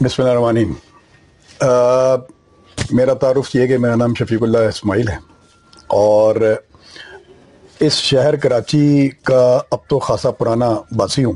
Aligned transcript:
بسم 0.00 0.22
اللہ 0.22 0.32
الرحمن 0.32 0.72
میرا 2.96 3.14
تعارف 3.22 3.54
یہ 3.54 3.66
کہ 3.66 3.78
میرا 3.78 3.94
نام 3.94 4.14
شفیق 4.18 4.42
اللہ 4.42 4.68
اسماعیل 4.68 5.08
ہے 5.08 5.16
اور 5.96 6.36
اس 7.80 7.92
شہر 8.02 8.36
کراچی 8.42 9.08
کا 9.24 9.42
اب 9.70 9.78
تو 9.88 9.98
خاصا 9.98 10.30
پرانا 10.38 10.68
باسی 10.96 11.24
ہوں 11.24 11.32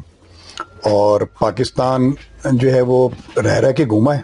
اور 0.91 1.21
پاکستان 1.41 2.11
جو 2.53 2.73
ہے 2.75 2.81
وہ 2.91 3.09
رہ 3.37 3.59
رہ 3.65 3.73
کے 3.73 3.85
گھوما 3.87 4.15
ہے، 4.17 4.23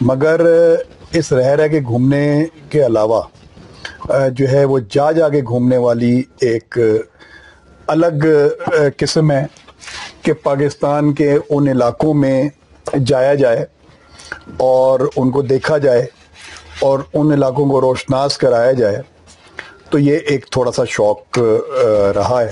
مگر 0.00 0.40
اس 1.12 1.32
رہ 1.32 1.50
رہ 1.60 1.68
کے 1.68 1.80
گھومنے 1.80 2.26
کے 2.70 2.84
علاوہ 2.86 3.22
جو 4.36 4.48
ہے 4.48 4.64
وہ 4.64 4.78
جا 4.90 5.10
جا 5.12 5.28
کے 5.28 5.42
گھومنے 5.42 5.76
والی 5.86 6.14
ایک 6.50 6.78
الگ 7.88 8.26
قسم 8.98 9.30
ہے 9.30 9.44
کہ 10.22 10.32
پاکستان 10.42 11.12
کے 11.14 11.32
ان 11.50 11.68
علاقوں 11.68 12.14
میں 12.14 12.48
جایا 12.94 13.34
جائے 13.34 13.64
اور 14.56 15.00
ان 15.16 15.30
کو 15.30 15.42
دیکھا 15.42 15.78
جائے 15.78 16.06
اور 16.80 16.98
ان 17.14 17.32
علاقوں 17.32 17.68
کو 17.68 17.80
روشناس 17.80 18.38
کرایا 18.38 18.72
جائے، 18.72 19.00
تو 19.90 19.98
یہ 19.98 20.16
ایک 20.26 20.46
تھوڑا 20.50 20.72
سا 20.72 20.84
شوق 20.88 21.38
رہا 22.16 22.40
ہے۔ 22.40 22.50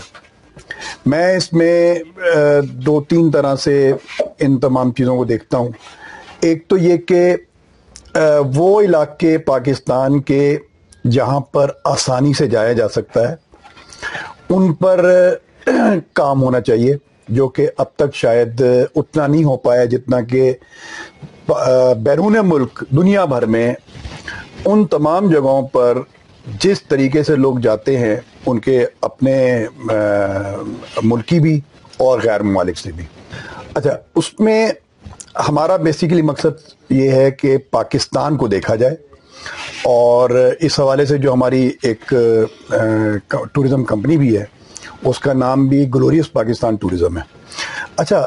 میں 1.06 1.36
اس 1.36 1.52
میں 1.52 1.94
دو 2.86 3.00
تین 3.02 3.30
طرح 3.30 3.56
سے 3.56 3.92
ان 4.40 4.58
تمام 4.60 4.92
چیزوں 4.92 5.16
کو 5.16 5.24
دیکھتا 5.24 5.58
ہوں۔ 5.58 5.68
ایک 6.40 6.66
تو 6.68 6.76
یہ 6.76 6.96
کہ 6.96 7.36
وہ 8.54 8.80
علاقے 8.80 9.36
پاکستان 9.38 10.20
کے 10.20 10.56
جہاں 11.10 11.40
پر 11.52 11.70
آسانی 11.84 12.32
سے 12.34 12.46
جایا 12.46 12.72
جا 12.72 12.88
سکتا 12.88 13.28
ہے، 13.28 13.34
ان 14.48 14.72
پر 14.74 15.04
کام 16.12 16.42
ہونا 16.42 16.60
چاہیے۔ 16.60 16.96
جو 17.28 17.48
کہ 17.48 17.66
اب 17.78 17.86
تک 17.96 18.14
شاید 18.14 18.60
اتنا 18.94 19.26
نہیں 19.26 19.44
ہو 19.44 19.56
پایا 19.56 19.84
جتنا 19.84 20.20
کہ 20.20 20.52
بیرون 22.02 22.36
ملک 22.44 22.82
دنیا 22.96 23.24
بھر 23.24 23.46
میں 23.46 23.72
ان 24.64 24.86
تمام 24.86 25.30
جگہوں 25.30 25.60
پر 25.68 25.98
جس 26.60 26.82
طریقے 26.82 27.22
سے 27.22 27.36
لوگ 27.36 27.58
جاتے 27.58 27.96
ہیں، 27.98 28.16
ان 28.46 28.58
کے 28.60 28.84
اپنے 29.00 29.36
ملکی 31.02 31.40
بھی 31.40 31.60
اور 31.98 32.20
غیر 32.24 32.42
ممالک 32.42 32.78
سے 32.78 32.92
بھی۔ 32.92 33.04
اچھا 33.74 33.96
اس 34.16 34.32
میں 34.40 34.68
ہمارا 35.48 35.76
بیسیکلی 35.76 36.22
مقصد 36.22 36.92
یہ 36.92 37.10
ہے 37.10 37.30
کہ 37.30 37.56
پاکستان 37.70 38.36
کو 38.36 38.48
دیکھا 38.48 38.74
جائے 38.74 38.94
اور 39.84 40.30
اس 40.60 40.78
حوالے 40.80 41.04
سے 41.06 41.18
جو 41.18 41.32
ہماری 41.32 41.70
ایک 41.82 42.12
ٹورزم 43.52 43.84
کمپنی 43.84 44.16
بھی 44.16 44.36
ہے 44.36 44.44
اس 45.04 45.18
کا 45.18 45.32
نام 45.32 45.66
بھی 45.68 45.86
گلوریس 45.94 46.32
پاکستان 46.32 46.76
ٹورزم 46.76 47.16
ہے۔ 47.18 47.22
اچھا 47.96 48.26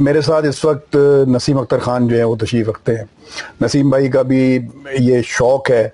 میرے 0.00 0.20
ساتھ 0.20 0.46
اس 0.46 0.64
وقت 0.64 0.96
نسیم 1.28 1.58
اختر 1.58 1.78
خان 1.78 2.08
جو 2.08 2.16
ہے 2.16 2.24
وہ 2.24 2.36
تشریف 2.36 2.68
رکھتے 2.68 2.94
ہیں۔ 2.96 3.04
نسیم 3.62 3.90
بھائی 3.90 4.08
کا 4.10 4.22
بھی 4.22 4.58
یہ 4.98 5.20
شوق 5.26 5.70
ہے 5.70 5.88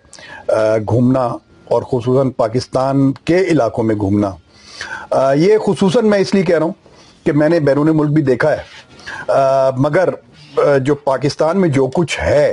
گھومنا 0.88 1.24
اور 1.64 1.82
خصوصاً 1.82 2.30
پاکستان 2.36 3.12
کے 3.24 3.38
علاقوں 3.50 3.84
میں 3.84 3.94
گھومنا۔ 3.94 4.30
یہ 5.36 5.58
خصوصاً 5.66 6.06
میں 6.06 6.18
اس 6.18 6.34
لیے 6.34 6.42
کہہ 6.42 6.58
رہا 6.58 6.66
ہوں 6.66 6.72
کہ 7.24 7.32
میں 7.32 7.48
نے 7.48 7.60
بیرون 7.60 7.96
ملک 7.96 8.10
بھی 8.10 8.22
دیکھا 8.22 8.52
ہے۔ 8.52 9.72
مگر 9.78 10.08
جو 10.82 10.94
پاکستان 10.94 11.60
میں 11.60 11.68
جو 11.68 11.86
کچھ 11.86 12.18
ہے 12.20 12.48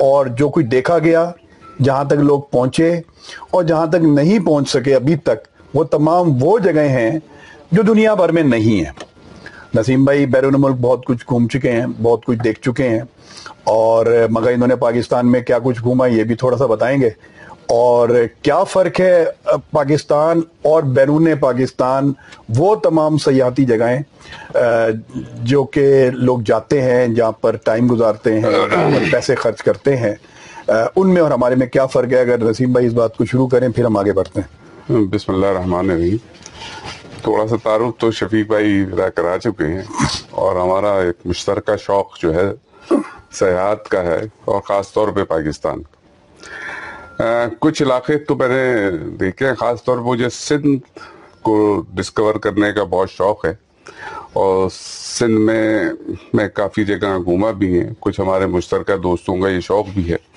اور 0.00 0.26
جو 0.26 0.48
کچھ 0.48 0.66
دیکھا 0.66 0.98
گیا، 0.98 1.30
جہاں 1.82 2.04
تک 2.04 2.12
لوگ 2.12 2.40
پہنچے 2.50 2.90
اور 3.50 3.64
جہاں 3.64 3.86
تک 3.86 4.04
نہیں 4.04 4.38
پہنچ 4.46 4.70
سکے 4.70 4.94
ابھی 4.94 5.16
تک 5.16 5.46
وہ 5.74 5.84
تمام 5.84 6.44
وہ 6.44 6.58
جگہیں 6.58 6.88
ہیں 6.88 7.18
جو 7.72 7.82
دنیا 7.82 8.14
بھر 8.14 8.32
میں 8.32 8.42
نہیں 8.42 8.84
ہیں۔ 8.84 8.92
نسیم 9.76 10.04
بھائی 10.04 10.26
بیرون 10.26 10.54
ملک 10.58 10.74
بہت 10.80 11.04
کچھ 11.04 11.24
گھوم 11.28 11.48
چکے 11.48 11.72
ہیں، 11.72 11.86
بہت 12.02 12.24
کچھ 12.24 12.38
دیکھ 12.44 12.60
چکے 12.60 12.88
ہیں۔ 12.88 13.00
اور 13.64 14.06
مگر 14.30 14.52
انہوں 14.52 14.68
نے 14.68 14.76
پاکستان 14.76 15.32
میں 15.32 15.40
کیا 15.40 15.58
کچھ 15.58 15.82
گھوما 15.82 16.06
یہ 16.06 16.24
بھی 16.24 16.34
تھوڑا 16.34 16.56
سا 16.56 16.66
بتائیں 16.66 17.00
گے۔ 17.00 17.10
اور 17.68 18.08
کیا 18.42 18.64
فرق 18.64 19.00
ہے 19.00 19.24
پاکستان 19.70 20.40
اور 20.62 20.82
بیرون 20.82 21.28
پاکستان؟ 21.40 22.12
وہ 22.56 22.74
تمام 22.74 23.18
سیاحتی 23.18 23.64
جگہیں 23.64 23.98
جو 25.42 25.64
کہ 25.64 26.10
لوگ 26.10 26.38
جاتے 26.46 26.82
ہیں، 26.82 27.08
جہاں 27.08 27.32
پر 27.32 27.56
ٹائم 27.64 27.92
گزارتے 27.92 28.40
ہیں 28.40 28.46
پیسے 29.12 29.34
خرچ 29.34 29.62
کرتے 29.62 29.96
ہیں۔ 29.96 30.14
ان 30.96 31.14
میں 31.14 31.22
اور 31.22 31.30
ہمارے 31.30 31.54
میں 31.54 31.66
کیا 31.66 31.86
فرق 31.86 32.12
ہے؟ 32.12 32.20
اگر 32.20 32.44
نسیم 32.44 32.72
بھائی 32.72 32.86
اس 32.86 32.92
بات 32.92 33.16
کو 33.16 33.24
شروع 33.24 33.48
کریں، 33.48 33.68
پھر 33.68 33.84
ہم 33.84 33.96
آگے 33.96 34.12
بڑھتے 34.12 34.40
ہیں۔ 34.40 34.61
بسم 34.92 35.34
اللہ 35.34 35.46
الرحمن 35.46 35.90
الرحیم۔ 35.90 36.16
تھوڑا 37.22 37.46
سا 37.46 37.56
تعارف 37.62 38.00
تو 38.00 38.10
شفیق 38.10 38.46
بھائی 38.46 38.84
کرا 39.14 39.38
چکے 39.38 39.64
ہیں 39.64 39.82
اور 40.30 40.56
ہمارا 40.56 40.92
ایک 40.98 41.16
مشترکہ 41.24 41.76
شوق 41.76 42.18
جو 42.18 42.34
ہے، 42.34 42.50
سیاحت 43.32 43.88
کا 43.88 44.02
ہے 44.02 44.20
اور 44.44 44.60
خاص 44.60 44.92
طور 44.92 45.08
پہ 45.08 45.24
پاکستان۔ 45.24 45.82
کچھ 47.60 47.82
علاقے 47.82 48.18
تو 48.18 48.34
میں 48.34 48.48
نے 48.48 48.90
دیکھے 49.20 49.54
خاص 49.58 49.84
طور 49.84 49.96
پہ 49.96 50.02
مجھے 50.02 50.28
سندھ 50.30 50.98
کو 51.42 51.82
ڈسکور 51.94 52.34
کرنے 52.34 52.72
کا 52.72 52.84
بہت 52.84 53.10
شوق 53.10 53.46
ہے۔ 53.46 53.54
اور 54.32 54.68
سندھ 55.18 55.40
میں 55.40 55.84
میں 56.32 56.48
کافی 56.48 56.84
جگہ 56.84 57.18
گھوما 57.24 57.50
بھی 57.50 57.80
ہیں، 57.80 57.90
کچھ 58.00 58.20
ہمارے 58.20 58.46
مشترکہ 58.46 58.96
دوستوں 58.96 59.36
کا 59.36 59.48
یہ 59.48 59.60
شوق 59.60 59.86
بھی 59.94 60.12
ہے۔ 60.12 60.31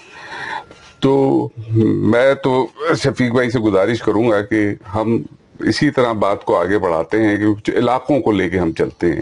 تو 1.00 1.48
میں 1.86 2.34
تو 2.34 2.68
شفیق 3.04 3.32
بھائی 3.32 3.50
سے 3.50 3.60
گزارش 3.60 4.02
کروں 4.02 4.30
گا 4.30 4.42
کہ 4.42 4.74
ہم 4.96 5.22
اسی 5.60 5.90
طرح 5.90 6.12
بات 6.12 6.46
کو 6.46 6.58
آگے 6.58 6.78
بڑھاتے 6.78 7.24
ہیں 7.24 7.38
کہ 7.38 7.72
علاقوں 7.78 8.20
کو 8.20 8.32
لے 8.32 8.50
کے 8.50 8.60
ہم 8.60 8.72
چلتے 8.72 9.12
ہیں 9.12 9.22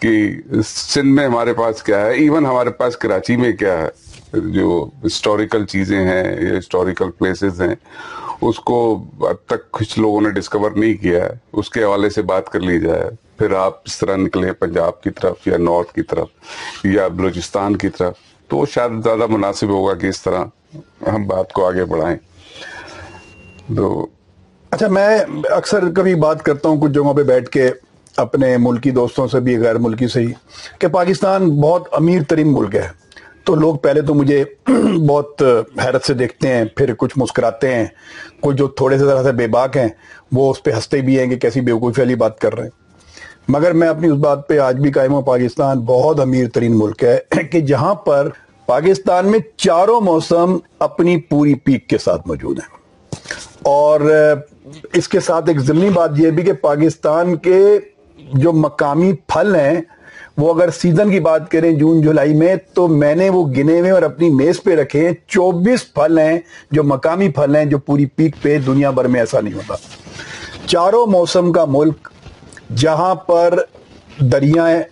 کہ 0.00 0.32
سندھ 0.64 1.14
میں 1.14 1.26
ہمارے 1.26 1.54
پاس 1.54 1.82
کیا 1.82 2.06
ہے، 2.06 2.12
ایون 2.12 2.46
ہمارے 2.46 2.70
پاس 2.70 2.96
کراچی 2.96 3.36
میں 3.36 3.52
کیا 3.52 3.78
ہے، 3.78 3.88
جو 4.40 4.88
ہسٹوریکل 5.06 5.66
چیزیں 5.66 5.98
ہیں 5.98 6.24
یا 6.24 6.58
ہسٹوریکل 6.58 7.10
پلیسز 7.10 7.62
ہیں، 7.62 7.74
اس 8.40 8.58
کو 8.60 9.04
اب 9.20 9.36
تک 9.46 9.70
کچھ 9.70 9.98
لوگوں 9.98 10.20
نے 10.20 10.30
ڈسکور 10.30 10.70
نہیں 10.70 10.94
کیا 10.94 11.24
ہے۔ 11.24 11.30
اس 11.52 11.70
کے 11.70 11.84
حوالے 11.84 12.10
سے 12.10 12.22
بات 12.22 12.48
کر 12.48 12.60
لی 12.60 12.80
جائے۔ 12.80 13.10
پھر 13.38 13.52
آپ 13.52 13.80
اس 13.84 13.98
طرح 13.98 14.16
نکلے 14.16 14.52
پنجاب 14.52 15.02
کی 15.02 15.10
طرف 15.10 15.46
یا 15.46 15.56
نارتھ 15.56 15.92
کی 15.92 16.02
طرف 16.02 16.28
یا 16.84 17.08
بلوچستان 17.08 17.76
کی 17.76 17.88
طرف۔ 17.88 18.31
تو 18.52 18.58
وہ 18.58 18.66
شاید 18.66 19.04
زیادہ 19.04 19.26
مناسب 19.26 19.68
ہوگا 19.68 19.94
کہ 19.94 20.06
اس 20.06 20.22
طرح 20.22 20.44
ہم 21.12 21.26
بات 21.26 21.52
کو 21.52 21.66
آگے 21.66 21.84
بڑھائیں۔ 21.84 22.16
تو 23.76 24.06
اچھا 24.70 24.88
میں 24.88 25.18
اکثر 25.50 25.90
کبھی 25.96 26.14
بات 26.14 26.42
کرتا 26.42 26.68
ہوں 26.68 26.80
کچھ 26.80 26.92
جگہوں 26.92 27.14
پہ 27.14 27.22
بیٹھ 27.22 27.50
کے 27.50 27.70
اپنے 28.16 28.56
ملکی 28.56 28.90
دوستوں 28.90 29.28
سے 29.28 29.40
بھی، 29.40 29.58
غیر 29.58 29.78
ملکی 29.78 30.08
سے 30.08 30.20
ہی، 30.20 30.32
کہ 30.78 30.88
پاکستان 30.88 31.60
بہت 31.60 31.88
امیر 31.92 32.22
ترین 32.28 32.52
ملک 32.52 32.74
ہے۔ 32.74 32.88
تو 33.44 33.54
لوگ 33.54 33.76
پہلے 33.76 34.02
تو 34.02 34.14
مجھے 34.14 34.44
بہت 35.08 35.42
حیرت 35.84 36.04
سے 36.04 36.14
دیکھتے 36.14 36.48
ہیں، 36.48 36.64
پھر 36.64 36.94
کچھ 36.94 37.18
مسکراتے 37.18 37.74
ہیں۔ 37.74 37.86
کچھ 38.40 38.56
جو 38.56 38.68
تھوڑے 38.68 38.98
سے 38.98 39.04
ذرا 39.04 39.22
سے 39.22 39.32
بے 39.32 39.46
باک 39.46 39.76
ہیں، 39.76 39.88
وہ 40.32 40.50
اس 40.50 40.62
پہ 40.62 40.70
ہنستے 40.70 41.00
بھی 41.00 41.18
ہیں 41.18 41.26
کہ 41.26 41.36
کیسی 41.36 41.60
بیوقوفی 41.60 42.00
والی 42.00 42.14
بات 42.14 42.38
کر 42.38 42.54
رہے 42.54 42.64
ہیں۔ 42.64 42.81
مگر 43.48 43.72
میں 43.72 43.88
اپنی 43.88 44.08
اس 44.08 44.18
بات 44.18 44.46
پہ 44.48 44.58
آج 44.58 44.76
بھی 44.76 44.90
قائم 44.92 45.12
ہوں، 45.12 45.22
پاکستان 45.22 45.80
بہت 45.80 46.20
امیر 46.20 46.48
ترین 46.48 46.78
ملک 46.78 47.04
ہے 47.04 47.18
کہ 47.50 47.60
جہاں 47.60 47.94
پر 47.94 48.28
پاکستان 48.68 49.30
میں 49.30 49.38
چاروں 49.56 50.00
موسم 50.00 50.56
اپنی 50.78 51.20
پوری 51.20 51.54
پیک 51.54 51.88
کے 51.88 51.98
ساتھ 51.98 52.28
موجود 52.28 52.58
ہیں۔ 52.58 52.80
اور 53.62 54.00
اس 54.92 55.08
کے 55.08 55.20
ساتھ 55.20 55.48
ایک 55.48 55.58
ضمنی 55.60 55.90
بات 55.90 56.10
یہ 56.16 56.30
بھی 56.30 56.42
کہ 56.42 56.52
پاکستان 56.52 57.36
کے 57.36 57.58
جو 58.34 58.52
مقامی 58.52 59.12
پھل 59.26 59.54
ہیں، 59.56 59.80
وہ 60.36 60.54
اگر 60.54 60.70
سیزن 60.70 61.10
کی 61.10 61.20
بات 61.20 61.50
کریں 61.50 61.70
جون، 61.72 62.00
جولائی 62.00 62.34
میں، 62.34 62.54
تو 62.74 62.86
میں 62.88 63.14
نے 63.14 63.28
وہ 63.28 63.46
گنے 63.46 63.80
ہوئے 63.80 63.90
اور 63.90 64.02
اپنی 64.02 64.30
میز 64.30 64.62
پہ 64.62 64.74
رکھے 64.74 65.06
ہیں 65.06 65.14
چوبیس 65.28 65.92
پھل 65.94 66.18
ہیں 66.18 66.38
جو 66.70 66.84
مقامی 66.84 67.28
پھل 67.28 67.56
ہیں 67.56 67.64
جو 67.64 67.78
پوری 67.78 68.06
پیک 68.06 68.36
پہ 68.42 68.58
دنیا 68.66 68.90
بھر 68.90 69.04
میں 69.04 69.20
ایسا 69.20 69.40
نہیں 69.40 69.54
ہوتا۔ 69.54 69.74
چاروں 70.66 71.06
موسم 71.06 71.52
کا 71.52 71.64
ملک 71.68 72.08
جہاں 72.76 73.14
پر 73.14 73.58
دریائیں، 74.32 74.82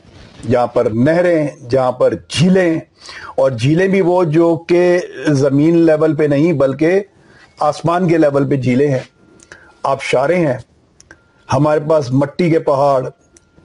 جہاں 0.51 0.67
پر 0.67 0.91
نہریں، 0.91 1.47
جہاں 1.71 1.93
پر 1.93 2.15
جھیلیں، 2.29 2.81
اور 3.37 3.51
جھیلیں 3.51 3.87
بھی 3.89 4.01
وہ 4.01 4.23
جو 4.25 4.55
کہ 4.69 4.99
زمین 5.35 5.79
لیول 5.79 6.17
پہ 6.17 6.25
نہیں 6.25 6.53
بلکہ 6.53 7.01
آسمان 7.61 8.09
کے 8.09 8.19
لیول 8.19 8.49
پہ 8.51 8.57
جھیلیں 8.57 8.89
ہیں، 8.89 8.99
آبشاریں 9.83 10.45
ہیں۔ 10.47 10.59
ہمارے 11.49 11.81
پاس 11.89 12.11
مٹی 12.13 12.51
کے 12.51 12.59
پہاڑ، 12.59 13.03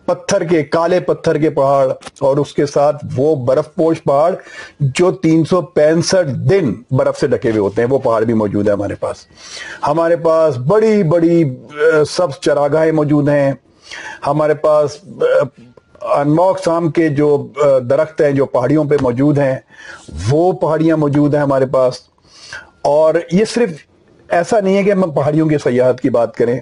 پتھر 0.07 0.43
کے، 0.43 0.63
کالے 0.63 0.99
پتھر 0.99 1.37
کے 1.37 1.49
پہاڑ، 1.49 1.87
اور 2.19 2.37
اس 2.37 2.53
کے 2.53 2.65
ساتھ 2.65 3.05
وہ 3.15 3.35
برف 3.45 3.73
پوش 3.75 4.03
پہاڑ 4.03 4.33
جو 4.79 5.11
تین 5.23 5.43
سو 5.43 5.61
پینسٹھ 5.75 6.29
دن 6.49 6.73
برف 6.91 7.19
سے 7.19 7.27
ڈھکے 7.27 7.49
ہوئے 7.49 7.59
ہوتے 7.59 7.81
ہیں، 7.81 7.89
وہ 7.89 7.99
پہاڑ 7.99 8.23
بھی 8.23 8.33
موجود 8.33 8.67
ہیں 8.67 8.73
ہمارے 8.73 8.95
پاس۔ 8.95 9.25
ہمارے 9.87 10.15
پاس 10.23 10.57
بڑی 10.67 11.01
بڑی 11.03 11.43
سبز 12.09 12.39
چراگاہیں 12.39 12.91
موجود 12.91 13.29
ہیں۔ 13.29 13.51
ہمارے 14.27 14.53
پاس 14.53 14.97
انموک 16.01 16.59
سام 16.59 16.91
کے 16.91 17.09
جو 17.09 17.47
درخت 17.89 18.21
ہیں، 18.21 18.31
جو 18.31 18.45
پہاڑیوں 18.45 18.85
پہ 18.85 18.95
موجود 19.01 19.37
ہیں، 19.37 19.55
وہ 20.29 20.51
پہاڑیاں 20.51 20.97
موجود 20.97 21.35
ہیں 21.35 21.41
ہمارے 21.41 21.65
پاس۔ 21.65 21.93
اور 22.81 23.13
یہ 23.31 23.45
صرف 23.45 23.69
ایسا 24.29 24.59
نہیں 24.59 24.77
ہے 24.77 24.83
کہ 24.83 24.91
ہم 24.91 25.11
پہاڑیوں 25.11 25.47
کی 25.47 25.57
سیاحت 25.57 26.01
کی 26.01 26.09
بات 26.09 26.35
کریں۔ 26.35 26.59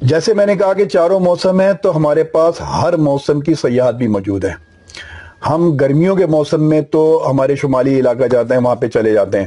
جیسے 0.00 0.34
میں 0.34 0.46
نے 0.46 0.56
کہا 0.56 0.72
کہ 0.72 0.84
چاروں 0.84 1.20
موسم 1.20 1.60
ہیں، 1.60 1.72
تو 1.72 1.96
ہمارے 1.96 2.24
پاس 2.24 2.60
ہر 2.60 2.96
موسم 2.96 3.40
کی 3.40 3.54
سیاحت 3.54 3.94
بھی 3.94 4.08
موجود 4.08 4.44
ہے۔ 4.44 4.52
ہم 5.50 5.76
گرمیوں 5.76 6.16
کے 6.16 6.26
موسم 6.26 6.68
میں 6.68 6.80
تو 6.80 7.26
ہمارے 7.30 7.56
شمالی 7.56 8.00
علاقہ 8.00 8.26
جاتے 8.26 8.54
ہیں، 8.54 8.60
وہاں 8.60 8.74
پہ 8.74 8.88
چلے 8.88 9.12
جاتے 9.12 9.40
ہیں۔ 9.40 9.46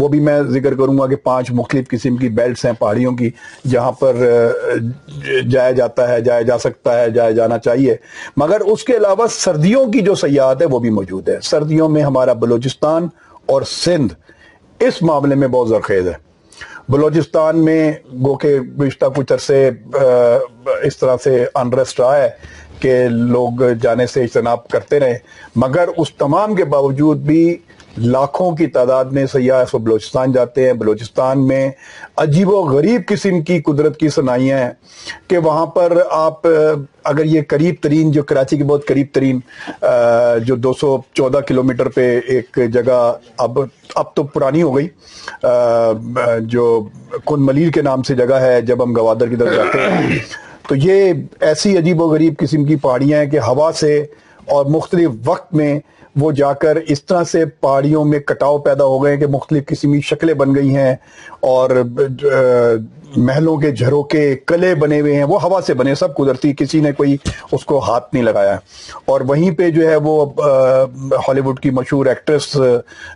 وہ 0.00 0.08
بھی 0.08 0.20
میں 0.20 0.40
ذکر 0.50 0.74
کروں 0.74 0.98
گا 0.98 1.06
کہ 1.06 1.16
پانچ 1.16 1.50
مختلف 1.50 1.88
قسم 1.88 2.16
کی 2.16 2.28
بیلٹس 2.28 2.64
ہیں 2.64 2.72
پہاڑیوں 2.72 3.12
کی، 3.16 3.30
جہاں 3.70 3.92
پر 3.92 4.16
جایا 5.50 5.70
جاتا 5.70 6.08
ہے، 6.08 6.20
جایا 6.20 6.42
جا 6.42 6.58
سکتا 6.58 7.00
ہے، 7.00 7.10
جایا 7.10 7.30
جانا 7.30 7.58
چاہیے۔ 7.58 7.96
مگر 8.36 8.60
اس 8.60 8.84
کے 8.84 8.96
علاوہ 8.96 9.26
سردیوں 9.30 9.86
کی 9.92 10.00
جو 10.00 10.14
سیاحت 10.14 10.62
ہے 10.62 10.66
وہ 10.66 10.78
بھی 10.78 10.90
موجود 10.90 11.28
ہے۔ 11.28 11.36
سردیوں 11.42 11.88
میں 11.88 12.02
ہمارا 12.02 12.32
بلوچستان 12.32 13.08
اور 13.46 13.62
سندھ 13.62 14.14
اس 14.80 15.02
معاملے 15.02 15.34
میں 15.34 15.48
بہت 15.48 15.68
زرخیز 15.68 16.06
ہے۔ 16.06 16.14
بلوچستان 16.88 17.64
میں 17.64 17.92
گو 18.24 18.34
کے 18.34 18.58
گزشتہ 18.80 19.06
کچھ 19.16 19.32
عرصے 19.32 19.70
اس 20.82 20.96
طرح 20.98 21.16
سے 21.24 21.44
انریسٹ 21.54 22.00
رہا 22.00 22.16
ہے 22.16 22.28
کہ 22.80 23.08
لوگ 23.08 23.62
جانے 23.82 24.06
سے 24.06 24.22
اجتناب 24.22 24.66
کرتے 24.68 25.00
رہے۔ 25.00 25.18
مگر 25.56 25.88
اس 25.96 26.14
تمام 26.14 26.54
کے 26.54 26.64
باوجود 26.64 27.18
بھی 27.18 27.56
لاکھوں 27.96 28.50
کی 28.56 28.66
تعداد 28.66 29.04
میں 29.04 29.26
سیاح 29.32 29.62
اس 29.62 29.74
بلوچستان 29.74 30.32
جاتے 30.32 30.66
ہیں۔ 30.66 30.72
بلوچستان 30.72 31.46
میں 31.48 31.70
عجیب 32.16 32.48
و 32.48 32.62
غریب 32.62 33.00
قسم 33.06 33.40
کی 33.40 33.60
قدرت 33.62 33.96
کی 33.96 34.08
صنائیاں 34.08 34.58
ہیں 34.58 34.70
کہ 35.28 35.38
وہاں 35.38 35.66
پر 35.66 35.98
آپ، 36.10 36.46
اگر 37.04 37.24
یہ 37.24 37.40
قریب 37.48 37.74
ترین، 37.80 38.10
جو 38.12 38.22
کراچی 38.22 38.56
کی 38.56 38.62
بہت 38.62 38.86
قریب 38.86 39.06
ترین 39.12 39.40
جو 40.44 40.56
دو 40.56 40.72
سو 40.72 40.98
چودہ 41.14 41.38
کلومیٹر 41.38 41.88
پہ 41.88 42.20
ایک 42.26 42.58
جگہ 42.72 43.12
اب 43.38 43.58
اب 43.94 44.14
تو 44.14 44.22
پرانی 44.22 44.62
ہو 44.62 44.76
گئی۔ 44.76 44.88
جو 46.40 46.88
کن 47.26 47.46
ملیر 47.46 47.70
کے 47.70 47.82
نام 47.82 48.02
سے 48.02 48.14
جگہ 48.14 48.34
ہے، 48.34 48.60
جب 48.60 48.82
ہم 48.82 48.96
گوادر 48.96 49.28
کی 49.28 49.36
طرف 49.36 49.56
جاتے 49.56 49.78
ہیں۔ 49.78 50.18
تو 50.68 50.76
یہ 50.76 51.12
ایسی 51.40 51.78
عجیب 51.78 52.02
و 52.02 52.06
غریب 52.08 52.34
قسم 52.38 52.64
کی 52.64 52.76
پہاڑیاں 52.76 53.22
ہیں 53.22 53.30
کہ 53.30 53.38
ہوا 53.38 53.70
سے 53.74 54.06
اور 54.46 54.66
مختلف 54.66 55.10
وقت 55.24 55.54
میں 55.54 55.80
وہ 56.16 56.32
جا 56.32 56.52
کر 56.52 56.76
اس 56.76 57.04
طرح 57.04 57.24
سے 57.24 57.44
پہاڑیوں 57.46 58.04
میں 58.04 58.18
کٹاؤ 58.18 58.58
پیدا 58.58 58.84
ہو 58.84 59.04
گئے 59.04 59.16
کہ 59.16 59.26
مختلف 59.26 59.66
قسم 59.66 59.92
کی 59.92 60.00
شکلیں 60.00 60.34
بن 60.34 60.54
گئی 60.54 60.76
ہیں 60.76 60.96
اور 61.40 61.70
محلوں 63.16 63.56
کے 63.56 63.70
جھروں 63.70 64.02
کے 64.02 64.36
کلے 64.46 64.74
بنے 64.74 65.00
ہوئے 65.00 65.16
ہیں، 65.16 65.24
وہ 65.24 65.42
ہوا 65.42 65.60
سے 65.66 65.74
بنے، 65.74 65.94
سب 65.94 66.16
قدرتی، 66.16 66.52
کسی 66.58 66.80
نے 66.80 66.92
کوئی 66.92 67.16
اس 67.52 67.64
کو 67.64 67.78
ہاتھ 67.78 68.14
نہیں 68.14 68.24
لگایا۔ 68.24 68.56
اور 69.04 69.20
وہیں 69.20 69.50
پہ 69.50 69.70
جو 69.70 69.88
ہے 69.90 69.96
وہ 69.96 70.26
ہالی 71.28 71.40
ووڈ 71.40 71.60
کی 71.60 71.70
مشہور 71.70 72.06
ایکٹریس 72.06 72.56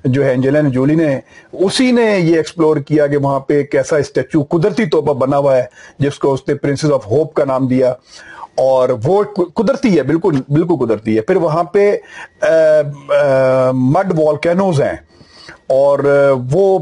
جو 0.04 0.25
ہے 0.25 0.32
انجلین 0.32 0.70
جولی 0.70 0.94
نے، 0.94 1.20
اسی 1.52 1.90
نے 1.92 2.19
یہ 2.19 2.37
ایکسپلور 2.37 2.76
کیا 2.76 3.06
کہ 3.06 3.16
وہاں 3.16 3.40
پہ 3.40 3.62
کیسا 3.62 3.96
اسٹیچو 3.96 4.42
قدرتی 4.42 4.87
طور 4.87 5.02
پر 5.02 5.14
بنا 5.14 5.38
ہوا 5.38 5.56
ہے 5.56 5.64
جس 5.99 6.19
کو 6.19 6.32
اس 6.32 6.40
نے 6.49 6.54
پرنسز 6.54 6.92
آف 6.92 7.06
ہوپ 7.06 7.34
کا 7.34 7.44
نام 7.44 7.66
دیا۔ 7.66 7.94
اور 8.56 8.88
وہ 9.05 9.23
قدرتی 9.55 9.97
ہے 9.97 10.03
بالکل 10.03 10.41
بالکل 10.49 10.87
قدرتی 10.87 11.17
ہے۔ 11.17 11.20
پھر 11.20 11.37
وہاں 11.37 11.64
پہ 11.64 11.97
مڈ 13.73 14.19
والکینوز 14.19 14.81
ہیں۔ 14.81 14.97
اور 15.69 15.99
وہ 16.53 16.79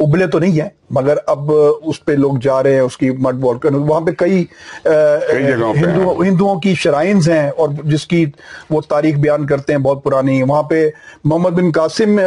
ابلے 0.00 0.26
تو 0.26 0.38
نہیں 0.38 0.60
ہیں 0.60 0.68
مگر 0.90 1.16
اب 1.26 1.50
اس 1.82 2.04
پہ 2.04 2.12
لوگ 2.12 2.32
جا 2.42 2.62
رہے 2.62 2.72
ہیں 2.72 2.80
اس 2.80 2.96
کی 2.96 3.10
مڈ 3.10 3.44
والکینوز 3.44 3.82
وہاں 3.90 4.00
پہ 4.00 4.10
کئی 4.10 4.44
ہندوؤں 6.22 6.60
کی 6.60 6.74
شرائنز 6.74 7.28
ہیں 7.28 7.50
اور 7.56 7.68
جس 7.84 8.06
کی 8.06 8.24
وہ 8.70 8.80
تاریخ 8.88 9.16
بیان 9.16 9.46
کرتے 9.46 9.72
ہیں 9.72 9.80
بہت 9.80 10.04
پرانی۔ 10.04 10.42
وہاں 10.42 10.62
پہ 10.62 10.88
محمد 11.24 11.50
بن 11.50 11.70
قاسم 11.74 12.20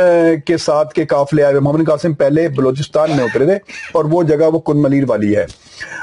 کے 0.46 0.58
ساتھ 0.58 0.94
کے 0.94 1.06
قافلے 1.06 1.44
آئے 1.44 1.60
محمد 1.60 1.78
بن 1.78 1.84
قاسم 1.84 2.14
پہلے 2.14 2.48
بلوچستان 2.48 3.12
میں 3.18 3.26
اترے 3.26 3.46
تھے 3.46 3.56
اور 3.94 4.06
وہ 4.06 4.24
جگہ 4.24 4.46
وہ 4.54 4.60
کن 4.60 4.81
ملیر 4.81 5.04
والی 5.08 5.36
ہے۔ 5.36 5.46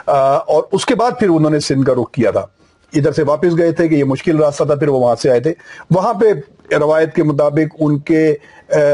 اور 0.07 0.63
اس 0.73 0.87
کے 0.87 0.95
بعد 0.95 1.11
پھر 1.21 1.29
انہوں 1.29 1.51
نے 1.51 1.61
سندھ 1.61 1.87
کا 1.87 1.93
رخ 1.93 2.11
کیا 2.11 2.31
تھا۔ 2.31 2.47
ادھر 2.95 3.13
سے 3.13 3.23
واپس 3.23 3.59
گئے 3.59 3.73
تھے 3.73 3.89
کہ 3.89 3.95
یہ 3.95 4.05
مشکل 4.05 4.39
راستہ 4.43 4.65
تھا، 4.65 4.75
پھر 4.75 4.89
وہ 4.89 5.01
وہاں 5.01 5.15
سے 5.23 5.31
آئے 5.31 5.41
تھے۔ 5.41 5.53
وہاں 5.91 6.15
پہ 6.15 6.27
روایت 6.75 7.15
کے 7.15 7.23
مطابق 7.23 7.77
ان 7.81 7.99
کے 7.99 8.35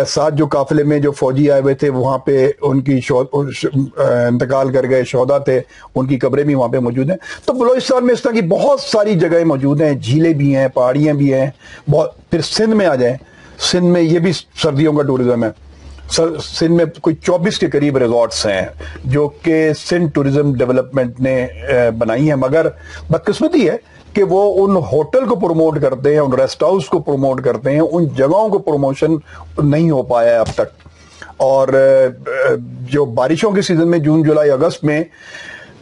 ساتھ 0.09 0.35
جو 0.35 0.47
قافلے 0.47 0.83
میں 0.83 0.99
جو 0.99 1.13
فوجی 1.13 1.51
آئے 1.51 1.63
ہوئے 1.63 1.75
تھے، 1.75 1.89
وہاں 1.89 2.19
پہ 2.19 2.51
ان 2.63 2.81
کی 2.81 3.01
انتقال 4.29 4.73
کر 4.73 4.89
گئے 4.91 5.05
شہدا 5.05 5.39
تھے، 5.39 5.61
ان 5.95 6.07
کی 6.07 6.19
قبریں 6.19 6.45
بھی 6.45 6.55
وہاں 6.55 6.69
پہ 6.69 6.79
موجود 6.79 7.11
ہیں۔ 7.11 7.17
تو 7.45 7.53
بلوچستان 7.53 8.07
میں 8.07 8.15
اس 8.15 8.23
طرح 8.23 8.33
کی 8.33 8.43
بہت 8.43 8.81
ساری 8.81 9.15
جگہیں 9.15 9.45
موجود 9.45 9.81
ہیں، 9.81 9.95
جھیلیں 9.95 10.33
بھی 10.33 10.57
ہیں، 10.57 10.69
پہاڑیاں 10.69 11.15
بھی 11.15 11.35
ہیں، 11.35 11.51
بہت، 11.91 12.31
پھر 12.31 12.41
سندھ 12.41 12.75
میں 12.75 12.87
آ 12.87 12.95
جائیں۔ 12.95 13.17
سندھ 13.73 13.85
میں 13.85 14.03
یہ 14.03 14.19
بھی 14.19 14.33
سردیوں 14.63 14.93
کا 14.93 15.03
ٹورزم 15.03 15.45
ہے۔ 15.45 15.68
سندھ 16.11 16.71
میں 16.71 16.85
کوئی 17.01 17.17
چوبیس 17.17 17.59
کے 17.59 17.67
قریب 17.71 17.97
ریزورٹس 17.99 18.45
ہیں 18.47 18.63
جو 19.05 19.29
کہ 19.43 19.73
سندھ 19.79 20.13
ٹورزم 20.15 20.53
ڈیولپمنٹ 20.55 21.21
نے 21.21 21.47
بنائی 21.99 22.29
ہیں، 22.29 22.37
مگر 22.37 22.67
بدقسمتی 23.11 23.69
ہے 23.69 23.77
کہ 24.13 24.23
وہ 24.23 24.43
ان 24.65 24.77
ہوٹل 24.93 25.27
کو 25.27 25.35
پروموٹ 25.37 25.81
کرتے 25.83 26.13
ہیں، 26.13 26.19
ان 26.19 26.33
ریسٹ 26.33 26.63
ہاؤس 26.63 26.87
کو 26.87 26.99
پروموٹ 27.01 27.43
کرتے 27.45 27.71
ہیں، 27.71 27.81
ان 27.81 28.07
جگہوں 28.09 28.49
کو 28.49 28.59
پروموشن 28.59 29.17
نہیں 29.63 29.91
ہو 29.91 30.03
پایا 30.03 30.31
ہے 30.31 30.37
اب 30.37 30.53
تک۔ 30.55 30.87
اور 31.37 31.69
جو 32.91 33.05
بارشوں 33.05 33.51
کے 33.51 33.63
سیزن 33.63 33.91
میں، 33.91 33.99
جون، 33.99 34.23
جولائی، 34.23 34.51
اگست 34.51 34.85
میں، 34.85 35.03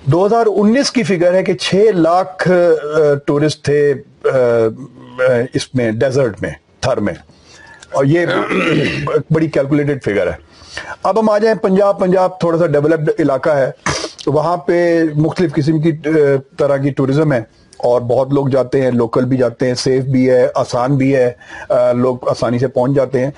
دو 0.04 0.26
ہزار 0.26 0.46
انیس 0.46 0.90
کی 0.90 1.02
فگر 1.02 1.34
ہے 1.34 1.42
کہ 1.44 1.54
چھ 1.54 1.90
لاکھ 1.94 2.48
ٹورسٹ 3.26 3.64
تھے 3.64 3.94
اس 5.54 5.74
میں 5.74 5.90
ڈیزرٹ 5.90 6.42
میں، 6.42 6.50
تھر 6.80 6.96
میں۔ 6.96 7.14
اور 7.92 8.04
یہ 8.04 8.26
بڑی 9.30 9.48
کیلکولیٹڈ 9.48 10.02
فگر 10.02 10.26
ہے۔ 10.26 10.36
اب 11.02 11.20
ہم 11.20 11.30
آ 11.30 11.38
جائیں، 11.38 11.58
پنجاب 11.58 12.00
پنجاب 12.00 12.40
تھوڑا 12.40 12.58
سا 12.58 12.66
ڈیولپڈ 12.66 13.10
علاقہ 13.18 13.50
ہے۔ 13.50 13.70
وہاں 14.26 14.56
پہ 14.56 15.02
مختلف 15.16 15.54
قسم 15.54 15.80
کی 15.80 15.92
طرح 16.58 16.76
کی 16.76 16.90
ٹورزم 16.90 17.32
ہے۔ 17.32 17.42
اور 17.76 18.00
بہت 18.00 18.32
لوگ 18.32 18.48
جاتے 18.48 18.82
ہیں 18.82 18.90
لوکل 18.90 19.24
بھی 19.24 19.36
جاتے 19.36 19.66
ہیں 19.66 19.74
سیف 19.74 20.04
بھی 20.04 20.30
ہے، 20.30 20.48
آسان 20.54 20.96
بھی 20.96 21.16
ہے۔ 21.16 21.32
لوگ 21.94 22.28
آسانی 22.28 22.58
سے 22.58 22.68
پہنچ 22.68 22.96
جاتے 22.96 23.24
ہیں۔ 23.24 23.30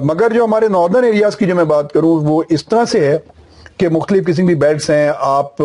مگر 0.00 0.32
جو 0.34 0.44
ہمارے 0.44 0.68
ناردرن 0.68 1.04
ایریاز 1.04 1.36
کی 1.36 1.46
جو 1.46 1.54
میں 1.54 1.64
بات 1.64 1.92
کروں، 1.92 2.16
وہ 2.16 2.42
اس 2.48 2.66
طرح 2.66 2.84
سے 2.84 3.06
ہے 3.06 3.18
کہ 3.76 3.88
مختلف 3.88 4.26
قسم 4.26 4.46
کی 4.46 4.54
بیڈس 4.54 4.90
ہیں۔ 4.90 5.12
آپ 5.18 5.62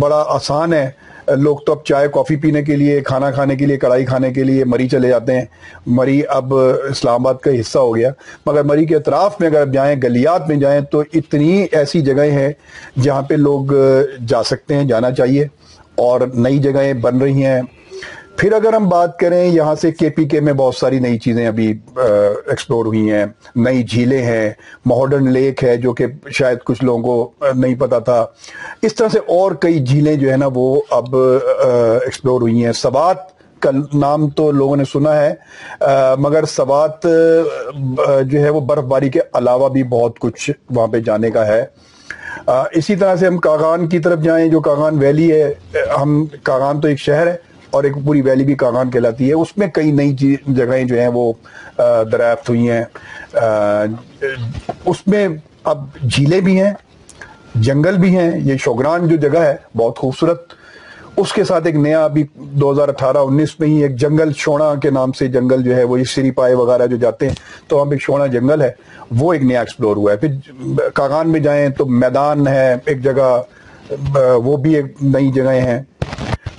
بڑا 0.00 0.24
آسان 0.28 0.72
ہے۔ 0.72 0.90
لوگ 1.28 1.56
تو 1.66 1.72
اب 1.72 1.84
چائے، 1.84 2.08
کافی 2.08 2.36
پینے 2.36 2.62
کے 2.62 2.76
لیے، 2.76 3.00
کھانا 3.00 3.30
کھانے 3.30 3.56
کے 3.56 3.66
لیے، 3.66 3.76
کڑھائی 3.76 4.04
کھانے 4.04 4.32
کے 4.32 4.44
لیے 4.44 4.64
مری 4.64 4.88
چلے 4.88 5.08
جاتے 5.08 5.32
ہیں۔ 5.32 5.44
مری 5.86 6.22
اب 6.28 6.54
اسلام 6.90 7.14
آباد 7.14 7.34
کا 7.34 7.60
حصہ 7.60 7.78
ہو 7.78 7.96
گیا۔ 7.96 8.10
مگر 8.46 8.62
مری 8.62 8.86
کے 8.86 8.96
اطراف 8.96 9.40
میں 9.40 9.48
اگر 9.48 9.60
آپ 9.60 9.68
جائیں، 9.72 10.02
گلیات 10.02 10.48
میں 10.48 10.56
جائیں، 10.56 10.80
تو 10.80 11.02
اتنی 11.14 11.66
ایسی 11.72 12.00
جگہیں 12.00 12.30
ہیں 12.30 12.52
جہاں 13.02 13.22
پہ 13.22 13.34
لوگ 13.34 13.66
جا 14.28 14.42
سکتے 14.42 14.74
ہیں، 14.74 14.84
جانا 14.84 15.10
چاہیے۔ 15.10 15.46
اور 15.94 16.20
نئی 16.34 16.58
جگہیں 16.58 16.92
بن 16.92 17.18
رہی 17.18 17.44
ہیں۔ 17.44 17.62
پھر 18.38 18.52
اگر 18.52 18.72
ہم 18.72 18.88
بات 18.88 19.18
کریں 19.18 19.44
یہاں 19.44 19.74
سے 19.74 19.90
کے 19.92 20.08
پی 20.10 20.24
کے 20.28 20.40
میں 20.40 20.52
بہت 20.52 20.74
ساری 20.74 20.98
نئی 21.00 21.18
چیزیں 21.18 21.46
ابھی 21.46 21.66
ایکسپلور 21.96 22.86
ہوئی 22.86 23.10
ہیں۔ 23.10 23.24
نئی 23.56 23.82
جھیلیں 23.82 24.22
ہیں۔ 24.22 24.50
ماڈرن 24.86 25.30
لیک 25.32 25.64
ہے 25.64 25.76
جو 25.76 25.92
کہ 25.92 26.06
شاید 26.30 26.58
کچھ 26.64 26.84
لوگوں 26.84 27.02
کو 27.02 27.30
نہیں 27.54 27.74
پتا 27.74 27.98
تھا۔ 27.98 28.24
اس 28.82 28.94
طرح 28.94 29.08
سے 29.08 29.18
اور 29.18 29.52
کئی 29.60 29.78
جھیلیں 29.84 30.14
جو 30.14 30.30
ہے 30.30 30.36
نا، 30.36 30.48
وہ 30.54 30.80
اب 30.90 31.16
ایکسپلور 31.16 32.40
ہوئی 32.40 32.64
ہیں۔ 32.64 32.72
سبات 32.72 33.16
کا 33.60 33.70
نام 33.94 34.28
تو 34.28 34.50
لوگوں 34.52 34.76
نے 34.76 34.84
سنا 34.92 35.20
ہے 35.20 35.34
مگر 36.18 36.44
سبات 36.44 37.02
جو 38.30 38.40
ہے 38.40 38.48
وہ 38.48 38.60
برف 38.60 38.84
باری 38.84 39.08
کے 39.10 39.20
علاوہ 39.34 39.68
بھی 39.68 39.82
بہت 39.82 40.18
کچھ 40.18 40.50
وہاں 40.70 40.86
پہ 40.86 40.98
جانے 40.98 41.30
کا 41.30 41.46
ہے۔ 41.46 41.64
اسی 42.74 42.96
طرح 42.96 43.16
سے 43.16 43.26
ہم 43.26 43.38
کاغان 43.38 43.88
کی 43.88 43.98
طرف 43.98 44.20
جائیں، 44.20 44.48
جو 44.48 44.60
کاغان 44.60 44.98
ویلی 44.98 45.32
ہے 45.32 45.52
ہم، 46.00 46.24
کاغان 46.42 46.80
تو 46.80 46.88
ایک 46.88 46.98
شہر 46.98 47.26
ہے۔ 47.26 47.36
اور 47.70 47.84
ایک 47.84 47.94
پوری 48.04 48.20
ویلی 48.20 48.44
بھی 48.44 48.54
کاغان 48.54 48.90
کہلاتی 48.90 49.28
ہے۔ 49.28 49.34
اس 49.34 49.56
میں 49.56 49.66
کئی 49.74 49.90
نئی 49.92 50.14
جگہیں 50.46 50.84
جو 50.84 50.98
ہیں 51.00 51.08
وہ 51.14 51.32
دریافت 52.12 52.48
ہوئی 52.48 52.70
ہیں۔ 52.70 52.84
اس 54.84 55.06
میں 55.06 55.28
اب 55.64 55.86
جھیلیں 56.10 56.40
بھی 56.40 56.60
ہیں، 56.60 56.72
جنگل 57.54 57.98
بھی 57.98 58.16
ہیں۔ 58.16 58.30
یہ 58.44 58.56
شوگران 58.60 59.08
جو 59.08 59.16
جگہ 59.16 59.38
ہے، 59.38 59.56
بہت 59.76 59.98
خوبصورت۔ 59.98 60.52
اس 61.16 61.32
کے 61.32 61.44
ساتھ 61.44 61.66
ایک 61.66 61.74
نیا 61.74 62.04
ابھی 62.04 62.24
دو 62.34 62.70
ہزار 62.72 62.88
اٹھارہ 62.88 63.18
انیس 63.18 63.58
میں 63.60 63.68
ہی 63.68 63.82
ایک 63.82 63.96
جنگل، 63.96 64.32
شونا 64.36 64.74
کے 64.82 64.90
نام 64.90 65.12
سے 65.12 65.26
جنگل 65.26 65.62
جو 65.62 65.76
ہے، 65.76 65.84
وہ 65.84 65.98
سری 66.08 66.30
پائے 66.30 66.54
وغیرہ 66.54 66.86
جو 66.86 66.96
جاتے 66.96 67.28
ہیں، 67.28 67.34
تو 67.68 67.76
وہاں 67.76 67.90
پہ 67.90 67.96
شونا 68.00 68.26
جنگل 68.26 68.62
ہے۔ 68.62 68.70
وہ 69.18 69.32
ایک 69.32 69.42
نیا 69.42 69.60
ایکسپلور 69.60 69.96
ہوا 69.96 70.12
ہے۔ 70.12 70.16
پھر 70.16 70.88
کاغان 70.94 71.30
میں 71.32 71.40
جائیں 71.40 71.68
تو 71.68 71.86
میدان 71.86 72.46
ہے، 72.46 72.74
ایک 72.86 73.02
جگہ 73.04 73.42
وہ 74.36 74.56
بھی 74.56 74.74
ایک 74.74 74.84
نئی 75.02 75.30
جگہیں 75.32 75.60
ہیں۔ 75.60 75.82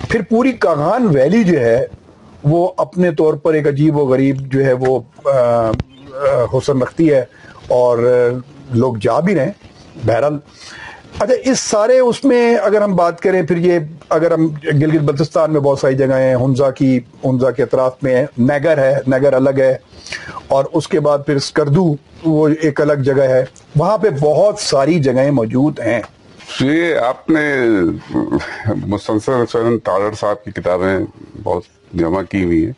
پھر 0.08 0.22
پوری 0.28 0.52
کاغان 0.60 1.06
ویلی 1.14 1.42
جو 1.44 1.58
ہے، 1.60 1.86
وہ 2.44 2.68
اپنے 2.76 3.10
طور 3.10 3.34
پر 3.34 3.54
ایک 3.54 3.66
عجیب 3.68 3.96
و 3.96 4.04
غریب 4.06 4.40
جو 4.52 4.64
ہے 4.64 4.72
وہ 4.80 4.98
حسن 6.54 6.82
رکھتی 6.82 7.12
ہے 7.12 7.24
اور 7.68 7.98
لوگ 8.74 8.94
جا 9.02 9.18
بھی 9.20 9.34
رہے 9.34 9.44
ہیں 9.44 10.06
بہرحال۔ 10.06 10.38
اچھا 11.20 11.34
اس 11.44 11.60
سارے 11.60 11.98
اس 11.98 12.24
میں 12.24 12.54
اگر 12.56 12.82
ہم 12.82 12.94
بات 12.96 13.20
کریں، 13.20 13.42
پھر 13.42 13.56
یہ 13.56 13.78
اگر 14.10 14.32
ہم 14.32 14.46
گلگت 14.64 15.02
بلتستان 15.02 15.52
میں 15.52 15.60
بہت 15.60 15.78
ساری 15.78 15.94
جگہیں 15.96 16.22
ہیں، 16.22 16.34
ہنزا 16.36 16.70
کی، 16.70 16.98
ہنزا 17.24 17.50
کے 17.50 17.62
اطراف 17.62 18.02
میں 18.02 18.24
نیگر 18.38 18.78
ہے 18.78 18.94
نیگر 19.06 19.32
الگ 19.34 19.58
ہے، 19.58 19.76
اور 20.48 20.64
اس 20.72 20.88
کے 20.88 21.00
بعد 21.00 21.18
پھر 21.26 21.36
اسکردو 21.36 21.94
وہ 22.24 22.48
ایک 22.60 22.80
الگ 22.80 23.02
جگہ 23.04 23.28
ہے۔ 23.28 23.44
وہاں 23.76 23.98
پہ 23.98 24.08
بہت 24.20 24.60
ساری 24.60 24.98
جگہیں 25.00 25.30
موجود 25.30 25.80
ہیں۔ 25.80 26.00
یہ 26.60 26.94
آپ 26.96 27.30
نے 27.30 27.42
مسلسل 28.86 29.44
صاحب 30.20 30.44
کی 30.44 30.50
کتابیں 30.50 30.98
بہت 31.42 31.62
جمع 31.94 32.22
کی 32.22 32.44
ہوئی 32.44 32.64
ہیں۔ 32.66 32.72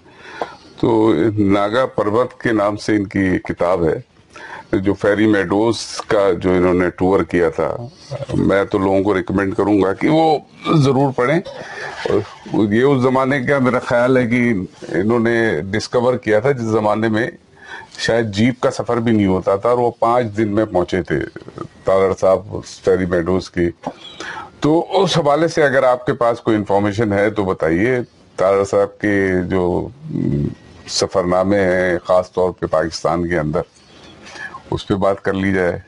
تو 0.81 1.13
ناگا 1.39 1.87
پروت 1.87 2.41
کے 2.41 2.53
نام 2.53 2.77
سے 2.77 2.97
ان 2.97 3.05
کی 3.05 3.39
کتاب 3.39 3.85
ہے، 3.85 3.99
جو 4.79 4.95
فیری 4.95 5.27
میڈوز 5.27 5.77
کا 6.07 6.31
جو 6.33 6.51
انہوں 6.51 6.75
نے 6.75 6.91
ٹور 6.91 7.23
کیا 7.23 7.49
تھا۔ 7.49 7.77
میں 8.37 8.65
تو 8.65 8.79
لوگوں 8.79 9.03
کو 9.03 9.15
ریکمینڈ 9.15 9.55
کروں 9.55 9.83
گا 9.83 9.93
کہ 9.95 10.09
وہ 10.09 10.39
ضرور 10.75 11.13
پڑھیں۔ 11.13 11.41
یہ 12.71 12.83
اس 12.83 13.03
زمانے 13.03 13.41
کا 13.41 13.59
میرا 13.59 13.79
خیال 13.79 14.17
ہے 14.17 14.27
کہ 14.27 14.53
انہوں 14.89 15.19
نے 15.19 15.61
ڈسکور 15.71 16.15
کیا 16.17 16.41
تھا، 16.41 16.53
جس 16.53 16.71
زمانے 16.79 17.09
میں 17.09 17.31
شاید 18.01 18.35
جیپ 18.35 18.61
کا 18.61 18.71
سفر 18.71 18.97
بھی 18.97 19.13
نہیں 19.13 19.27
ہوتا 19.27 19.57
تھا 19.57 19.69
اور 19.69 19.79
وہ 19.79 19.91
پانچ 19.99 20.37
دن 20.37 20.55
میں 20.55 20.65
پہنچے 20.65 21.03
تھے 21.03 21.19
تارڑ 21.85 22.13
صاحب 22.21 22.47
فیری 22.85 23.07
میڈوز 23.07 23.51
کی 23.51 23.69
تو 24.61 25.03
اس 25.03 25.19
حوالے 25.19 25.49
سے 25.49 25.63
اگر 25.63 25.83
آپ 25.83 26.07
کے 26.07 26.13
پاس 26.13 26.41
کوئی 26.41 26.57
انفارمیشن 26.57 27.13
ہے 27.13 27.31
تو 27.31 27.45
بتائیے۔ 27.45 27.99
تارڑ 28.37 28.65
صاحب 28.65 29.01
کے 29.01 29.31
جو 29.49 29.89
سفر 30.89 31.25
نامے 31.25 31.61
ہیں، 31.61 31.99
خاص 32.05 32.33
طور 32.33 32.51
پہ 32.53 32.67
پاکستان 32.67 33.29
کے 33.29 33.39
اندر، 33.39 33.61
اس 34.71 34.87
پہ 34.87 34.95
بات 34.95 35.23
کر 35.23 35.33
لی 35.33 35.53
جائے۔ 35.53 35.79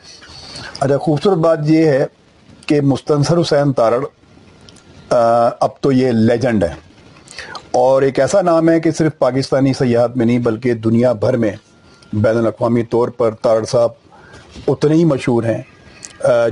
اچھا 0.81 0.99
خوبصورت 0.99 1.38
بات 1.38 1.59
یہ 1.64 1.85
ہے 1.85 2.07
کہ 2.66 2.81
مستنصر 2.81 3.40
حسین 3.40 3.73
تارڑ 3.73 4.04
اب 5.61 5.81
تو 5.81 5.92
یہ 5.92 6.11
لیجنڈ 6.11 6.64
ہے۔ 6.64 6.75
اور 7.71 8.02
ایک 8.02 8.21
ایسا 8.21 8.42
نام 8.42 8.69
ہے 8.69 8.81
کہ 8.81 8.90
صرف 8.90 9.19
پاکستانی 9.19 9.73
سیاحت 9.73 10.16
میں 10.16 10.26
نہیں، 10.26 10.38
بلکہ 10.38 10.75
دنیا 10.75 11.12
بھر 11.12 11.37
میں 11.37 11.52
بین 12.12 12.37
الاقوامی 12.37 12.83
طور 12.83 13.09
پر 13.09 13.35
تارڑ 13.35 13.64
صاحب 13.64 13.90
اتنے 14.69 14.95
ہی 14.95 15.04
مشہور 15.04 15.45
ہیں 15.45 15.61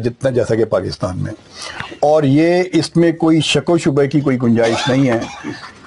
جتنا 0.04 0.30
جیسا 0.30 0.54
کہ 0.54 0.64
پاکستان 0.64 1.18
میں۔ 1.22 1.32
اور 2.00 2.22
یہ 2.22 2.62
اس 2.72 2.96
میں 2.96 3.12
کوئی 3.12 3.40
شک 3.40 3.70
و 3.70 3.76
شبہ 3.78 4.04
کی 4.12 4.20
کوئی 4.20 4.38
گنجائش 4.42 4.88
نہیں 4.88 5.08
ہے 5.08 5.18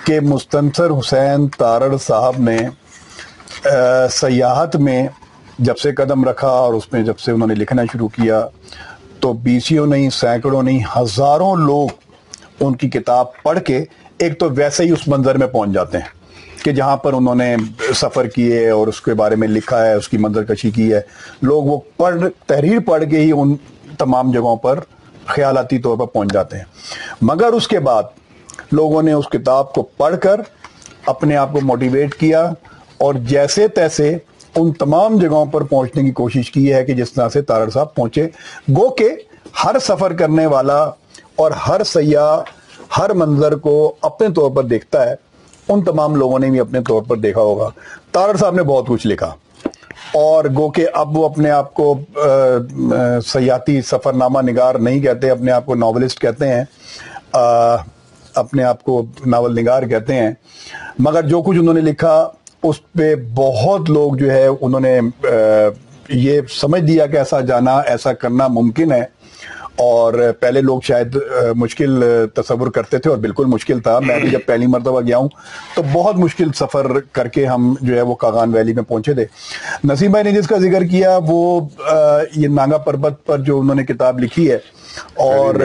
کہ 0.05 0.19
مستنصر 0.19 0.91
حسین 0.99 1.47
تارڑ 1.47 1.95
صاحب 1.97 2.39
نے 2.39 2.57
سیاحت 4.11 4.75
میں 4.75 5.07
جب 5.59 5.77
سے 5.77 5.91
قدم 5.91 6.23
رکھا 6.23 6.47
اور 6.47 6.73
اس 6.73 6.91
میں 6.93 7.03
جب 7.03 7.19
سے 7.19 7.31
انہوں 7.31 7.47
نے 7.47 7.55
لکھنا 7.55 7.83
شروع 7.91 8.07
کیا، 8.07 8.45
تو 9.19 9.33
بیسیوں 9.33 9.87
نہیں، 9.87 10.09
سینکڑوں 10.09 10.63
نہیں، 10.63 10.79
ہزاروں 10.97 11.55
لوگ 11.55 11.89
ان 12.59 12.75
کی 12.75 12.89
کتاب 12.89 13.41
پڑھ 13.43 13.59
کے 13.59 13.83
ایک 14.17 14.39
تو 14.39 14.49
ویسے 14.49 14.83
ہی 14.83 14.91
اس 14.91 15.07
منظر 15.07 15.37
میں 15.37 15.47
پہنچ 15.47 15.71
جاتے 15.71 15.97
ہیں۔ 15.97 16.22
کہ 16.63 16.71
جہاں 16.71 16.97
پر 16.97 17.13
انہوں 17.13 17.35
نے 17.35 17.55
سفر 17.95 18.27
کیے 18.27 18.69
اور 18.69 18.87
اس 18.87 19.01
کے 19.01 19.13
بارے 19.13 19.35
میں 19.35 19.47
لکھا 19.47 19.85
ہے، 19.85 19.93
اس 19.93 20.09
کی 20.09 20.17
منظر 20.17 20.43
کشی 20.43 20.71
کی 20.71 20.93
ہے۔ 20.93 21.01
لوگ 21.41 21.63
وہ 21.63 21.79
پڑھ، 21.97 22.21
تحریر 22.47 22.79
پڑھ 22.79 23.03
کے 23.09 23.19
ہی 23.19 23.31
ان 23.31 23.55
تمام 23.99 24.31
جگہوں 24.31 24.55
پر 24.55 24.79
خیالاتی 25.25 25.77
طور 25.77 25.97
پر 25.97 26.05
پہنچ 26.05 26.33
جاتے 26.33 26.57
ہیں۔ 26.57 26.63
مگر 27.21 27.47
اس 27.47 27.67
کے 27.67 27.79
بعد 27.79 28.03
لوگوں 28.71 29.03
نے 29.03 29.13
اس 29.13 29.25
کتاب 29.29 29.73
کو 29.73 29.81
پڑھ 29.81 30.15
کر 30.21 30.41
اپنے 31.05 31.35
آپ 31.35 31.51
کو 31.51 31.59
موٹیویٹ 31.63 32.15
کیا 32.15 32.51
اور 32.97 33.13
جیسے 33.13 33.67
تیسے 33.67 34.17
ان 34.55 34.71
تمام 34.71 35.17
جگہوں 35.17 35.45
پر 35.45 35.61
پہنچنے 35.61 36.03
کی 36.03 36.11
کوشش 36.11 36.51
کی 36.51 36.73
ہے 36.73 36.85
کہ 36.85 36.93
جس 36.93 37.13
طرح 37.13 37.29
سے 37.29 37.41
تارڑ 37.41 37.69
صاحب 37.69 37.95
پہنچے۔ 37.95 38.25
گو 38.69 38.89
کہ 38.89 39.09
ہر 39.65 39.75
سفر 39.81 40.13
کرنے 40.13 40.45
والا 40.45 40.83
اور 41.35 41.51
ہر 41.51 41.83
سیاح، 41.83 42.37
ہر 42.97 43.13
منظر 43.13 43.55
کو 43.55 43.95
اپنے 44.01 44.29
طور 44.29 44.51
پر 44.51 44.63
دیکھتا 44.63 45.09
ہے۔ 45.09 45.32
ان 45.69 45.83
تمام 45.83 46.15
لوگوں 46.15 46.39
نے 46.39 46.49
بھی 46.49 46.59
اپنے 46.59 46.79
طور 46.81 47.01
پر 47.01 47.17
دیکھا 47.17 47.41
ہوگا۔ 47.41 47.69
تارڑ 48.11 48.37
صاحب 48.37 48.55
نے 48.55 48.63
بہت 48.63 48.87
کچھ 48.87 49.07
لکھا۔ 49.07 49.33
اور 50.13 50.45
گو 50.55 50.69
کہ 50.69 50.87
اب 50.93 51.17
وہ 51.17 51.25
اپنے 51.25 51.49
آپ 51.49 51.73
کو 51.73 51.99
سیاحتی 53.25 53.81
سفر 53.81 54.13
نامہ 54.13 54.39
نگار 54.41 54.75
نہیں 54.75 54.99
کہتے، 54.99 55.29
اپنے 55.29 55.51
آپ 55.51 55.65
کو 55.65 55.75
ناولسٹ 55.75 56.19
کہتے 56.19 56.47
ہیں۔ 56.47 56.63
اپنے 58.35 58.63
آپ 58.63 58.83
کو 58.83 59.05
ناول 59.25 59.61
نگار 59.61 59.83
کہتے 59.83 60.15
ہیں۔ 60.15 60.31
مگر 60.99 61.27
جو 61.27 61.41
کچھ 61.41 61.57
انہوں 61.57 61.73
نے 61.73 61.81
لکھا، 61.81 62.29
اس 62.63 62.91
پہ 62.91 63.15
بہت 63.35 63.89
لوگ 63.89 64.13
جو 64.13 64.31
ہے، 64.31 64.47
انہوں 64.61 64.79
نے 64.79 64.99
یہ 66.09 66.41
سمجھ 66.61 66.81
دیا 66.81 67.05
کہ 67.05 67.17
ایسا 67.17 67.39
جانا، 67.39 67.79
ایسا 67.79 68.13
کرنا 68.13 68.47
ممکن 68.47 68.91
ہے۔ 68.91 69.22
اور 69.75 70.13
پہلے 70.39 70.61
لوگ 70.61 70.79
شاید 70.83 71.17
مشکل 71.55 72.03
تصور 72.33 72.67
کرتے 72.67 72.97
تھے 72.97 73.09
اور 73.09 73.17
بالکل 73.17 73.45
مشکل 73.45 73.79
تھا۔ 73.79 73.99
میں 73.99 74.19
بھی 74.19 74.29
جب 74.29 74.39
پہلی 74.47 74.67
مرتبہ 74.67 75.01
گیا 75.01 75.17
ہوں 75.17 75.29
تو 75.75 75.81
بہت 75.93 76.15
مشکل 76.15 76.51
سفر 76.55 76.99
کر 77.11 77.27
کے 77.27 77.45
ہم 77.45 77.73
جو 77.81 77.95
ہے 77.95 78.01
وہ 78.01 78.15
کاغان 78.15 78.53
ویلی 78.53 78.73
میں 78.73 78.83
پہنچے 78.83 79.13
تھے۔ 79.13 79.25
نسیم 79.91 80.11
بھائی 80.11 80.23
نے 80.23 80.31
جس 80.31 80.47
کا 80.47 80.57
ذکر 80.57 80.83
کیا 80.83 81.19
وہ 81.27 81.59
یہ 82.35 82.47
نانگا 82.47 82.77
پربت 82.77 83.25
پر 83.25 83.39
جو 83.39 83.59
انہوں 83.59 83.75
نے 83.75 83.83
کتاب 83.85 84.19
لکھی 84.19 84.51
ہے 84.51 84.57
اور 85.13 85.55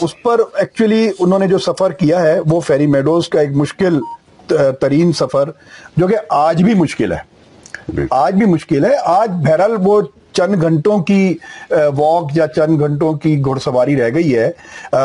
اس 0.00 0.22
پر 0.22 0.40
ایکچولی 0.54 1.10
انہوں 1.18 1.38
نے 1.38 1.46
جو 1.46 1.58
سفر 1.58 1.92
کیا 1.92 2.22
ہے 2.22 2.40
وہ 2.46 2.60
فیری 2.60 2.86
میڈوز 2.86 3.28
کا 3.28 3.40
ایک 3.40 3.50
مشکل 3.50 4.00
ترین 4.80 5.12
سفر 5.12 5.50
جو 5.96 6.06
کہ 6.06 6.16
آج 6.28 6.62
بھی 6.62 6.74
مشکل 6.74 7.12
ہے۔ 7.12 8.06
آج 8.10 8.34
بھی 8.34 8.46
مشکل 8.46 8.84
ہے۔ 8.84 8.90
آج 9.04 9.30
بہرحال 9.30 9.72
وہ 9.84 10.00
چند 10.38 10.62
گھنٹوں 10.62 10.98
کی 11.02 11.34
واک 11.96 12.36
یا 12.36 12.46
چند 12.56 12.80
گھنٹوں 12.80 13.12
کی 13.22 13.34
گھڑ 13.44 13.58
سواری 13.58 13.96
رہ 13.96 14.10
گئی 14.14 14.36
ہے 14.38 14.50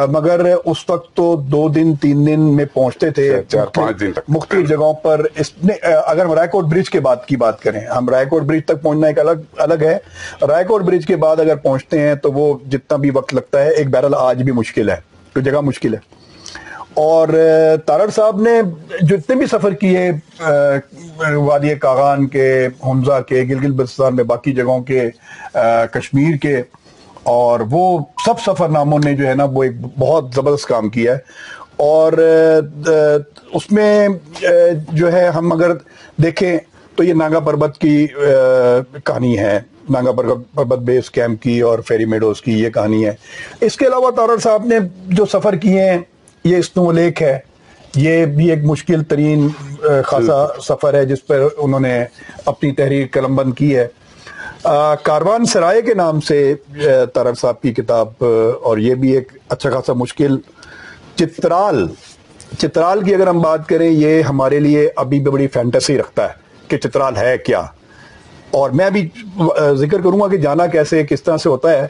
مگر 0.10 0.46
اس 0.56 0.90
وقت 0.90 1.16
تو 1.16 1.36
دو 1.52 1.68
دن 1.70 1.96
تین 2.02 2.25
دن 2.28 2.42
میں 2.56 2.66
پہنچتے 2.74 3.10
تھے 3.10 3.42
مختلف 4.28 4.68
جگہوں 4.70 4.94
پر 5.04 5.25
اگر 5.82 6.25
ہم 6.25 6.34
رائے 6.34 6.48
کوٹ 6.48 6.66
برج 6.66 6.90
کے 6.90 7.00
بعد 7.00 7.25
کی 7.28 7.36
بات 7.38 7.62
کریں 7.62 7.80
ہم 7.88 8.10
رائے 8.10 8.25
کوٹ 8.25 8.44
برج 8.44 8.66
تک 8.66 8.82
پہنچنا 8.82 9.08
ایک 9.08 9.20
الگ 9.20 9.46
الگ 9.58 9.84
ہے۔ 9.84 9.98
رائے 10.48 10.63
کوٹ 10.66 10.82
برج 10.82 11.06
کے 11.06 11.16
بعد 11.16 11.40
اگر 11.40 11.56
پہنچتے 11.63 12.00
ہیں 12.00 12.16
تو 12.16 12.32
وہ 12.32 12.54
جتنا 12.72 12.98
بھی 12.98 13.10
وقت 13.13 13.34
لگتا 13.34 13.63
ہے 13.63 13.70
ایک 13.70 13.90
بہرحال 13.90 14.16
آج 14.18 14.44
بھی 14.44 14.52
مشکل 14.52 14.90
ہے 14.90 14.96
تو 15.34 15.40
جگہ 15.40 15.62
مشکل 15.62 15.94
ہے۔ 15.94 16.00
اور 16.93 17.27
تارڑ 17.85 18.09
صاحب 18.15 18.41
نے 18.41 18.51
جو 19.01 19.15
اتنے 19.15 19.35
بھی 19.35 19.45
سفر 19.45 19.73
کیے 19.73 20.09
وادی 21.35 21.73
کاغان 21.75 22.27
کے، 22.27 22.67
حمزہ 22.85 23.19
کے، 23.27 23.41
گلگل 23.50 23.71
بلستان 23.71 24.15
میں، 24.15 24.23
باقی 24.23 24.51
جگہوں 24.53 24.79
کے 24.83 25.01
کشمیر 25.93 26.35
کے، 26.41 26.62
اور 27.23 27.59
وہ 27.71 27.97
سب 28.25 28.39
سفر 28.45 28.69
ناموں 28.69 29.00
نے 29.03 29.13
جو 29.15 29.27
ہے 29.27 29.33
نا، 29.35 29.43
وہ 29.43 29.63
ایک 29.63 29.73
بہت 30.00 30.33
زبردست 30.35 30.67
کام 30.67 30.89
کیا 30.89 31.13
ہے۔ 31.13 31.17
اور 31.77 32.13
اس 33.53 33.71
میں 33.71 34.07
جو 34.91 35.12
ہے، 35.13 35.27
ہم 35.27 35.51
اگر 35.51 35.71
دیکھیں 36.23 36.57
تو 36.95 37.03
یہ 37.03 37.13
ناگا 37.13 37.39
پربت 37.39 37.77
کی 37.81 38.05
کہانی 38.07 39.38
ہے۔ 39.39 39.59
ناگا 39.89 40.12
پربت 40.12 40.79
بیس 40.79 41.09
کیمپ 41.12 41.41
کی 41.41 41.59
اور 41.62 41.79
فیری 41.88 42.05
میڈوز 42.05 42.41
کی 42.41 42.59
یہ 42.63 42.69
کہانی 42.69 43.05
ہے۔ 43.05 43.13
اس 43.62 43.77
کے 43.77 43.88
علاوہ 43.88 44.12
تارڑ 44.12 44.38
صاحب 44.39 44.65
نے 44.65 44.79
جو 45.07 45.25
سفر 45.25 45.55
کیے 45.55 45.89
ہیں 45.89 45.97
یہ 46.43 46.57
اسنو 46.57 46.91
لیک 46.91 47.21
ہے۔ 47.21 47.39
یہ 47.95 48.25
بھی 48.25 48.50
ایک 48.50 48.63
مشکل 48.63 49.03
ترین 49.03 49.47
خاصا 50.05 50.45
سفر 50.62 50.93
ہے 50.93 51.05
جس 51.05 51.25
پر 51.27 51.47
انہوں 51.57 51.79
نے 51.79 52.03
اپنی 52.45 52.71
تحریر 52.71 53.05
قلم 53.12 53.35
بند 53.35 53.53
کی 53.57 53.75
ہے۔ 53.77 53.88
کاروان 55.03 55.45
سرائے 55.45 55.81
کے 55.81 55.93
نام 55.93 56.19
سے 56.21 56.53
تارر 57.13 57.33
صاحب 57.33 57.62
کی 57.62 57.73
کتاب 57.73 58.23
اور 58.63 58.77
یہ 58.77 58.95
بھی 58.95 59.12
ایک 59.12 59.31
اچھا 59.50 59.69
خاصا 59.69 59.93
مشکل۔ 59.93 60.38
چترال 61.15 61.88
چترال 62.57 63.03
کی 63.03 63.15
اگر 63.15 63.27
ہم 63.27 63.41
بات 63.41 63.67
کریں 63.69 63.89
یہ 63.91 64.21
ہمارے 64.21 64.59
لیے 64.59 64.89
ابھی 64.95 65.19
بھی 65.19 65.31
بڑی 65.31 65.47
فینٹیسی 65.47 65.97
رکھتا 65.97 66.23
ہے 66.23 66.33
کہ 66.67 66.77
چترال 66.77 67.17
ہے 67.17 67.38
کیا۔ 67.38 67.62
اور 68.51 68.69
میں 68.69 68.89
بھی 68.89 69.07
ذکر 69.73 70.01
کروں 70.01 70.19
گا 70.19 70.27
کہ 70.27 70.38
جانا 70.38 70.67
کیسے 70.67 71.03
کس 71.03 71.23
طرح 71.23 71.38
سے 71.38 71.50
ہوتا 71.50 71.71
ہے۔ 71.71 71.88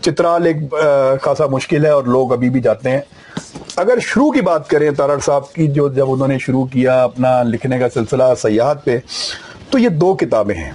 چترال 0.00 0.46
ایک 0.46 0.56
خاصا 1.22 1.46
مشکل 1.46 1.84
ہے 1.84 1.90
اور 1.90 2.04
لوگ 2.04 2.32
ابھی 2.32 2.50
بھی 2.50 2.60
جاتے 2.60 2.90
ہیں۔ 2.90 3.00
اگر 3.76 3.98
شروع 4.00 4.30
کی 4.30 4.40
بات 4.40 4.68
کریں 4.68 4.90
تارڑ 4.90 5.18
صاحب 5.18 5.52
کی، 5.52 5.68
جو 5.68 5.88
جب 5.88 6.12
انہوں 6.12 6.28
نے 6.28 6.38
شروع 6.38 6.64
کیا 6.64 7.04
اپنا 7.04 7.42
لکھنے 7.42 7.78
کا 7.78 7.86
سلسلہ 7.94 8.22
سیاحت 8.42 8.84
پہ، 8.84 8.98
تو 9.70 9.78
یہ 9.78 9.88
دو 9.88 10.14
کتابیں 10.14 10.54
ہیں۔ 10.54 10.72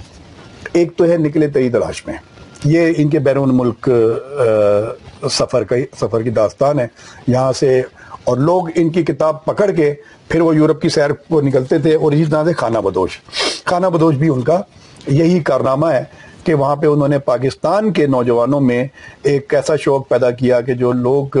ایک 0.72 0.96
تو 0.96 1.04
ہے 1.04 1.16
نکلے 1.16 1.48
تری 1.48 1.70
تلاش 1.70 2.06
میں۔ 2.06 2.14
یہ 2.64 2.92
ان 2.96 3.08
کے 3.08 3.18
بیرون 3.18 3.56
ملک 3.56 3.90
سفر 5.30 5.64
کا 5.64 5.76
سفر 6.00 6.22
کی 6.22 6.30
داستان 6.30 6.80
ہے۔ 6.80 6.86
یہاں 7.26 7.52
سے 7.52 7.82
اور 8.24 8.36
لوگ 8.36 8.68
ان 8.74 8.90
کی 8.90 9.02
کتاب 9.02 9.44
پکڑ 9.44 9.70
کے 9.70 9.94
پھر 10.28 10.40
وہ 10.40 10.56
یورپ 10.56 10.82
کی 10.82 10.88
سیر 10.88 11.12
کو 11.12 11.40
نکلتے 11.40 11.78
تھے 11.78 11.94
اور 11.94 12.12
اسی 12.12 12.24
طرح 12.24 12.44
سے 12.44 12.52
خانہ 12.52 12.78
بدوش۔ 12.78 13.20
خانہ 13.64 13.86
بدوش 13.86 14.14
بھی 14.14 14.28
ان 14.28 14.40
کا 14.40 14.60
یہی 15.06 15.40
کارنامہ 15.40 15.86
ہے 15.86 16.04
کہ 16.44 16.54
وہاں 16.54 16.76
پہ 16.76 16.86
انہوں 16.86 17.08
نے 17.08 17.18
پاکستان 17.18 17.92
کے 17.92 18.06
نوجوانوں 18.06 18.60
میں 18.60 18.86
ایک 19.22 19.54
ایسا 19.54 19.76
شوق 19.76 20.08
پیدا 20.08 20.30
کیا 20.30 20.60
کہ 20.60 20.74
جو 20.74 20.92
لوگ 20.92 21.36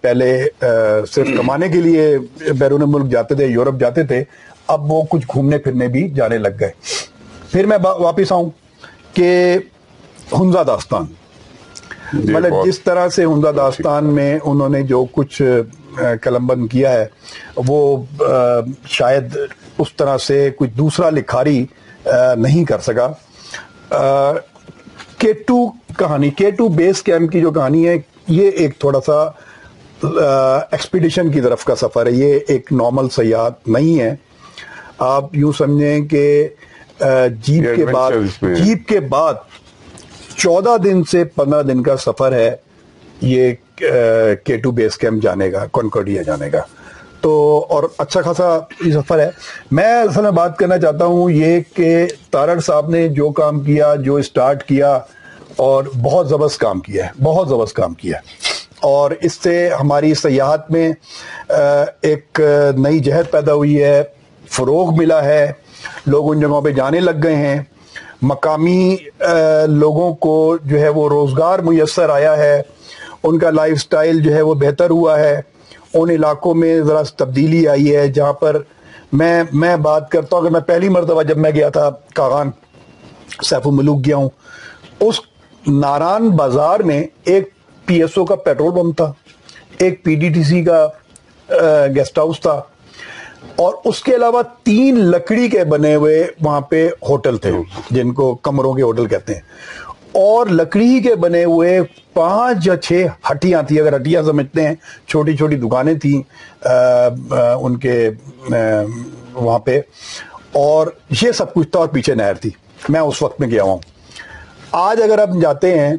پہلے 0.00 0.48
صرف 1.10 1.28
کمانے 1.36 1.68
کے 1.68 1.80
لیے 1.80 2.18
بیرون 2.58 2.82
ملک 2.86 3.10
جاتے 3.10 3.34
تھے 3.34 3.46
یورپ 3.46 3.80
جاتے 3.80 4.02
تھے 4.02 4.24
اب 4.66 4.92
وہ 4.92 5.02
کچھ 5.10 5.26
گھومنے 5.34 5.58
پھرنے 5.58 5.88
بھی 5.88 6.08
جانے 6.10 6.38
لگ 6.38 6.56
گئے۔ 6.60 6.70
پھر 7.52 7.66
میں 7.66 7.78
واپس 7.82 8.32
آؤں 8.32 8.50
کہ 9.12 9.58
ہنزا 10.40 10.62
داستان۔ 10.66 11.04
جی، 12.12 12.32
مطلب 12.32 12.52
جس 12.66 12.80
طرح 12.80 13.08
سے 13.08 13.24
ہنزا 13.24 13.50
داستان 13.56 14.04
میں 14.04 14.38
انہوں 14.44 14.68
نے 14.68 14.82
جو 14.82 15.04
کچھ 15.12 15.42
قلم 16.22 16.46
بند 16.46 16.68
کیا 16.70 16.92
ہے 16.92 17.06
وہ 17.56 18.02
شاید 18.86 19.36
اس 19.78 19.94
طرح 19.96 20.18
سے 20.18 20.50
کچھ 20.56 20.70
دوسرا 20.70 21.10
لکھاری 21.10 21.64
نہیں 22.36 22.64
کر 22.64 22.78
سکا۔ 22.78 23.08
کے 25.18 25.32
ٹو 25.32 25.66
کہانی 25.98 26.30
کے 26.30 26.50
ٹو 26.50 26.68
بیس 26.68 27.02
کیمپ 27.02 27.32
کی 27.32 27.40
جو 27.40 27.50
کہانی 27.50 27.88
ہے 27.88 27.96
یہ 28.28 28.50
ایک 28.50 28.78
تھوڑا 28.78 29.00
سا 29.06 29.24
ایکسپیڈیشن 30.02 31.30
کی 31.30 31.40
طرف 31.40 31.64
کا 31.64 31.76
سفر 31.76 32.06
ہے۔ 32.06 32.10
یہ 32.10 32.38
ایک 32.48 32.72
نارمل 32.72 33.08
سیاحت 33.08 33.68
نہیں 33.68 34.00
ہے۔ 34.00 34.14
آپ 34.98 35.24
یوں 35.32 35.52
سمجھیں 35.52 36.06
کہ 36.06 36.48
جیپ 37.42 37.76
کے 37.76 37.86
بعد۔ 37.86 38.12
جیپ 38.42 38.88
کے 38.88 39.00
بعد 39.00 39.34
چودہ 40.36 40.76
دن 40.84 41.04
سے 41.04 41.24
پندرہ 41.24 41.62
دن 41.62 41.82
کا 41.82 41.96
سفر 41.96 42.32
ہے۔ 42.32 42.56
یہ 43.20 43.52
کے 44.44 44.56
ٹو 44.56 44.70
بیس 44.70 44.98
کیمپ 44.98 45.22
جانے 45.22 45.50
کا 45.50 45.64
کنکرڈیا 45.72 46.22
جانے 46.22 46.50
کا۔ 46.50 46.58
تو 47.20 47.66
اور 47.68 47.82
اچھا 47.98 48.22
خاصا 48.22 48.58
یہ 48.84 48.92
سفر 48.92 49.18
ہے۔ 49.18 49.30
میں 49.70 50.02
اصل 50.02 50.22
میں 50.22 50.30
بات 50.30 50.56
کرنا 50.56 50.78
چاہتا 50.78 51.04
ہوں 51.04 51.30
یہ 51.30 51.60
کہ 51.74 52.06
تارڑ 52.30 52.60
صاحب 52.60 52.90
نے 52.90 53.08
جو 53.08 53.30
کام 53.30 53.60
کیا 53.60 53.94
جو 53.94 54.16
اسٹارٹ 54.16 54.64
کیا 54.64 54.98
اور 55.56 55.84
بہت 56.02 56.28
زبردست 56.28 56.58
کام 56.58 56.80
کیا 56.80 57.06
ہے۔ 57.06 57.22
بہت 57.22 57.48
زبردست 57.48 57.74
کام 57.74 57.94
کیا 57.94 58.18
ہے۔ 58.18 58.57
اور 58.82 59.10
اس 59.20 59.32
سے 59.34 59.68
ہماری 59.80 60.12
سیاحت 60.14 60.70
میں 60.70 60.90
ایک 62.02 62.40
نئی 62.76 62.98
جہد 62.98 63.30
پیدا 63.30 63.54
ہوئی 63.54 63.82
ہے، 63.82 64.02
فروغ 64.50 64.94
ملا 64.96 65.24
ہے، 65.24 65.50
لوگ 66.06 66.30
ان 66.30 66.40
جگہوں 66.40 66.60
پہ 66.62 66.70
جانے 66.70 67.00
لگ 67.00 67.22
گئے 67.22 67.36
ہیں۔ 67.36 67.58
مقامی 68.22 68.96
لوگوں 69.66 70.12
کو 70.14 70.56
جو 70.64 70.80
ہے 70.80 70.88
وہ 70.88 71.08
روزگار 71.08 71.58
میسر 71.58 72.10
آیا 72.10 72.36
ہے، 72.36 72.60
ان 73.22 73.38
کا 73.38 73.50
لائف 73.50 73.78
سٹائل 73.80 74.20
جو 74.22 74.34
ہے 74.34 74.40
وہ 74.42 74.54
بہتر 74.54 74.90
ہوا 74.90 75.18
ہے۔ 75.20 75.40
ان 75.94 76.10
علاقوں 76.10 76.54
میں 76.54 76.80
ذرا 76.80 77.02
تبدیلی 77.16 77.66
آئی 77.68 77.94
ہے، 77.96 78.06
جہاں 78.08 78.32
پر 78.32 78.56
میں 79.12 79.42
میں 79.52 79.76
بات 79.76 80.10
کرتا 80.10 80.36
ہوں 80.36 80.42
اگر 80.42 80.52
میں 80.52 80.60
پہلی 80.60 80.88
مرتبہ 80.88 81.22
جب 81.22 81.38
میں 81.38 81.50
گیا 81.50 81.68
تھا 81.68 81.90
کاغان، 82.14 82.50
سیف 83.42 83.66
الملوک 83.66 84.04
گیا 84.06 84.16
ہوں۔ 84.16 84.28
اس 85.00 85.20
ناران 85.66 86.28
بازار 86.30 86.80
میں 86.80 87.02
ایک 87.24 87.48
پی 87.88 88.00
ایس 88.02 88.18
او 88.18 88.24
کا 88.24 88.34
پیٹرول 88.36 88.70
پمپ 88.74 88.96
تھا، 88.96 89.12
ایک 89.78 90.04
پی 90.04 90.14
ڈی 90.14 90.28
ٹی 90.28 90.42
سی 90.42 90.62
کا 90.64 90.86
گیسٹ 91.96 92.18
ہاؤس 92.18 92.40
تھا 92.40 92.62
اور 93.56 93.72
اس 93.84 94.02
کے 94.02 94.14
علاوہ 94.14 94.42
تین 94.62 94.98
لکڑی 95.04 95.48
کے 95.48 95.64
بنے 95.64 95.94
ہوئے 95.94 96.26
وہاں 96.40 96.60
پہ 96.60 96.88
ہوٹل 97.08 97.36
تھے، 97.36 97.52
جن 97.90 98.12
کو 98.12 98.34
کمروں 98.34 98.74
کے 98.74 98.82
ہوٹل 98.82 99.06
کہتے 99.06 99.34
ہیں۔ 99.34 99.40
اور 100.12 100.46
لکڑی 100.46 101.00
کے 101.00 101.14
بنے 101.14 101.44
ہوئے 101.44 101.80
پانچ 102.12 102.66
یا 102.66 102.76
چھ 102.76 103.06
ہٹیاں 103.30 103.62
تھیں، 103.62 103.80
اگر 103.80 103.96
ہٹیاں 103.96 104.22
سمجھتے 104.22 104.66
ہیں، 104.68 104.74
چھوٹی 105.08 105.36
چھوٹی 105.36 105.56
دکانیں 105.56 105.94
تھیں 105.94 106.20
ان 107.62 107.76
کے 107.76 108.10
وہاں 109.34 109.58
پہ۔ 109.58 109.80
اور 110.52 110.86
یہ 111.22 111.32
سب 111.32 111.54
کچھ 111.54 111.68
تھا 111.68 111.78
اور 111.80 111.88
پیچھے 111.88 112.14
نہر 112.14 112.34
تھی۔ 112.34 112.50
میں 112.88 113.00
اس 113.00 113.22
وقت 113.22 113.40
میں 113.40 113.48
گیا 113.48 113.62
ہوں۔ 113.62 113.78
آج 114.72 115.02
اگر 115.02 115.18
آپ 115.18 115.28
جاتے 115.42 115.78
ہیں 115.78 115.94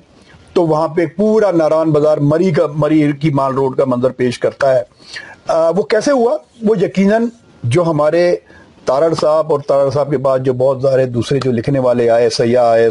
تو 0.60 0.68
وہاں 0.68 0.88
پہ 0.88 1.06
پورا 1.06 1.52
ناران 1.52 1.92
بازار 1.92 2.18
مری 2.18 2.52
کا 2.52 2.64
مری 2.74 3.12
کی 3.12 3.30
مال 3.30 3.54
روڈ 3.54 3.78
کا 3.78 3.84
منظر 3.88 4.10
پیش 4.10 4.40
کرتا 4.40 4.76
ہے۔ 4.76 4.82
آ، 5.48 5.70
وہ 5.70 5.84
کیسے 5.84 6.12
ہوا؟ 6.12 6.38
وہ 6.62 6.76
یقیناً 6.82 7.26
جو 7.64 7.84
ہمارے 7.84 8.36
تارڑ 8.86 9.14
صاحب 9.22 9.52
اور 9.52 9.60
تارڑ 9.68 9.90
صاحب 9.90 10.12
کے 10.12 10.18
بعد 10.18 10.40
جو 10.40 10.54
بہت 10.54 10.82
سارے 10.82 11.06
دوسرے 11.06 11.40
جو 11.46 11.52
لکھنے 11.52 11.80
والے 11.80 12.10
آئے 12.10 12.30
سیاح 12.30 12.64
آئے 12.64 12.90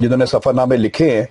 جنہوں 0.00 0.16
نے 0.16 0.26
سفر 0.26 0.52
نامے 0.52 0.76
لکھے 0.76 1.10
ہیں 1.10 1.24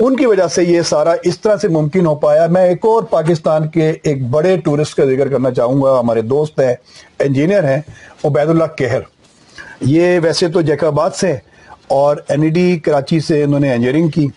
ان 0.00 0.16
کی 0.16 0.26
وجہ 0.26 0.46
سے 0.46 0.64
یہ 0.64 0.82
سارا 0.82 1.14
اس 1.22 1.40
طرح 1.40 1.56
سے 1.56 1.68
ممکن 1.68 2.06
ہو 2.06 2.14
پایا۔ 2.14 2.46
میں 2.46 2.68
ایک 2.68 2.78
اور 2.82 3.02
پاکستان 3.02 3.68
کے 3.68 3.92
ایک 4.02 4.30
بڑے 4.30 4.56
ٹورسٹ 4.56 4.94
کا 4.94 5.04
ذکر 5.04 5.28
کرنا 5.28 5.50
چاہوں 5.50 5.82
گا۔ 5.82 6.00
ہمارے 6.00 6.22
دوست 6.22 6.60
ہیں 6.60 6.74
انجینئر 7.18 7.64
ہیں 7.64 7.80
عبید 8.24 8.48
اللہ 8.48 8.76
کہر 8.78 9.00
یہ 9.80 10.20
ویسے 10.22 10.48
تو 10.48 10.60
جیک 10.60 10.84
آباد 10.84 11.10
سے 11.10 11.36
اور 11.88 12.16
این 12.28 12.42
ای 12.42 12.48
ڈی 12.48 12.78
کراچی 12.78 13.20
سے 13.20 13.42
انہوں 13.42 13.60
نے 13.60 13.72
انجینئرنگ 13.72 14.08
کی۔ 14.08 14.28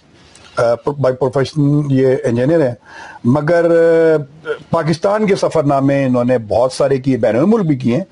Uh, 0.61 0.75
بائی 0.85 1.15
پروفیشن 1.15 1.61
یہ 1.89 2.15
انجینئر 2.23 2.61
ہیں. 2.61 2.75
مگر 3.23 3.65
uh, 3.69 4.21
پاکستان 4.69 5.27
کے 5.27 5.35
سفر 5.35 5.63
نامے 5.63 6.05
انہوں 6.05 6.23
نے 6.23 6.37
بہت 6.37 6.73
سارے 6.73 6.97
کیے، 6.97 7.17
بین 7.17 7.35
الملک 7.35 7.65
بھی 7.65 7.75
کیے 7.75 7.95
ہیں 7.95 8.03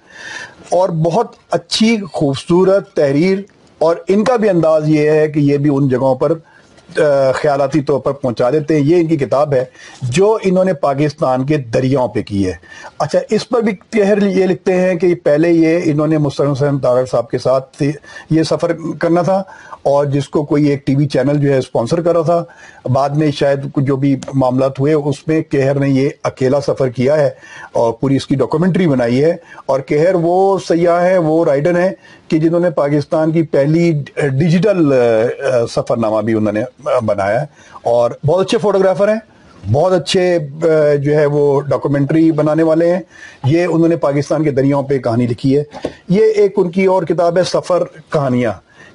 اور 0.70 0.90
بہت 0.90 1.36
اچھی، 1.52 1.98
خوبصورت 2.14 2.94
تحریر 2.94 3.40
اور 3.80 3.96
ان 4.08 4.24
کا 4.24 4.36
بھی 4.36 4.50
انداز 4.50 4.90
یہ 4.90 5.10
ہے 5.10 5.28
کہ 5.28 5.40
یہ 5.40 5.58
بھی 5.58 5.70
ان 5.74 5.88
جگہوں 5.88 6.16
پر 6.16 6.32
uh, 6.32 7.32
خیالاتی 7.34 7.82
طور 7.82 8.00
پر 8.00 8.12
پہنچا 8.12 8.50
دیتے 8.52 8.76
ہیں۔ 8.76 8.84
یہ 8.84 8.96
ان 8.96 9.08
کی 9.08 9.18
کتاب 9.18 9.54
ہے 9.54 9.66
جو 10.02 10.38
انہوں 10.42 10.66
نے 10.66 10.74
پاکستان 10.74 11.46
کے 11.46 11.58
دریاؤں 11.58 12.08
پہ 12.08 12.22
کی 12.22 12.48
ہے۔ 12.48 12.54
اچھا 13.00 13.20
اس 13.30 13.50
پر 13.50 13.62
بھی 13.62 13.72
کہر 13.90 14.28
یہ 14.28 14.46
لکھتے 14.46 14.74
ہیں 14.74 14.96
کہ 14.96 15.16
پہلے 15.16 15.52
یہ 15.52 15.80
انہوں 15.84 16.08
نے 16.08 16.18
مستر 16.18 16.52
حسین 16.52 16.80
تارڑ 16.80 17.06
صاحب 17.06 17.30
کے 17.30 17.38
ساتھ 17.38 17.84
یہ 18.30 18.44
سفر 18.44 18.72
کرنا 19.00 19.22
تھا۔ 19.22 19.44
اور 19.84 20.06
جس 20.06 20.30
کو 20.30 20.46
کوئی 20.46 20.66
ایک 20.66 20.88
ٹی 20.88 20.96
وی 20.96 21.08
چینل 21.08 21.38
جو 21.38 21.54
ہے 21.54 21.58
اسپانسر 21.58 22.02
کر 22.02 22.14
رہا 22.14 22.22
تھا، 22.22 22.44
بعد 22.90 23.10
میں 23.10 23.32
شاید 23.32 23.60
جو 23.78 23.96
بھی 23.96 24.16
معاملات 24.34 24.80
ہوئے، 24.80 24.94
اس 24.94 25.28
میں 25.28 25.42
کہر 25.42 25.80
نے 25.80 25.90
یہ 25.90 26.10
اکیلا 26.24 26.62
سفر 26.62 26.90
کیا 26.90 27.20
ہے 27.20 27.30
اور 27.72 27.94
پوری 27.94 28.16
اس 28.16 28.28
کی 28.28 28.36
ڈاکومنٹری 28.36 28.88
بنائی 28.88 29.24
ہے۔ 29.24 29.36
اور 29.66 29.80
کہر 29.80 30.16
وہ 30.22 30.58
سیاح 30.68 31.10
ہیں، 31.10 31.18
وہ 31.18 31.46
رائڈر 31.46 31.80
ہیں 31.80 31.90
کہ 32.28 32.40
جنہوں 32.40 32.60
نے 32.60 32.70
پاکستان 32.70 33.32
کی 33.32 33.44
پہلی 33.44 34.04
ڈیجیٹل 34.16 34.94
سفر 35.70 35.98
نامہ 35.98 36.22
بھی 36.22 36.34
انہوں 36.34 36.54
نے 36.54 36.64
بنایا 37.06 37.42
ہے۔ 37.42 37.46
اور 37.84 38.12
بہت 38.26 38.46
اچھے 38.46 38.58
فوٹوگرافر 38.58 39.08
ہیں، 39.08 39.20
بہت 39.72 39.94
اچھے 39.94 40.40
جو 40.98 41.16
ہے 41.16 41.26
وہ 41.26 41.62
ڈاکومنٹری 41.62 42.32
بنانے 42.32 42.64
والے 42.64 42.94
ہیں۔ 42.94 43.02
یہ 43.44 43.66
انہوں 43.66 43.88
نے 43.88 43.96
پاکستان 43.96 44.44
کے 44.44 44.52
دریاؤں 44.52 44.84
پہ 44.84 44.98
کہانی 44.98 45.28
لکھی 45.28 45.58
ہے۔ 45.58 45.64
یہ 46.10 46.26
ایک 46.26 46.54
ان 46.58 46.72
کی 46.72 46.86
اور 46.86 47.04
کتاب 47.04 47.38
ہے، 47.38 47.44
سفر 47.44 47.84
کہانیاں۔ 48.10 48.52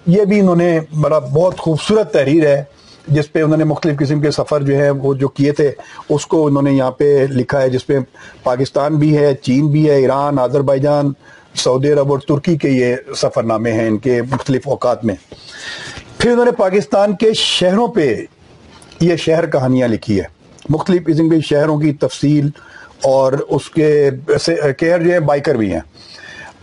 یہ 0.09 0.25
بھی 0.25 0.40
انہوں 0.40 0.57
نے 0.57 0.81
بڑا 1.01 1.18
بہت 1.18 1.59
خوبصورت 1.59 2.12
تحریر 2.12 2.47
ہے، 2.47 2.62
جس 3.07 3.33
پہ 3.33 3.42
انہوں 3.42 3.57
نے 3.57 3.64
مختلف 3.64 3.99
قسم 3.99 4.21
کے 4.21 4.31
سفر 4.31 4.62
جو 4.62 4.79
ہے 4.79 4.90
وہ 4.90 5.14
جو 5.14 5.29
کیے 5.29 5.53
تھے، 5.53 5.73
اس 6.09 6.27
کو 6.27 6.47
انہوں 6.47 6.62
نے 6.62 6.73
یہاں 6.73 6.90
پہ 6.90 7.27
لکھا 7.31 7.62
ہے، 7.62 7.68
جس 7.68 7.87
پہ 7.87 7.99
پاکستان 8.42 8.97
بھی 8.97 9.18
ہے، 9.18 9.35
چین 9.35 9.66
بھی 9.66 9.90
ہے، 9.90 9.94
ایران، 9.94 10.38
آذربائیجان، 10.38 11.12
سعودی 11.55 11.92
عرب 11.92 12.12
اور 12.12 12.18
ترکی 12.18 12.57
کے 12.57 12.68
یہ 12.68 12.97
سفر 13.16 13.42
نامے 13.42 13.73
ہیں 13.73 13.87
ان 13.88 13.99
کے 13.99 14.23
مختلف 14.23 14.68
اوقات 14.68 15.05
میں۔ 15.05 15.14
پھر 16.18 16.31
انہوں 16.31 16.44
نے 16.44 16.53
پاکستان 16.53 17.16
کے 17.16 17.33
شہروں 17.33 17.88
پہ 17.88 18.25
یہ 19.01 19.16
شہر 19.16 19.47
کہانیاں 19.47 19.88
لکھی 19.88 20.21
ہے 20.21 20.25
مختلف 20.68 21.07
قسم 21.07 21.29
کے 21.29 21.40
شہروں 21.40 21.79
کی 21.79 21.92
تفصیل 21.92 22.49
اور 23.05 23.33
اس 23.33 23.71
کے 23.71 24.11
سے 24.40 24.57
کہر 24.79 25.03
جو 25.03 25.12
ہے 25.12 25.21
بائکر 25.21 25.55
بھی 25.55 25.73
ہیں 25.73 25.81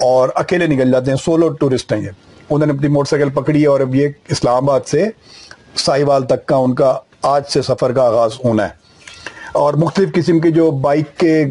اور 0.02 0.30
اکیلے 0.36 0.68
نکل 0.68 0.92
جاتے 0.92 1.12
ہیں 1.12 1.18
سولو 1.18 1.50
ٹورسٹ 1.50 1.94
ہیں 1.94 2.02
یہ۔ 2.02 2.10
انہوں 2.50 2.68
نے 2.68 2.74
اپنی 2.74 2.88
موٹر 2.88 3.10
سائیکل 3.10 3.30
پکڑی 3.30 3.62
ہے 3.62 3.68
اور 3.68 3.80
اب 3.80 3.96
یہ 3.96 4.08
اسلام 4.30 4.56
آباد 4.56 4.80
سے 4.88 5.10
سائیوال 5.76 6.24
تک 6.24 6.46
کا 6.46 6.56
ان 6.56 6.76
کا 6.76 6.98
آج 7.22 7.44
سے 7.50 7.62
سفر 7.62 7.92
کا 7.92 8.04
آغاز 8.04 8.32
ہونا 8.46 8.64
ہے۔ 8.64 8.86
اور 9.54 9.74
مختلف 9.74 10.10
قسم 10.14 10.40
کے 10.40 10.52
جو 10.52 10.72
بائک 10.72 11.18
کے 11.18 11.46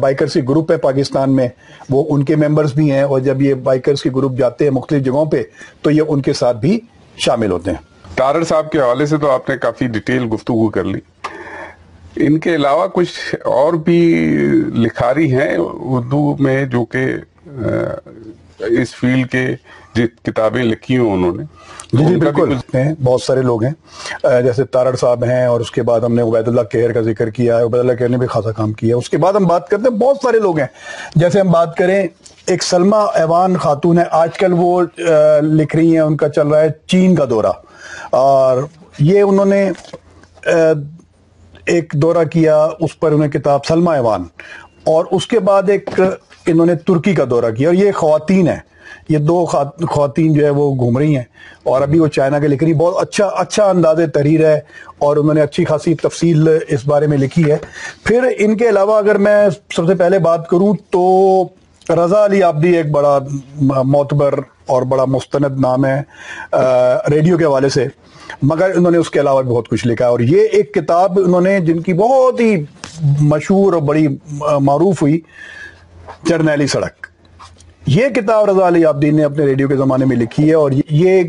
بائکرز 0.00 0.32
کے 0.32 0.40
گروپ 0.48 0.72
ہے 0.72 0.76
پاکستان 0.76 1.36
میں، 1.36 1.48
وہ 1.90 2.04
ان 2.08 2.24
کے 2.24 2.36
ممبرز 2.36 2.72
بھی 2.72 2.90
ہیں 2.92 3.02
اور 3.02 3.20
جب 3.20 3.42
یہ 3.42 3.54
بائکرز 3.54 4.02
کے 4.02 4.10
گروپ 4.16 4.32
جاتے 4.32 4.64
ہیں 4.64 4.70
مختلف 4.70 5.04
جگہوں 5.04 5.24
پہ، 5.24 5.42
تو 5.82 5.90
یہ 5.90 6.02
ان 6.08 6.22
کے 6.22 6.32
ساتھ 6.32 6.56
بھی 6.56 6.80
شامل 7.16 7.50
ہوتے 7.50 7.70
ہیں۔ 7.70 7.82
تارڑ 8.14 8.44
صاحب 8.44 8.70
کے 8.70 8.80
حوالے 8.80 9.06
سے 9.06 9.16
تو 9.16 9.30
آپ 9.30 9.48
نے 9.48 9.58
کافی 9.58 9.86
ڈیٹیل 9.86 10.28
گفتگو 10.32 10.68
کر 10.68 10.84
لی۔ 10.84 11.00
ان 12.16 12.38
کے 12.38 12.54
علاوہ 12.54 12.86
کچھ 12.86 13.34
اور 13.44 13.72
بھی 13.72 14.14
لکھاری 14.74 15.32
ہیں 15.32 15.56
اردو 15.58 16.36
میں 16.36 16.64
جو 16.64 16.84
کہ 16.84 17.04
اس 18.58 18.94
فیلڈ 18.94 19.30
کے 19.30 19.46
کتابیں 20.22 20.62
لکھی 20.62 20.94
ہیں 20.94 21.12
انہوں 21.12 21.36
نے۔ 21.36 21.42
جی 21.92 22.04
جی 22.04 22.16
بالکل۔ 22.16 22.54
بہت 23.04 23.22
سارے 23.22 23.42
لوگ 23.42 23.64
ہیں۔ 23.64 23.72
جیسے 24.42 24.64
تارڑ 24.64 24.96
صاحب 24.96 25.24
ہیں 25.24 25.46
اور 25.46 25.60
اس 25.60 25.70
کے 25.70 25.82
بعد 25.82 26.00
ہم 26.00 26.14
نے 26.14 26.22
عبید 26.22 26.48
اللہ 26.48 26.60
کہر 26.60 26.92
کا 26.92 27.00
ذکر 27.00 27.30
کیا 27.30 27.58
ہے 27.58 27.62
عبید 27.62 27.80
اللہ 27.80 27.92
کہر 27.92 28.08
نے 28.08 28.16
بھی 28.16 28.26
خاصا 28.26 28.52
کام 28.52 28.72
کیا 28.72 28.88
ہے۔ 28.88 28.98
اس 28.98 29.10
کے 29.10 29.16
بعد 29.16 29.32
ہم 29.32 29.44
بات 29.44 29.68
کرتے 29.68 29.82
ہیں 29.82 29.98
بہت 29.98 30.16
سارے 30.22 30.38
لوگ 30.38 30.58
ہیں۔ 30.58 30.66
جیسے 31.16 31.40
ہم 31.40 31.50
بات 31.52 31.76
کریں 31.76 32.06
ایک 32.46 32.62
سلمہ 32.62 32.96
ایوان 33.14 33.56
خاتون 33.56 33.98
ہے 33.98 34.04
آج 34.10 34.38
کل 34.38 34.52
وہ 34.56 34.82
لکھ 35.42 35.76
رہی 35.76 35.92
ہیں 35.92 36.00
ان 36.00 36.16
کا 36.16 36.28
چل 36.28 36.48
رہا 36.48 36.60
ہے 36.60 36.68
چین 36.86 37.14
کا 37.14 37.24
دورہ۔ 37.30 37.52
اور 38.10 38.62
یہ 38.98 39.22
انہوں 39.22 39.46
نے 39.46 39.70
ایک 41.66 41.92
دورہ 41.92 42.24
کیا 42.24 42.68
اس 42.80 43.00
پر 43.00 43.12
انہیں 43.12 43.30
کتاب 43.30 43.64
سلمہ 43.66 43.90
ایوان۔ 43.90 44.22
اور 44.84 45.04
اس 45.10 45.26
کے 45.26 45.38
بعد 45.38 45.62
ایک 45.68 46.00
انہوں 46.46 46.66
نے 46.66 46.74
ترکی 46.74 47.14
کا 47.14 47.24
دورہ 47.30 47.50
کیا 47.50 47.68
اور 47.68 47.74
یہ 47.74 47.92
خواتین 47.92 48.48
ہیں۔ 48.48 48.58
یہ 49.08 49.18
دو 49.18 49.44
خوات- 49.44 49.88
خواتین 49.88 50.32
جو 50.32 50.44
ہے 50.44 50.50
وہ 50.50 50.74
گھوم 50.74 50.98
رہی 50.98 51.16
ہیں 51.16 51.24
اور 51.62 51.82
ابھی 51.82 51.98
وہ 51.98 52.06
چائنا 52.06 52.38
کے 52.38 52.48
لکھ 52.48 52.64
رہی 52.64 52.72
ہیں۔ 52.72 52.78
بہت 52.78 52.94
اچھا 53.00 53.26
اچھا 53.26 53.64
انداز 53.64 54.00
تحریر 54.14 54.46
ہے 54.46 54.60
اور 54.98 55.16
انہوں 55.16 55.34
نے 55.34 55.40
اچھی 55.40 55.64
خاصی 55.64 55.94
تفصیل 55.94 56.48
اس 56.68 56.86
بارے 56.86 57.06
میں 57.06 57.18
لکھی 57.18 57.50
ہے۔ 57.50 57.56
پھر 58.04 58.28
ان 58.38 58.56
کے 58.56 58.68
علاوہ 58.68 58.98
اگر 58.98 59.18
میں 59.18 59.48
سب 59.76 59.86
سے 59.86 59.94
پہلے 59.94 60.18
بات 60.18 60.48
کروں 60.48 60.74
تو 60.90 61.42
رضا 61.88 62.24
علی 62.24 62.42
آبدی 62.42 62.76
ایک 62.76 62.90
بڑا 62.90 63.18
معتبر 63.84 64.34
اور 64.66 64.82
بڑا 64.82 65.04
مستند 65.04 65.60
نام 65.60 65.86
ہے 65.86 66.02
ریڈیو 67.10 67.36
کے 67.36 67.44
حوالے 67.44 67.68
سے۔ 67.68 67.86
مگر 68.42 68.70
انہوں 68.76 68.90
نے 68.90 68.98
اس 68.98 69.10
کے 69.10 69.20
علاوہ 69.20 69.42
بہت 69.42 69.68
کچھ 69.68 69.86
لکھا 69.86 70.04
ہے۔ 70.04 70.10
اور 70.10 70.20
یہ 70.20 70.40
ایک 70.52 70.74
کتاب 70.74 71.18
انہوں 71.24 71.40
نے 71.40 71.60
جن 71.60 71.80
کی 71.80 71.92
بہت 71.92 72.40
ہی 72.40 72.64
مشہور 73.20 73.72
اور 73.72 73.82
بڑی 73.82 74.06
معروف 74.60 75.02
ہوئی 75.02 75.20
جرنیلی 76.24 76.66
سڑک۔ 76.66 77.05
یہ 77.86 78.08
کتاب 78.08 78.50
رضا 78.50 78.68
علی 78.68 78.84
عابدین 78.84 79.16
نے 79.16 79.24
اپنے 79.24 79.44
ریڈیو 79.44 79.68
کے 79.68 79.76
زمانے 79.76 80.04
میں 80.04 80.16
لکھی 80.16 80.48
ہے 80.48 80.54
اور 80.54 80.70
یہ 80.90 81.22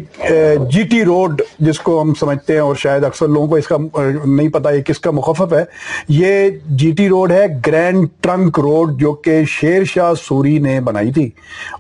جی 0.72 0.84
ٹی 0.84 1.04
روڈ 1.06 1.42
جس 1.60 1.80
کو 1.80 2.02
ہم 2.02 2.14
سمجھتے 2.14 2.54
ہیں 2.54 2.60
اور 2.60 2.76
شاید 2.76 3.04
اکثر 3.04 3.28
لوگوں 3.28 3.48
کو 3.48 3.56
اس 3.56 3.68
کا 3.68 3.78
نہیں 4.26 4.50
پتا 4.50 4.70
یہ 4.70 4.82
کس 4.82 5.00
کا 5.00 5.12
مخفف 5.12 5.54
ہے۔ 5.54 5.64
یہ 6.10 6.50
جی 6.70 6.92
ٹی 6.92 7.10
روڈ 7.10 7.32
ہے، 7.32 7.46
گرینڈ 7.68 8.08
ٹرنک 8.22 8.60
روڈ 8.60 9.00
جو 9.00 9.14
کہ 9.14 9.44
شیر 9.48 9.84
شاہ 9.84 10.14
سوری 10.14 10.60
نے 10.60 10.80
بنائی 10.82 11.12
تھی۔ 11.12 11.30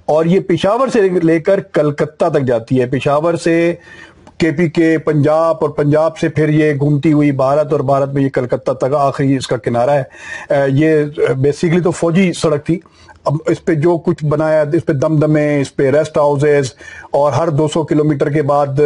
اور 0.06 0.26
یہ 0.26 0.40
پشاور 0.40 0.88
سے 0.88 1.02
لے 1.24 1.40
کر 1.40 1.60
کلکتہ 1.60 2.30
تک 2.30 2.48
جاتی 2.48 2.82
ہے۔ 2.82 2.86
پشاور 2.86 3.34
سے 3.34 3.74
کے 4.38 4.52
پی 4.52 4.70
کے 4.70 4.98
پنجاب 4.98 5.56
اور 5.62 5.70
پنجاب 5.70 6.18
سے 6.18 6.30
پھر 6.30 6.50
یہ 6.50 6.74
گھومتی 6.80 7.13
ہوئی 7.13 7.32
بھارت 7.32 7.72
اور 7.72 7.80
بھارت 7.80 8.13
میں 8.13 8.22
یہ 8.24 8.30
کلکتہ 8.30 8.72
تک 8.72 8.94
آخری 8.98 9.36
اس 9.38 9.48
کا 9.48 9.58
کنارہ 9.58 9.92
ہے۔ 9.92 10.66
یہ 10.68 11.04
بیسیکلی 11.38 11.80
تو 11.80 11.92
فوجی 11.92 12.34
سڑک 12.34 12.66
تھی۔ 12.66 12.80
اب 13.28 13.36
اس 13.46 13.63
پہ 13.66 13.74
جو 13.76 13.98
کچھ 13.98 14.24
بنایا، 14.26 14.63
اس 14.74 14.86
پہ 14.86 14.94
دم 14.94 15.16
دمے 15.20 15.60
اس 15.62 15.76
پہ 15.76 15.90
ریسٹ 15.92 16.18
ہاؤسز 16.18 16.72
اور 17.12 17.32
ہر 17.32 17.50
دو 17.50 17.68
سو 17.68 17.84
کلومیٹر 17.84 18.30
کے 18.30 18.42
بعد، 18.42 18.80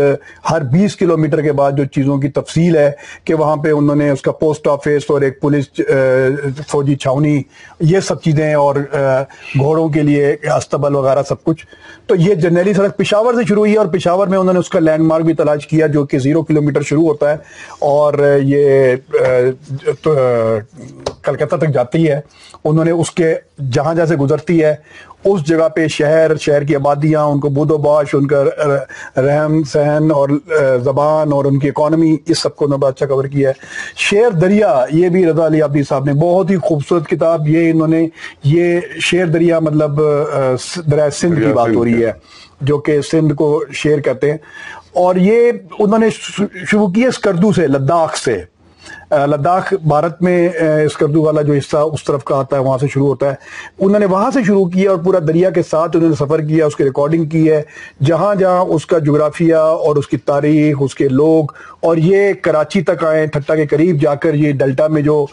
ہر 0.49 0.63
بیس 0.71 0.95
کلومیٹر 0.95 1.41
کے 1.41 1.51
بعد 1.51 1.71
جو 1.77 1.85
چیزوں 1.95 2.17
کی 2.17 2.29
تفصیل 2.29 2.75
ہے 2.77 2.89
کہ 3.25 3.33
وہاں 3.33 3.55
پہ 3.55 3.71
انہوں 3.71 3.95
نے 3.95 4.09
اس 4.09 4.21
کا 4.21 4.31
پوسٹ 4.39 4.67
آفس 4.67 5.09
اور 5.09 5.21
ایک 5.21 5.39
پولیس 5.41 5.69
فوجی 6.67 6.95
چھاونی، 6.95 7.41
یہ 7.79 7.99
سب 7.99 8.21
چیزیں 8.21 8.53
اور 8.53 8.75
گھوڑوں 9.57 9.87
کے 9.89 10.03
لیے 10.03 10.31
استبل 10.55 10.95
وغیرہ 10.95 11.23
سب 11.29 11.43
کچھ۔ 11.43 11.65
تو 12.07 12.15
یہ 12.15 12.35
جنرلی 12.35 12.73
سڑک 12.73 12.97
پشاور 12.97 13.33
سے 13.33 13.43
شروع 13.47 13.61
ہوئی 13.61 13.71
ہے 13.71 13.77
اور 13.77 13.87
پشاور 13.93 14.27
میں 14.27 14.37
انہوں 14.37 14.53
نے 14.53 14.59
اس 14.59 14.69
کا 14.69 14.79
لینڈ 14.79 15.05
مارک 15.07 15.25
بھی 15.25 15.33
تلاش 15.33 15.67
کیا 15.67 15.87
جو 15.87 16.05
کہ 16.05 16.19
زیرو 16.19 16.43
کلومیٹر 16.43 16.81
شروع 16.81 17.07
ہوتا 17.07 17.31
ہے 17.31 17.35
اور 17.79 18.13
یہ 18.43 18.95
کلکتہ 21.23 21.55
تک 21.55 21.73
جاتی 21.73 22.07
ہے۔ 22.09 22.19
انہوں 22.63 22.85
نے 22.85 22.91
اس 22.91 23.11
کے 23.11 23.33
جہاں 23.73 23.93
جہاں 23.93 24.05
سے 24.05 24.15
گزر 24.15 24.30
گزرتی 24.31 24.63
ہے۔ 24.63 24.75
اس 25.25 25.43
جگہ 25.47 25.69
پہ 25.69 25.87
شہر 25.87 26.35
شہر 26.35 26.63
کی 26.63 26.75
آبادیاں 26.75 27.23
ان 27.23 27.39
کو 27.39 27.49
بود 27.49 27.71
و 27.71 27.77
باش 27.77 28.15
ان 28.15 28.27
کا 28.27 28.43
رہن 29.17 29.63
سہن 29.63 30.11
اور 30.11 30.29
زبان 30.83 31.33
اور 31.33 31.45
ان 31.45 31.59
کی 31.59 31.67
اکانومی 31.67 32.17
اس 32.27 32.39
سب 32.39 32.55
کو 32.55 32.65
انہوں 32.65 32.77
نے 32.81 32.87
اچھا 32.87 33.05
کور 33.05 33.23
کیا 33.23 33.49
ہے۔ 33.49 33.53
شیر 33.97 34.29
دریا 34.29 34.85
یہ 34.91 35.09
بھی 35.09 35.25
رضا 35.25 35.45
علی 35.45 35.61
عبدی 35.61 35.83
صاحب 35.83 36.05
نے 36.05 36.13
بہت 36.13 36.51
ہی 36.51 36.57
خوبصورت 36.57 37.07
کتاب 37.07 37.47
یہ 37.47 37.71
انہوں 37.71 37.87
نے 37.87 38.07
یہ 38.43 38.79
شیر 39.01 39.25
دریا 39.25 39.59
مطلب 39.59 40.01
دریا 40.91 41.09
سندھ 41.09 41.39
کی 41.39 41.53
بات 41.53 41.69
ہو 41.75 41.85
رہی 41.85 42.05
ہے 42.05 42.11
جو 42.61 42.77
کہ 42.77 43.01
سندھ 43.01 43.33
کو 43.33 43.63
شیر 43.73 43.99
کہتے 43.99 44.31
ہیں۔ 44.31 44.37
اور 44.93 45.15
یہ 45.15 45.51
انہوں 45.79 45.99
نے 45.99 46.07
شروع 46.67 46.87
کیا 46.87 47.07
اسکردو 47.07 47.51
سے 47.51 47.67
لداخ 47.67 48.15
سے۔ 48.15 48.43
لداخ 49.11 49.73
بھارت 49.87 50.21
میں 50.21 50.49
اسکردو 50.85 51.21
والا 51.23 51.41
جو 51.41 51.53
حصہ 51.53 51.77
اس 51.77 52.03
طرف 52.03 52.23
کا 52.23 52.35
آتا 52.35 52.55
ہے، 52.55 52.61
وہاں 52.61 52.77
سے 52.77 52.87
شروع 52.87 53.07
ہوتا 53.07 53.29
ہے۔ 53.31 53.35
انہوں 53.79 53.99
نے 53.99 54.05
وہاں 54.05 54.29
سے 54.31 54.43
شروع 54.43 54.65
کیا 54.65 54.89
اور 54.91 54.99
پورا 54.99 55.19
دریا 55.27 55.49
کے 55.49 55.61
ساتھ 55.71 55.95
انہوں 55.95 56.09
نے 56.09 56.15
سفر 56.15 56.41
کیا، 56.41 56.65
اس 56.65 56.75
کی 56.75 56.83
ریکارڈنگ 56.83 57.25
کی 57.25 57.49
ہے۔ 57.51 57.61
جہاں 58.05 58.33
جہاں 58.35 58.59
اس 58.65 58.85
کا 58.85 58.97
جغرافیہ 58.99 59.55
اور 59.55 59.95
اس 59.95 60.07
کی 60.07 60.17
تاریخ، 60.25 60.77
اس 60.79 60.95
کے 60.95 61.07
لوگ 61.07 61.51
اور 61.81 61.97
یہ 61.97 62.33
کراچی 62.41 62.81
تک 62.83 63.03
آئے 63.05 63.25
ٹھٹا 63.27 63.55
کے 63.55 63.65
قریب 63.67 64.01
جا 64.01 64.15
کر 64.15 64.33
یہ 64.33 64.51
ڈیلٹا 64.53 64.87
میں 64.87 65.01
جو 65.01 65.25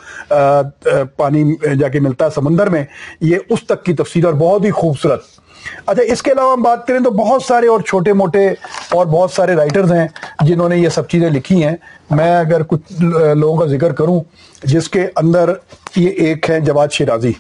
پانی 1.17 1.45
جا 1.81 1.89
کے 1.89 2.01
ملتا 2.01 2.25
ہے 2.25 2.31
سمندر 2.35 2.69
میں، 2.71 2.85
یہ 3.21 3.37
اس 3.51 3.67
تک 3.67 3.85
کی 3.85 3.95
تفصیل 3.95 4.27
اور 4.27 4.35
بہت 4.35 4.65
ہی 4.65 4.71
خوبصورت 4.71 5.38
اچھا 5.87 6.03
اس 6.03 6.23
کے 6.23 6.31
علاوہ 6.31 6.53
ہم 6.53 6.63
بات 6.63 6.87
کریں 6.87 7.01
تو 7.01 7.11
بہت 7.11 7.43
سارے 7.43 7.67
اور 7.67 7.81
چھوٹے 7.81 8.13
موٹے 8.13 8.49
اور 8.91 9.07
بہت 9.07 9.31
سارے 9.31 9.55
رائٹرز 9.55 9.93
ہیں 9.93 10.09
جنہوں 10.43 10.69
نے 10.69 10.77
یہ 10.77 10.89
سب 10.89 11.09
چیزیں 11.09 11.31
لکھی 11.31 11.65
ہیں۔ 11.65 11.77
میں 12.11 12.37
اگر 12.37 12.63
کچھ 12.63 13.03
لوگوں 13.37 13.57
کا 13.57 13.67
ذکر 13.67 13.93
کروں، 13.93 14.21
جس 14.65 14.89
کے 14.89 15.07
اندر 15.17 15.53
یہ 15.97 16.09
ایک 16.09 16.51
ہے 16.51 16.61
جواد 16.61 16.89
شیرازی۔ 16.93 17.33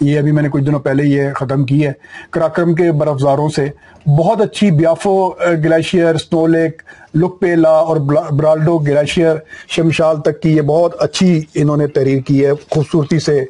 یہ 0.00 0.18
ابھی 0.18 0.32
میں 0.32 0.42
نے 0.42 0.48
کچھ 0.52 0.64
دنوں 0.64 0.80
پہلے 0.80 1.04
یہ 1.04 1.22
ختم 1.34 1.64
کی 1.64 1.86
ہے۔ 1.86 1.92
کراکرم 2.30 2.74
کے 2.74 2.92
برفزاروں 2.92 3.48
سے 3.48 3.66
بہت 4.18 4.40
اچھی 4.40 4.70
بیافو 4.70 5.28
گلیشیئر 5.64 6.16
سنو 6.16 6.46
لیک 6.46 6.82
لک 7.14 7.40
پیلا 7.40 7.68
اور 7.68 7.96
برالڈو 8.30 8.78
گلیشیئر 8.78 9.36
شمشال 9.68 10.20
تک 10.22 10.40
کی 10.40 10.56
یہ 10.56 10.62
بہت 10.62 10.96
اچھی 10.98 11.44
انہوں 11.54 11.76
نے 11.76 11.86
تحریر 11.86 12.20
کی 12.20 12.46
ہے، 12.46 12.50
خوبصورتی 12.70 13.18
سے۔ 13.18 13.44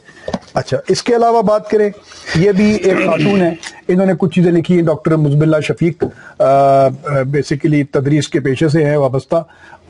اچھا 0.55 0.77
اس 0.89 1.03
کے 1.03 1.17
علاوہ 1.17 1.43
بات 1.43 1.71
کریں، 1.71 1.91
یہ 2.35 2.53
بھی 2.53 2.75
ایک 2.75 2.97
خاتون 3.07 3.43
ہے۔ 3.43 3.51
انہوں 3.89 4.07
نے 4.07 4.13
کچھ 4.19 4.35
چیزیں 4.35 4.53
لکھی 4.53 4.75
ہیں، 4.75 4.83
ڈاکٹر 4.83 5.17
مزب 5.17 5.43
اللہ 5.43 5.57
شفیق 5.61 6.05
بیسیکلی 7.27 7.83
تدریس 7.83 8.29
کے 8.29 8.41
پیشے 8.41 8.69
سے 8.69 8.85
ہیں، 8.85 8.97
وابستہ۔ 8.97 9.43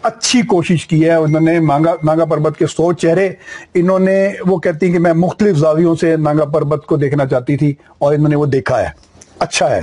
اچھی 0.02 0.42
کوشش 0.42 0.86
کی 0.86 1.04
ہے، 1.04 1.14
انہوں 1.14 1.40
نے 1.40 1.60
مانگا 1.60 1.94
ناگا 2.02 2.24
پربت 2.24 2.58
کے 2.58 2.66
سو 2.66 2.92
چہرے۔ 2.92 3.30
انہوں 3.74 3.98
نے 3.98 4.32
وہ 4.46 4.58
کہتی 4.58 4.86
ہیں 4.86 4.92
کہ 4.92 4.98
میں 4.98 5.12
مختلف 5.12 5.56
زاویوں 5.56 5.94
سے 5.94 6.16
ناگا 6.16 6.44
پربت 6.44 6.86
کو 6.86 6.96
دیکھنا 6.96 7.26
چاہتی 7.26 7.56
تھی 7.56 7.74
اور 7.98 8.14
انہوں 8.14 8.28
نے 8.28 8.36
وہ 8.36 8.46
دیکھا 8.46 8.80
ہے۔ 8.82 8.88
اچھا 9.38 9.76
ہے۔ 9.76 9.80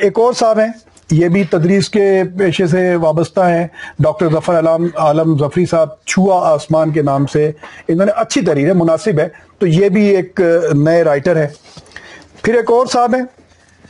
ایک 0.00 0.18
اور 0.18 0.32
صاحب 0.32 0.58
ہیں۔ 0.58 0.85
یہ 1.10 1.28
بھی 1.28 1.42
تدریس 1.44 1.88
کے 1.88 2.22
پیشے 2.38 2.66
سے 2.66 2.94
وابستہ 2.96 3.40
ہیں۔ 3.40 3.66
ڈاکٹر 3.98 4.28
ظفر 4.32 4.58
علام 4.58 4.86
عالم 4.96 5.36
ظفری 5.38 5.64
صاحب 5.66 5.88
چھوا 6.06 6.38
آسمان 6.50 6.90
کے 6.90 7.02
نام 7.02 7.26
سے 7.32 7.50
انہوں 7.88 8.06
نے 8.06 8.12
اچھی 8.16 8.40
تحریر 8.40 8.68
ہے، 8.68 8.72
مناسب 8.72 9.20
ہے۔ 9.20 9.28
تو 9.58 9.66
یہ 9.66 9.88
بھی 9.88 10.04
ایک 10.16 10.40
نئے 10.74 11.02
رائٹر 11.04 11.36
ہے 11.36 11.46
پھر 12.42 12.54
ایک 12.54 12.70
اور 12.70 12.86
صاحب 12.86 13.14
ہیں، 13.14 13.22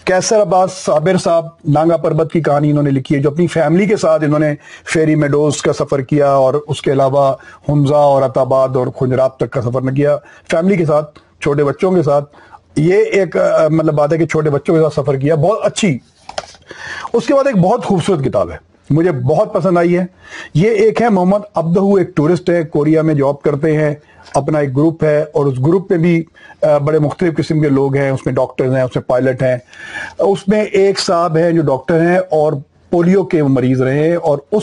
کیسر 0.04 0.42
عباس 0.42 0.72
صابر 0.84 1.16
صاحب، 1.16 1.46
نانگا 1.74 1.96
پربت 1.96 2.32
کی 2.32 2.40
کہانی 2.42 2.70
انہوں 2.70 2.84
نے 2.84 2.90
لکھی 2.90 3.14
ہے، 3.14 3.20
جو 3.20 3.30
اپنی 3.30 3.46
فیملی 3.46 3.86
کے 3.86 3.96
ساتھ 3.96 4.24
انہوں 4.24 4.38
نے 4.38 4.54
فیری 4.92 5.14
میڈوز 5.14 5.62
کا 5.62 5.72
سفر 5.72 6.00
کیا 6.00 6.30
اور 6.32 6.54
اس 6.66 6.82
کے 6.82 6.92
علاوہ 6.92 7.32
حمزہ 7.68 7.94
اور 7.94 8.22
عطاباد 8.22 8.76
اور 8.76 8.86
خنجراب 8.98 9.36
تک 9.36 9.50
کا 9.50 9.62
سفر 9.62 9.82
نہ 9.82 9.90
کیا۔ 9.90 10.16
فیملی 10.50 10.76
کے 10.76 10.86
ساتھ، 10.86 11.18
چھوٹے 11.40 11.64
بچوں 11.64 11.90
کے 11.92 12.02
ساتھ، 12.02 12.30
یہ 12.76 13.04
ایک 13.12 13.36
مطلب 13.70 13.94
بات 13.94 14.12
ہے 14.12 14.18
کہ 14.18 14.26
چھوٹے 14.26 14.50
بچوں 14.50 14.74
کے 14.74 14.82
ساتھ 14.82 14.94
سفر 14.94 15.16
کیا، 15.16 15.34
بہت 15.34 15.60
اچھی 15.64 15.98
اس 17.12 17.26
کے 17.26 17.34
بعد 17.34 17.46
ایک 17.46 17.56
بہت 17.56 17.84
خوبصورت 17.84 18.24
کتاب 18.24 18.50
ہے۔ 18.50 18.56
مجھے 18.90 19.12
بہت 19.12 19.54
پسند 19.54 19.78
آئی 19.78 19.98
ہے۔ 19.98 20.04
یہ 20.54 20.70
ایک 20.70 21.02
ہے 21.02 21.08
محمد 21.08 21.38
ابدہو 21.54 21.94
ایک 21.94 22.16
ٹورسٹ 22.16 22.50
ہے، 22.50 22.62
کوریا 22.62 23.02
میں 23.02 23.14
جاب 23.14 23.42
کرتے 23.42 23.76
ہیں۔ 23.76 23.94
اپنا 24.34 24.58
ایک 24.58 24.76
گروپ 24.76 25.04
ہے 25.04 25.22
اور 25.22 25.46
اس 25.46 25.58
گروپ 25.58 25.90
میں 25.90 25.98
بھی 25.98 26.22
بڑے 26.84 26.98
مختلف 26.98 27.36
قسم 27.36 27.60
کے 27.60 27.68
لوگ 27.68 27.96
ہیں۔ 27.96 28.10
اس 28.10 28.26
میں 28.26 28.34
ڈاکٹرز 28.34 28.74
ہیں، 28.74 28.82
اس 28.82 28.96
میں 28.96 29.02
پائلٹ 29.02 29.42
ہیں۔ 29.42 29.56
اس 30.18 30.48
میں 30.48 30.62
ایک 30.62 30.98
صاحب 30.98 31.36
ہیں 31.36 31.50
جو 31.50 31.62
ڈاکٹر 31.62 32.00
ہیں 32.00 32.18
اور 32.18 32.52
پولیو 32.90 33.24
کے 33.24 33.42
مریض 33.42 33.82
رہے 33.82 34.08
ہیں 34.08 34.16
اور 34.16 34.38
اس 34.52 34.62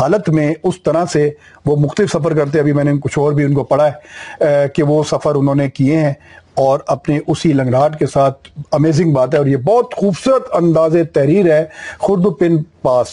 حالت 0.00 0.28
میں 0.28 0.54
اس 0.62 0.82
طرح 0.82 1.04
سے 1.12 1.30
وہ 1.66 1.76
مختلف 1.76 2.10
سفر 2.10 2.34
کرتے 2.34 2.50
ہیں۔ 2.54 2.60
ابھی 2.60 2.72
میں 2.72 2.84
نے 2.84 2.92
کچھ 3.00 3.18
اور 3.18 3.32
بھی 3.32 3.44
ان 3.44 3.54
کو 3.54 3.64
پڑھا 3.64 3.90
ہے 3.90 4.68
کہ 4.74 4.82
وہ 4.82 5.02
سفر 5.04 5.34
انہوں 5.34 5.54
نے 5.54 5.70
کیے 5.70 5.98
ہیں۔ 5.98 6.12
اور 6.56 6.80
اپنے 6.86 7.18
اسی 7.26 7.52
لنگڑاہٹ 7.52 7.98
کے 7.98 8.06
ساتھ 8.06 8.48
امیزنگ 8.72 9.12
بات 9.12 9.34
ہے 9.34 9.38
اور 9.38 9.46
یہ 9.46 9.56
بہت 9.56 9.94
خوبصورت 9.94 10.42
انداز 10.52 10.96
تحریر 11.14 11.46
ہے 11.52 11.64
خرد 11.98 12.26
پن 12.38 12.62
پاس۔ 12.82 13.08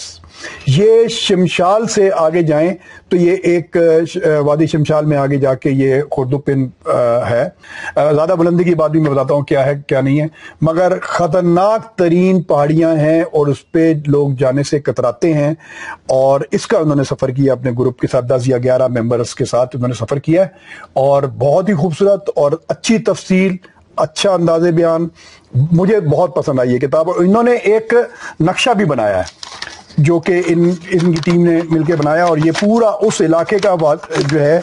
یہ 0.67 1.08
شمشال 1.08 1.88
سے 1.88 2.10
آگے 2.17 2.41
جائیں 2.43 2.74
تو 3.10 3.17
یہ 3.17 3.36
ایک 3.43 3.78
وادی 4.46 4.65
شمشال 4.67 5.06
میں 5.06 5.17
آگے 5.17 5.38
جا 5.38 5.54
کے 5.54 5.69
یہ 5.69 6.02
خردو 6.12 6.38
پن 6.38 6.63
ہے۔ 7.30 7.43
زیادہ 7.96 8.36
بلندی 8.39 8.63
کی 8.63 8.76
بات 8.76 8.91
بھی 8.91 9.00
میں 9.00 9.12
بتاتا 9.12 9.34
ہوں 9.34 9.41
کیا 9.41 9.65
ہے، 9.65 9.74
کیا 9.88 10.02
نہیں 10.02 10.19
ہے۔ 10.22 10.28
مگر 10.62 10.98
خطرناک 11.02 11.96
ترین 11.98 12.41
پہاڑیاں 12.43 12.96
ہیں 12.98 13.22
اور 13.22 13.48
اس 13.48 13.72
پہ 13.72 13.93
لوگ 14.08 14.32
جانے 14.39 14.63
سے 14.63 14.80
کتراتے 14.80 15.34
ہیں 15.34 15.54
اور 16.13 16.41
اس 16.52 16.67
کا 16.67 16.78
انہوں 16.78 16.96
نے 16.96 17.04
سفر 17.04 17.32
کیا، 17.32 17.54
اپنے 17.54 17.72
گروپ 17.80 18.00
کے 18.00 18.08
ساتھ 18.12 18.26
دس 18.26 18.48
یا 18.48 18.58
گیارہ 18.58 18.88
ممبرس 18.88 19.36
کے 19.36 19.46
ساتھ 19.46 19.76
انہوں 19.76 19.88
نے 19.88 19.93
سفر 19.96 20.19
کیا 20.19 20.43
اور 21.04 21.24
بہت 21.39 21.69
ہی 21.69 21.74
خوبصورت 21.74 22.30
اور 22.36 22.52
اچھی 22.67 22.98
تفصیل 22.98 23.56
اچھا 23.98 24.32
انداز 24.32 24.65
بیان۔ 24.76 25.08
مجھے 25.72 26.00
بہت 26.00 26.36
پسند 26.36 26.60
آئی 26.60 26.74
ہے 26.74 26.80
کتاب 26.80 27.10
اور 27.10 27.19
انہوں 27.19 27.43
نے 27.43 27.52
ایک 27.52 27.93
نقشہ 28.39 28.69
بھی 28.69 28.86
بنایا 28.86 29.17
ہے۔ 29.17 29.41
جو 29.97 30.19
کہ 30.19 30.41
ان 30.45 30.71
ان 30.91 31.13
کی 31.13 31.32
ٹیم 31.32 31.45
نے 31.45 31.62
مل 31.69 31.84
کے 31.84 31.95
بنایا 31.95 32.25
اور 32.25 32.38
یہ 32.38 32.51
پورا 32.60 32.88
اس 32.88 33.21
علاقے 33.21 33.58
کا 33.60 33.75
جو 34.27 34.41
ہے 34.43 34.60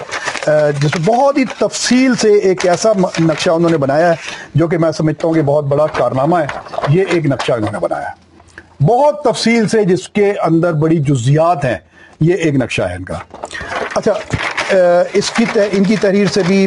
جس 0.83 0.91
بہت 1.05 1.39
ہی 1.39 1.45
تفصیل 1.59 2.15
سے 2.15 2.33
ایک 2.33 2.67
ایسا 2.67 2.93
نقشہ 3.21 3.51
انہوں 3.51 3.71
نے 3.71 3.77
بنایا 3.77 4.11
ہے، 4.11 4.15
جو 4.55 4.69
کہ 4.69 4.79
میں 4.79 4.93
سمجھتا 4.93 5.29
ہوں 5.29 5.35
کہ 5.35 5.43
بہت 5.43 5.65
بڑا 5.65 5.87
کارنامہ 5.87 6.37
ہے۔ 6.37 6.47
یہ 6.89 7.05
ایک 7.11 7.27
نقشہ 7.27 7.53
انہوں 7.53 7.73
نے 7.73 7.79
بنایا 7.79 8.09
ہے۔ 8.09 8.31
بہت 8.85 9.25
تفصیل 9.25 9.69
سے 9.69 9.85
جس 9.85 10.09
کے 10.09 10.33
اندر 10.43 10.73
بڑی 10.73 10.97
جزیات 10.97 11.65
ہیں، 11.65 11.79
یہ 12.21 12.35
ایک 12.35 12.55
نقشہ 12.55 12.83
ہے 12.83 12.95
ان 12.95 13.05
کا۔ 13.05 13.19
اچھا 13.95 14.13
اس 15.13 15.31
کی 15.31 15.45
ان 15.73 15.85
کی 15.85 15.97
تحریر 16.01 16.27
سے 16.27 16.43
بھی 16.47 16.67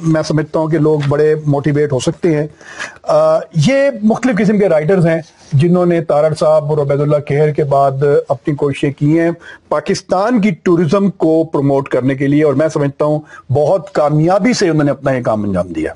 میں 0.00 0.22
سمجھتا 0.22 0.58
ہوں 0.58 0.68
کہ 0.68 0.78
لوگ 0.78 1.00
بڑے 1.08 1.34
موٹیویٹ 1.46 1.92
ہو 1.92 1.98
سکتے 1.98 2.34
ہیں۔ 2.36 2.46
یہ 3.66 3.90
مختلف 4.02 4.38
قسم 4.38 4.58
کے 4.58 4.68
رائٹرز 4.68 5.06
ہیں 5.06 5.20
جنہوں 5.52 5.86
نے 5.86 6.00
تارڑ 6.04 6.34
صاحب 6.34 6.70
اور 6.70 6.78
عبید 6.78 7.00
اللہ 7.00 7.16
کہر 7.16 7.50
کے 7.50 7.64
بعد 7.64 8.02
اپنی 8.28 8.54
کوششیں 8.54 8.92
کی 8.92 9.18
ہیں 9.20 9.30
پاکستان 9.68 10.40
کی 10.40 10.50
ٹورزم 10.50 11.10
کو 11.10 11.44
پروموٹ 11.44 11.88
کرنے 11.88 12.14
کے 12.14 12.26
لیے 12.26 12.44
اور 12.44 12.54
میں 12.54 12.68
سمجھتا 12.68 13.04
ہوں 13.04 13.20
بہت 13.52 13.92
کامیابی 13.92 14.52
سے 14.52 14.68
انہوں 14.68 14.84
نے 14.84 14.90
اپنا 14.90 15.12
یہ 15.12 15.22
کام 15.22 15.44
انجام 15.44 15.68
دیا۔ 15.68 15.92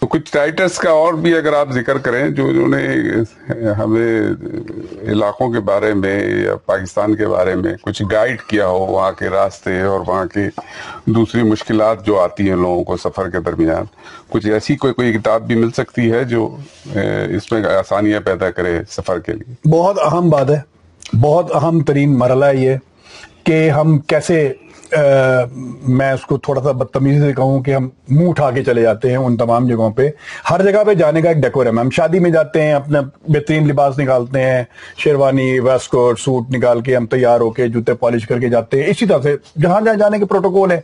تو 0.00 0.06
کچھ 0.06 0.36
رائٹرز 0.36 0.78
کا 0.78 0.90
اور 0.90 1.14
بھی 1.22 1.34
اگر 1.36 1.52
آپ 1.52 1.70
ذکر 1.72 1.98
کریں 1.98 2.28
جو 2.28 2.46
انہوں 2.48 2.68
نے 2.68 3.70
ہمیں 3.78 5.10
علاقوں 5.12 5.50
کے 5.52 5.60
بارے 5.68 5.92
میں 5.94 6.18
یا 6.42 6.54
پاکستان 6.66 7.14
کے 7.16 7.26
بارے 7.28 7.54
میں 7.54 7.72
کچھ 7.82 8.02
گائیڈ 8.10 8.42
کیا 8.48 8.66
ہو، 8.66 8.78
وہاں 8.86 9.12
کے 9.18 9.28
راستے 9.30 9.80
اور 9.82 10.00
وہاں 10.06 10.24
کی 10.34 10.48
دوسری 11.12 11.42
مشکلات 11.42 12.04
جو 12.06 12.18
آتی 12.20 12.48
ہیں 12.48 12.56
لوگوں 12.56 12.84
کو 12.84 12.96
سفر 13.04 13.30
کے 13.30 13.40
درمیان، 13.46 13.84
کچھ 14.28 14.46
ایسی 14.46 14.76
کوئی 14.76 14.94
کوئی 14.94 15.12
کتاب 15.12 15.46
بھی 15.46 15.54
مل 15.54 15.70
سکتی 15.76 16.10
ہے 16.12 16.22
جو 16.24 16.48
اس 16.94 17.50
میں 17.52 17.64
آسانیاں 17.66 18.20
پیدا 18.26 18.50
کرے 18.50 18.78
سفر 18.90 19.18
کے 19.18 19.32
لیے؟ 19.32 19.54
بہت 19.70 19.98
اہم 20.04 20.30
بات 20.30 20.50
ہے، 20.50 20.60
بہت 21.20 21.54
اہم 21.54 21.80
ترین 21.84 22.18
مرحلہ 22.18 22.52
یہ 22.54 22.76
کہ 23.44 23.68
ہم 23.70 23.98
کیسے 23.98 24.48
میں 25.88 26.12
اس 26.12 26.26
کو 26.26 26.38
تھوڑا 26.38 26.62
سا 26.62 26.72
بدتمیزی 26.72 27.20
سے 27.20 27.32
کہوں 27.32 27.60
کہ 27.60 27.74
ہم 27.74 27.88
منہ 28.08 28.28
اٹھا 28.28 28.50
کے 28.50 28.64
چلے 28.64 28.82
جاتے 28.82 29.10
ہیں 29.10 29.16
ان 29.16 29.36
تمام 29.36 29.68
جگہوں 29.68 29.90
پہ۔ 29.90 30.10
ہر 30.50 30.72
جگہ 30.72 30.84
پہ 30.86 30.94
جانے 30.94 31.22
کا 31.22 31.28
ایک 31.28 31.38
ڈیکورم 31.38 31.78
ہے۔ 31.78 31.84
ہم 31.84 31.90
شادی 31.90 32.18
میں 32.18 32.30
جاتے 32.30 32.62
ہیں، 32.62 32.72
اپنا 32.72 33.00
بہترین 33.28 33.68
لباس 33.68 33.98
نکالتے 33.98 34.42
ہیں، 34.42 34.64
شیروانی، 34.98 35.60
ویسکوٹ، 35.60 36.20
سوٹ 36.20 36.50
نکال 36.50 36.80
کے 36.80 36.96
ہم 36.96 37.06
تیار 37.06 37.40
ہو 37.40 37.50
کے 37.50 37.68
جوتے 37.68 37.94
پالش 37.94 38.26
کر 38.26 38.40
کے 38.40 38.48
جاتے 38.48 38.82
ہیں۔ 38.82 38.90
اسی 38.90 39.06
طرح 39.06 39.18
سے 39.22 39.36
جہاں 39.62 39.80
جہاں 39.80 39.94
جانے 39.94 40.18
کے 40.18 40.24
پروٹوکول 40.24 40.72
ہے 40.72 40.80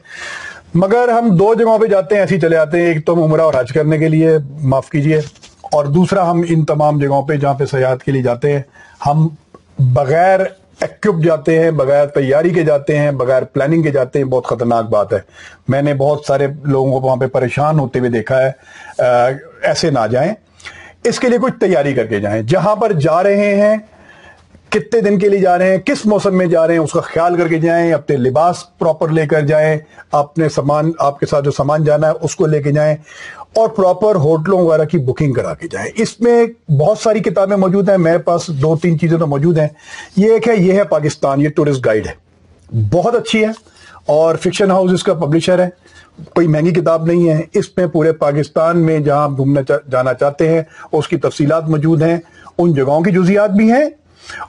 مگر 0.75 1.09
ہم 1.09 1.37
دو 1.37 1.55
جگہوں 1.55 1.79
پہ 1.79 1.87
جاتے 1.87 2.15
ہیں، 2.15 2.23
ایسے 2.23 2.41
چلے 2.41 2.57
جاتے 2.57 2.81
ہیں۔ 2.81 2.87
ایک 2.87 3.07
تو 3.07 3.15
ہم 3.15 3.23
عمرہ 3.23 3.41
اور 3.41 3.55
حج 3.59 3.73
کرنے 3.73 3.99
کے 3.99 4.09
لیے، 4.09 4.31
معاف 4.61 4.89
کیجیے۔ 4.89 5.21
اور 5.73 5.85
دوسرا 5.85 6.31
ہم 6.31 6.43
ان 6.49 6.65
تمام 6.65 6.99
جگہوں 6.99 7.23
پہ 7.23 7.37
جہاں 7.37 7.55
پہ 7.55 7.65
سیاحت 7.65 8.03
کے 8.03 8.13
لیے 8.13 8.23
جاتے 8.23 8.53
ہیں۔ 8.53 8.63
ہم 9.07 9.29
بغیر 9.79 10.41
ایکوپ 10.83 11.23
جاتے 11.25 11.59
ہیں، 11.59 11.71
بغیر 11.71 12.07
تیاری 12.07 12.51
کے 12.51 12.63
جاتے 12.63 12.99
ہیں، 12.99 13.11
بغیر 13.11 13.43
پلاننگ 13.43 13.83
کے 13.83 13.91
جاتے 13.91 14.19
ہیں، 14.19 14.27
بہت 14.27 14.47
خطرناک 14.47 14.91
بات 14.91 15.13
ہے۔ 15.13 15.19
میں 15.69 15.83
نے 15.83 15.95
بہت 15.95 16.23
سارے 16.27 16.47
لوگوں 16.65 17.01
کو 17.01 17.07
وہاں 17.07 17.17
پہ 17.17 17.27
پریشان 17.27 17.79
ہوتے 17.79 17.99
ہوئے 17.99 18.11
دیکھا 18.11 18.41
ہے 18.43 18.51
ایسے 19.63 19.91
نہ 19.91 20.07
جائیں۔ 20.11 20.33
اس 21.05 21.21
کے 21.21 21.29
لیے 21.29 21.39
کچھ 21.39 21.55
تیاری 21.61 21.95
کر 21.95 22.07
کے 22.07 22.21
جائیں۔ 22.21 22.43
جہاں 22.43 22.77
پر 22.77 22.93
جا 22.93 23.23
رہے 23.23 23.55
ہیں، 23.55 23.77
کتنے 24.69 25.01
دن 25.01 25.19
کے 25.19 25.29
لیے 25.29 25.41
جا 25.41 25.59
رہے 25.59 25.71
ہیں، 25.71 25.79
کس 25.79 26.07
موسم 26.07 26.39
میں 26.39 26.47
جا 26.47 26.67
رہے 26.67 26.75
ہیں، 26.75 26.81
اس 26.81 26.93
کا 26.93 27.01
خیال 27.01 27.37
کر 27.37 27.49
کے 27.49 27.59
جائیں، 27.59 27.93
اپنے 27.93 28.17
لباس 28.17 28.79
پراپر 28.79 29.09
لے 29.09 29.27
کر 29.27 29.41
جائیں، 29.41 29.79
اپنے 30.13 30.49
سامان، 30.49 30.91
آپ 30.99 31.21
کے 31.21 31.27
ساتھ 31.27 31.45
جو 31.45 31.51
سامان 31.51 31.85
جانا 31.85 32.07
ہے، 32.09 32.13
اس 32.23 32.37
کو 32.37 32.47
لے 32.47 32.63
کے 32.63 32.73
جائیں۔ 32.73 32.97
اور 33.55 33.69
پراپر 33.69 34.15
ہوٹلوں 34.15 34.59
وغیرہ 34.59 34.85
کی 34.85 34.99
بکنگ 34.99 35.33
کرا 35.33 35.55
کے 35.55 35.69
جائیں۔ 35.69 35.91
اس 35.97 36.21
میں 36.21 36.71
بہت 36.71 36.99
ساری 36.99 37.21
کتابیں 37.21 37.57
موجود 37.57 37.89
ہیں۔ 37.89 37.99
میرے 37.99 38.19
پاس 38.19 38.49
دو 38.49 38.77
تین 38.77 38.99
چیزیں 38.99 39.19
تو 39.19 39.27
موجود 39.27 39.59
ہیں۔ 39.59 39.69
یہ 40.17 40.33
ایک 40.33 40.49
ہے، 40.49 40.57
یہ 40.57 40.73
ہے 40.73 40.85
پاکستان، 40.85 41.41
یہ 41.41 41.49
ٹورسٹ 41.49 41.87
گائیڈ 41.87 42.07
ہے۔ 42.07 42.13
بہت 42.91 43.15
اچھی 43.15 43.45
ہے 43.45 43.51
اور 44.07 44.37
فکشن 44.37 44.71
ہاؤس 44.71 44.93
اس 44.93 45.03
کا 45.03 45.15
پبلشر 45.15 45.65
ہے۔ 45.65 45.69
کوئی 46.35 46.47
مہنگی 46.47 46.71
کتاب 46.71 47.07
نہیں 47.07 47.31
ہے۔ 47.31 47.41
اس 47.55 47.77
میں 47.77 47.87
پورے 47.87 48.13
پاکستان 48.13 48.79
میں 48.79 48.99
جہاں 48.99 49.29
گھومنا 49.29 49.61
جانا 49.93 50.15
چاہتے 50.15 50.49
ہیں، 50.49 50.63
اس 50.93 51.09
کی 51.09 51.17
تفصیلات 51.17 51.69
موجود 51.69 52.03
ہیں۔ 52.03 52.17
ان 52.59 52.75
جگہوں 52.75 53.01
کی 53.01 53.11
جزیات 53.11 53.51
بھی 53.51 53.73
ہیں۔ 53.73 53.85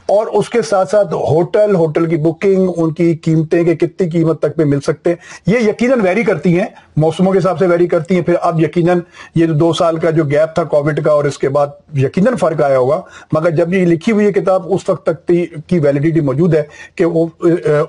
اور 0.06 0.28
اس 0.28 0.50
کے 0.50 0.62
ساتھ 0.62 0.90
ساتھ 0.90 1.14
ہوٹل 1.14 1.76
ہوٹل 1.76 2.06
کی 2.06 2.18
بکنگ 2.18 2.70
ان 2.78 2.94
کی 2.94 3.16
قیمتیں 3.16 3.64
کہ 3.64 3.76
کتنی 3.76 4.10
قیمت 4.10 4.40
تک 4.40 4.56
پہ 4.56 4.64
مل 4.64 4.82
سکتے 4.82 5.10
ہیں۔ 5.10 5.18
یہ 5.48 5.60
یقیناً 5.60 6.02
ویری 6.02 6.24
کرتی 6.24 6.60
ہیں، 6.60 6.66
موسموں 6.98 7.34
کے 7.34 7.40
حساب 7.40 7.60
سے 7.60 7.68
ویری 7.68 7.88
کرتی 7.88 8.16
ہیں۔ 8.16 8.22
پھر 8.22 8.36
اب 8.42 8.60
یقیناً 8.60 9.00
یہ 9.36 9.46
دو 9.46 9.74
سال 9.74 9.98
کا 9.98 10.10
جو 10.10 10.24
گیپ 10.24 10.56
تھا 10.56 10.64
کووڈ 10.64 11.00
کا 11.06 11.12
اور 11.12 11.24
اس 11.24 11.38
کے 11.38 11.50
بعد 11.50 11.68
یقیناً 11.94 12.36
فرق 12.36 12.62
آیا 12.62 12.78
ہوگا۔ 12.78 13.02
مگر 13.32 13.50
جب 13.50 13.74
یہ 13.74 13.86
لکھی 13.86 14.12
ہوئی 14.12 14.32
کتاب 14.32 14.62
اس 14.66 14.90
وقت 14.90 15.06
تک 15.06 15.32
کی 15.68 15.80
ویلیڈیٹی 15.80 16.20
موجود 16.20 16.56
ہے 16.56 16.64
کہ 16.96 17.06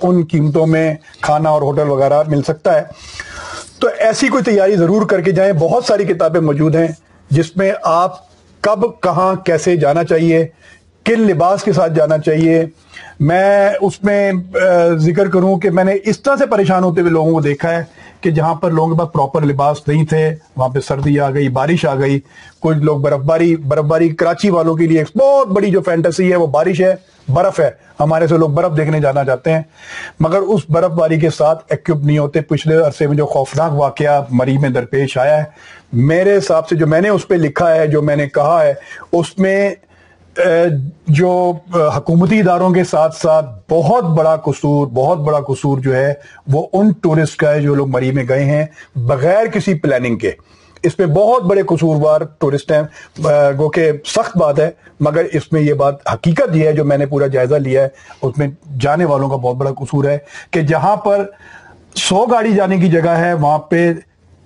ان 0.03 0.25
قیمتوں 0.31 0.67
میں 0.67 0.95
کھانا 1.21 1.51
اور 1.51 1.63
ہوٹل 1.63 1.89
وغیرہ 1.89 2.23
مل 2.27 2.43
سکتا 2.43 2.75
ہے۔ 2.75 2.83
تو 3.79 3.89
ایسی 3.99 4.29
کوئی 4.29 4.45
تیاری 4.45 4.77
ضرور 4.77 5.07
کر 5.07 5.21
کے 5.21 5.31
جائیں۔ 5.31 5.53
بہت 5.53 5.85
ساری 5.85 6.05
کتابیں 6.05 6.41
موجود 6.41 6.75
ہیں 6.75 6.89
جس 7.31 7.57
میں 7.57 7.73
آپ 7.83 8.17
کب، 8.61 8.85
کہاں، 9.03 9.35
کیسے 9.35 9.77
جانا 9.77 10.05
چاہیے۔ 10.05 10.47
کن 11.05 11.21
لباس 11.21 11.63
کے 11.63 11.73
ساتھ 11.73 11.93
جانا 11.93 12.19
چاہیے۔ 12.19 12.65
میں 13.21 13.71
اس 13.81 14.03
میں 14.05 14.33
ذکر 14.97 15.29
کروں 15.29 15.57
کہ 15.57 15.71
میں 15.71 15.85
نے 15.85 15.93
اس 16.05 16.21
طرح 16.21 16.37
سے 16.37 16.47
پریشان 16.47 16.85
ہوتے 16.85 17.01
ہوئے 17.01 17.13
لوگوں 17.13 17.33
کو 17.33 17.41
دیکھا 17.41 17.71
ہے 17.71 17.83
کہ 18.21 18.31
جہاں 18.31 18.55
پر 18.55 18.71
لوگوں 18.71 18.95
کے 18.95 18.99
پاس 18.99 19.13
پراپر 19.13 19.43
لباس 19.43 19.89
نہیں 19.89 20.05
تھے، 20.05 20.35
وہاں 20.57 20.69
پہ 20.69 20.81
سردی 20.81 21.21
آ 21.21 21.31
گئی، 21.31 21.49
بارش 21.49 21.85
آ 21.85 21.95
گئی۔ 21.95 22.21
کچھ 22.61 22.77
لوگ 22.77 23.01
برف 23.01 23.21
باری 23.21 23.57
برف 23.57 23.85
باری 23.85 24.09
کراچی 24.09 24.51
والوں 24.51 24.75
کے 24.75 24.87
لیے 24.87 24.99
ایک 24.99 25.17
بہت 25.17 25.49
بڑی 25.49 25.71
جو 25.71 25.81
فینٹیسی 25.81 26.31
ہے، 26.31 26.37
وہ 26.37 26.47
بارش 26.47 26.81
ہے، 26.81 26.95
برف 27.29 27.61
ہے۔ 27.61 27.71
ہمارے 28.01 28.27
سے 28.27 28.37
لوگ 28.37 28.51
برف 28.51 28.77
دیکھنے 28.77 29.01
جانا 29.01 29.25
چاہتے 29.25 29.53
ہیں۔ 29.53 29.63
مگر 30.21 30.39
اس 30.39 30.61
برف 30.69 30.91
باری 30.91 31.21
کے 31.21 31.31
ساتھ 31.31 31.65
ایکوپ 31.71 32.05
نہیں 32.05 32.19
ہوتے۔ 32.19 32.41
پچھلے 32.41 32.77
عرصے 32.77 33.07
میں 33.07 33.17
جو 33.17 33.27
خوفناک 33.27 33.73
واقعہ 33.73 34.25
مری 34.31 34.59
میں 34.59 34.71
درپیش 34.71 35.19
آیا 35.19 35.39
ہے، 35.39 35.45
میرے 35.93 36.37
حساب 36.37 36.69
سے 36.69 36.77
جو 36.77 36.87
میں 36.87 37.01
نے 37.01 37.09
اس 37.09 37.29
پہ 37.29 37.35
لکھا 37.35 37.75
ہے، 37.75 37.87
جو 37.87 38.03
میں 38.03 38.17
نے 38.17 38.29
کہا 38.29 38.65
ہے، 38.65 38.75
اس 39.13 39.39
میں 39.39 39.75
جو 41.09 41.53
حکومتی 41.97 42.41
اداروں 42.41 42.71
کے 42.71 42.85
ساتھ 42.85 43.17
ساتھ 43.17 43.47
بہت 43.71 44.05
بڑا 44.05 44.37
قصور، 44.37 44.87
بہت 44.87 45.19
بڑا 45.19 45.41
قصور 45.41 45.79
جو 45.79 45.97
ہے، 45.97 46.13
وہ 46.53 46.67
ان 46.73 46.93
ٹورسٹ 46.93 47.37
کا 47.37 47.51
ہے 47.51 47.61
جو 47.61 47.75
لوگ 47.75 47.89
مری 47.89 48.11
میں 48.13 48.25
گئے 48.29 48.45
ہیں، 48.45 48.67
بغیر 48.97 49.47
کسی 49.47 49.75
پلاننگ 49.75 50.17
کے۔ 50.17 50.31
اس 50.83 50.99
میں 50.99 51.07
بہت 51.07 51.43
بڑے 51.43 51.63
قصوروار 51.63 52.21
ٹورسٹ 52.39 52.73
ہیں۔ 52.73 52.83
گو 53.59 53.69
کہ 53.69 53.93
سخت 54.05 54.37
بات 54.37 54.59
ہے، 54.59 54.71
مگر 55.01 55.25
اس 55.33 55.53
میں 55.53 55.61
یہ 55.61 55.73
بات 55.73 55.95
حقیقت 56.13 56.57
یہ 56.57 56.67
ہے، 56.67 56.73
جو 56.73 56.85
میں 56.85 56.99
نے 56.99 57.07
پورا 57.07 57.27
جائزہ 57.27 57.55
لیا 57.55 57.83
ہے، 57.83 57.89
اس 58.23 58.39
میں 58.39 58.49
جانے 58.81 59.05
والوں 59.05 59.29
کا 59.29 59.37
بہت 59.37 59.57
بڑا 59.57 59.71
قصور 59.71 60.05
ہے 60.05 60.19
کہ 60.51 60.61
جہاں 60.61 60.97
پر 60.97 61.25
سو 61.95 62.25
گاڑی 62.27 62.53
جانے 62.55 62.77
کی 62.77 62.89
جگہ 62.89 63.17
ہے، 63.19 63.33
وہاں 63.35 63.59
پہ 63.59 63.93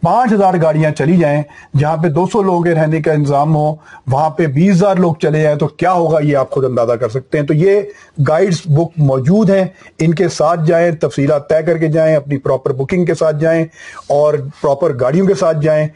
پانچ 0.03 0.33
ہزار 0.33 0.55
گاڑیاں 0.63 0.91
چلی 0.91 1.17
جائیں، 1.17 1.43
جہاں 1.79 1.97
پہ 1.97 2.09
دو 2.09 2.27
سو 2.33 2.43
لوگوں 2.43 2.63
کے 2.63 2.75
رہنے 2.75 3.03
کا 3.03 3.13
انتظام 3.13 3.57
ہو، 3.57 3.75
وہاں 4.07 4.31
پہ 4.31 4.47
بیس 4.47 4.75
ہزار 4.75 4.97
لوگ 4.97 5.15
چلے 5.15 5.43
جائیں، 5.43 5.59
تو 5.59 5.67
کیا 5.67 5.93
ہوگا؟ 5.93 6.19
یہ 6.23 6.37
آپ 6.37 6.51
خود 6.51 6.65
اندازہ 6.65 6.93
کر 6.93 7.09
سکتے 7.09 7.39
ہیں۔ 7.39 7.47
تو 7.47 7.55
یہ 7.55 7.81
گائیڈز 8.29 8.61
بک 8.65 8.91
موجود 8.97 9.51
ہیں۔ 9.51 9.65
ان 9.99 10.15
کے 10.15 10.29
ساتھ 10.29 10.61
جائیں، 10.67 10.93
تفصیلات 10.93 11.49
طے 11.49 11.63
کر 11.63 11.79
کے 11.79 11.89
جائیں، 11.89 12.17
اپنی 12.17 12.39
پراپر 12.39 12.73
بکنگ 12.73 13.05
کے 13.05 13.15
ساتھ 13.15 13.37
جائیں 13.37 13.65
اور 14.07 14.35
پراپر 14.63 14.93
گاڑیوں 15.01 15.27
کے 15.27 15.35
ساتھ 15.35 15.59
جائیں۔ 15.63 15.89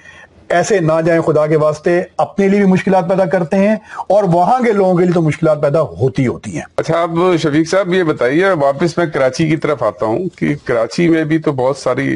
ایسے 0.53 0.79
نہ 0.81 1.01
جائیں 1.07 1.21
خدا 1.21 1.47
کے 1.47 1.57
واسطے 1.57 2.03
اپنے 2.19 2.49
لیے 2.49 2.61
بھی 2.61 2.69
مشکلات 2.69 3.09
پیدا 3.09 3.25
کرتے 3.25 3.57
ہیں 3.57 3.77
اور 4.09 4.25
وہاں 4.25 4.59
کے 4.61 4.73
لوگوں 4.73 4.97
کے 4.97 5.05
لیے 5.05 5.13
تو 5.13 5.23
مشکلات 5.23 5.63
پیدا 5.63 5.83
ہوتی 5.83 6.27
ہوتی 6.27 6.55
ہیں۔ 6.55 6.63
اچھا 6.77 7.01
آپ 7.03 7.11
شفیق 7.43 7.69
صاحب 7.71 7.95
یہ 7.95 8.03
بتائیے 8.03 8.51
واپس 8.51 8.99
میں 8.99 9.07
کراچی 9.07 9.49
کی 9.49 9.57
طرف 9.57 9.83
آتا 9.83 10.07
ہوں 10.07 10.29
کہ 10.37 10.55
کراچی 10.65 11.09
میں 11.09 11.25
بھی 11.25 11.39
تو 11.39 11.53
بہت 11.53 11.77
ساری 11.77 12.09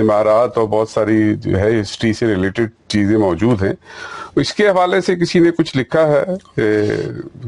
عمارات 0.00 0.58
اور 0.58 0.66
بہت 0.66 0.88
ساری 0.88 1.34
جو 1.36 1.58
ہے 1.60 1.80
ہسٹری 1.80 2.12
سے 2.12 2.26
ریلیٹڈ 2.26 2.70
چیزیں 2.88 3.16
موجود 3.16 3.62
ہیں۔ 3.62 3.72
اس 4.36 4.54
کے 4.54 4.68
حوالے 4.68 5.00
سے 5.00 5.16
کسی 5.16 5.38
نے 5.38 5.50
کچھ 5.58 5.76
لکھا 5.76 6.06
ہے 6.08 6.24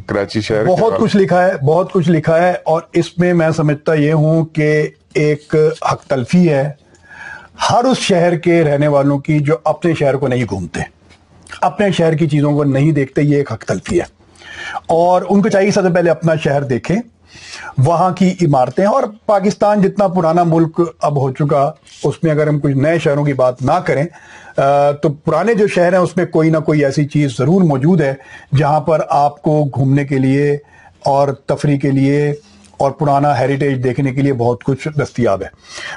کراچی 0.07 0.41
شہر 0.41 0.65
بہت 0.65 0.99
کچھ 0.99 1.17
لکھا 1.17 1.47
ہے 1.47 1.53
بہت 1.65 1.93
کچھ 1.93 2.11
لکھا 2.11 2.43
ہے 2.43 2.53
اور 2.65 2.83
اس 2.93 3.19
میں 3.19 3.33
میں 3.35 3.51
سمجھتا 3.51 3.95
یہ 3.95 4.13
ہوں 4.13 4.45
کہ 4.45 4.89
ایک 5.15 5.55
حق 5.93 6.05
تلفی 6.05 6.49
ہے۔ 6.51 6.90
ہر 7.71 7.85
اس 7.85 7.99
شہر 7.99 8.37
کے 8.37 8.65
رہنے 8.65 8.89
والوں 8.89 9.19
کی 9.19 9.39
جو 9.39 9.57
اپنے 9.65 9.95
شہر 9.95 10.17
کو 10.17 10.29
نہیں 10.29 10.45
گھومتے، 10.51 10.81
اپنے 11.61 11.91
شہر 11.93 12.15
کی 12.15 12.29
چیزوں 12.29 12.53
کو 12.53 12.65
نہیں 12.65 12.93
دیکھتے، 12.93 13.23
یہ 13.23 13.37
ایک 13.37 13.53
حق 13.53 13.65
تلفی 13.65 13.99
ہے۔ 14.01 14.05
اور 14.87 15.23
ان 15.29 15.43
کو 15.43 15.49
چاہیے 15.49 15.71
سب 15.71 15.83
سے 15.83 15.95
پہلے 15.95 16.11
اپنا 16.11 16.35
شہر 16.35 16.63
دیکھیں، 16.63 16.97
وہاں 17.79 18.11
کی 18.11 18.35
عمارتیں۔ 18.43 18.85
اور 18.85 19.03
پاکستان 19.27 19.83
جتنا 19.83 20.09
پرانا 20.09 20.43
ملک 20.43 20.81
اب 21.03 21.21
ہو 21.21 21.33
چکا، 21.33 21.71
اس 22.05 22.23
میں 22.23 22.33
اگر 22.33 22.47
ہم 22.47 22.59
کچھ 22.59 22.77
نئے 22.77 22.99
شہروں 22.99 23.25
کی 23.25 23.33
بات 23.33 23.63
نہ 23.63 23.79
کریں 23.85 24.05
تو 25.03 25.13
پرانے 25.25 25.55
جو 25.55 25.67
شہر 25.67 25.93
ہیں، 25.93 26.01
اس 26.01 26.17
میں 26.17 26.27
کوئی 26.27 26.51
نہ 26.51 26.59
کوئی 26.59 26.85
ایسی 26.85 27.05
چیز 27.05 27.37
ضرور 27.39 27.63
موجود 27.63 28.01
ہے 28.01 28.15
جہاں 28.57 28.81
پر 28.81 29.01
آپ 29.09 29.43
کو 29.43 29.65
گھومنے 29.75 30.05
کے 30.05 30.19
لیے 30.19 30.57
اور 31.05 31.29
تفریح 31.47 31.79
کے 31.79 31.91
لیے 31.91 32.35
اور 32.81 32.91
پرانا 32.91 33.39
ہیریٹیج 33.39 33.85
دیکھنے 33.85 34.15
کے 34.15 34.23
لیے 34.23 34.33
بہت 34.33 34.65
کچھ 34.65 34.89
دستیاب 34.99 35.43
ہے۔ 35.43 35.47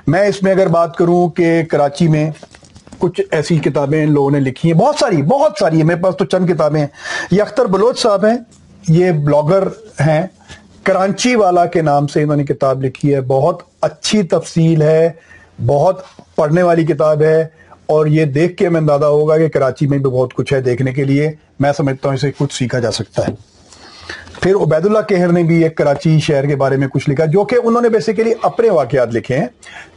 میں 0.07 0.27
اس 0.27 0.43
میں 0.43 0.51
اگر 0.51 0.67
بات 0.67 0.95
کروں 0.95 1.29
کہ 1.29 1.63
کراچی 1.63 2.07
میں 2.07 2.31
کچھ 2.97 3.21
ایسی 3.31 3.57
کتابیں 3.57 4.05
لوگوں 4.05 4.31
نے 4.31 4.39
لکھی 4.39 4.71
ہیں، 4.71 4.79
بہت 4.79 4.95
ساری 4.95 5.21
بہت 5.21 5.51
ساری 5.59 5.77
ہیں، 5.77 5.83
میرے 5.83 6.03
پاس 6.03 6.17
تو 6.17 6.25
چند 6.25 6.49
کتابیں 6.49 6.79
ہیں۔ 6.79 6.87
یہ 7.31 7.41
اختر 7.41 7.65
بلوچ 7.65 7.99
صاحب 7.99 8.25
ہیں، 8.25 8.37
یہ 8.87 9.11
بلاگر 9.11 9.63
ہیں، 10.07 10.27
کرانچی 10.83 11.35
والا 11.35 11.65
کے 11.65 11.81
نام 11.81 12.07
سے 12.07 12.23
انہوں 12.23 12.37
نے 12.37 12.43
کتاب 12.43 12.83
لکھی 12.83 13.15
ہے۔ 13.15 13.21
بہت 13.21 13.63
اچھی 13.81 14.23
تفصیل 14.23 14.81
ہے، 14.81 15.11
بہت 15.65 16.03
پڑھنے 16.35 16.61
والی 16.61 16.85
کتاب 16.85 17.21
ہے۔ 17.21 17.63
اور 17.85 18.05
یہ 18.05 18.25
دیکھ 18.25 18.57
کے 18.57 18.69
میں 18.69 18.81
اندازہ 18.81 19.05
ہوگا 19.05 19.37
کہ 19.37 19.47
کراچی 19.47 19.87
میں 19.87 19.97
بھی 19.97 20.11
بہت 20.11 20.33
کچھ 20.33 20.53
ہے 20.53 20.61
دیکھنے 20.61 20.93
کے 20.93 21.03
لیے۔ 21.03 21.31
میں 21.59 21.73
سمجھتا 21.77 22.09
ہوں 22.09 22.15
اسے 22.15 22.31
کچھ 22.37 22.53
سیکھا 22.53 22.79
جا 22.79 22.91
سکتا 22.91 23.27
ہے۔ 23.27 23.52
پھر 24.41 24.55
عبید 24.55 24.85
اللہ 24.85 24.99
کہر 24.99 25.27
نے 25.27 25.43
بھی 25.43 25.63
ایک 25.63 25.77
کراچی 25.77 26.19
شہر 26.19 26.45
کے 26.45 26.55
بارے 26.55 26.77
میں 26.77 26.87
کچھ 26.87 27.09
لکھا، 27.09 27.25
جو 27.25 27.43
کہ 27.45 27.55
انہوں 27.63 27.81
نے 27.81 27.89
بیسیکلی 27.89 28.33
اپنے 28.41 28.69
واقعات 28.69 29.13
لکھے 29.13 29.37
ہیں۔ 29.37 29.47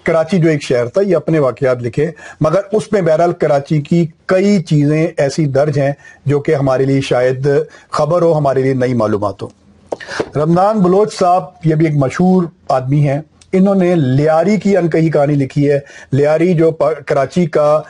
کراچی 0.03 0.39
جو 0.39 0.49
ایک 0.49 0.63
شہر 0.63 0.87
تھا، 0.87 1.01
یہ 1.01 1.17
اپنے 1.17 1.39
واقعات 1.39 1.83
لکھے۔ 1.83 2.11
مگر 2.41 2.61
اس 2.73 2.93
میں 2.93 3.03
بہرحال 3.03 3.33
کراچی 3.33 3.81
کی 3.81 4.07
کئی 4.27 4.63
چیزیں 4.63 5.07
ایسی 5.17 5.47
درج 5.47 5.79
ہیں 5.79 5.93
جو 6.27 6.41
کہ 6.41 6.55
ہمارے 6.55 6.85
لیے 6.85 7.01
شاید 7.01 7.49
خبر 7.91 8.23
ہو، 8.23 8.39
ہمارے 8.39 8.63
لیے 8.63 8.75
نئی 8.75 8.95
معلومات 8.95 9.43
ہو۔ 9.43 9.49
رمضان 10.37 10.79
بلوچ 10.79 11.19
صاحب، 11.19 11.43
یہ 11.65 11.75
بھی 11.75 11.87
ایک 11.87 11.97
مشہور 11.97 12.43
آدمی 12.69 13.09
ہیں۔ 13.09 13.21
انہوں 13.53 13.75
نے 13.75 13.95
لیاری 13.95 14.57
کی 14.57 14.77
انکہی 14.77 15.11
کہانی 15.11 15.35
لکھی 15.35 15.71
ہے۔ 15.71 15.79
لیاری 16.13 16.53
جو 16.55 16.71
کراچی 17.07 17.45
کا 17.47 17.81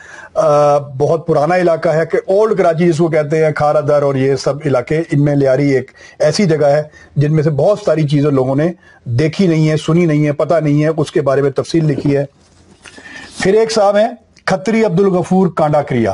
بہت 0.97 1.25
پرانا 1.27 1.55
علاقہ 1.57 1.89
ہے 1.89 2.05
کہ 2.05 2.17
اولڈ 2.27 2.57
کراچی 2.57 2.87
جس 2.87 2.97
کو 2.97 3.07
کہتے 3.07 3.43
ہیں 3.45 3.51
کھارا 3.51 3.79
در 3.87 4.01
اور 4.01 4.15
یہ 4.15 4.35
سب 4.35 4.53
علاقے، 4.65 5.01
ان 5.11 5.23
میں 5.25 5.35
لیاری 5.35 5.71
ایک 5.71 5.91
ایسی 6.19 6.45
جگہ 6.45 6.65
ہے 6.65 6.81
جن 7.15 7.35
میں 7.35 7.43
سے 7.43 7.49
بہت 7.49 7.79
ساری 7.85 8.07
چیزیں 8.07 8.29
لوگوں 8.31 8.55
نے 8.55 8.71
دیکھی 9.19 9.47
نہیں 9.47 9.69
ہے 9.69 9.77
سنی 9.77 10.05
نہیں 10.05 10.25
ہے 10.25 10.31
پتہ 10.33 10.59
نہیں 10.61 10.83
ہے 10.83 10.89
اس 10.97 11.11
کے 11.11 11.21
بارے 11.21 11.41
میں 11.41 11.51
تفصیل 11.51 11.85
لکھی 11.85 12.17
ہے۔ 12.17 12.25
پھر 13.41 13.53
ایک 13.53 13.71
صاحب 13.71 13.97
ہیں، 13.97 14.09
کھتری 14.45 14.83
عبد 14.83 14.99
الغفور 14.99 15.47
کانڈا 15.55 15.81
کریا 15.81 16.13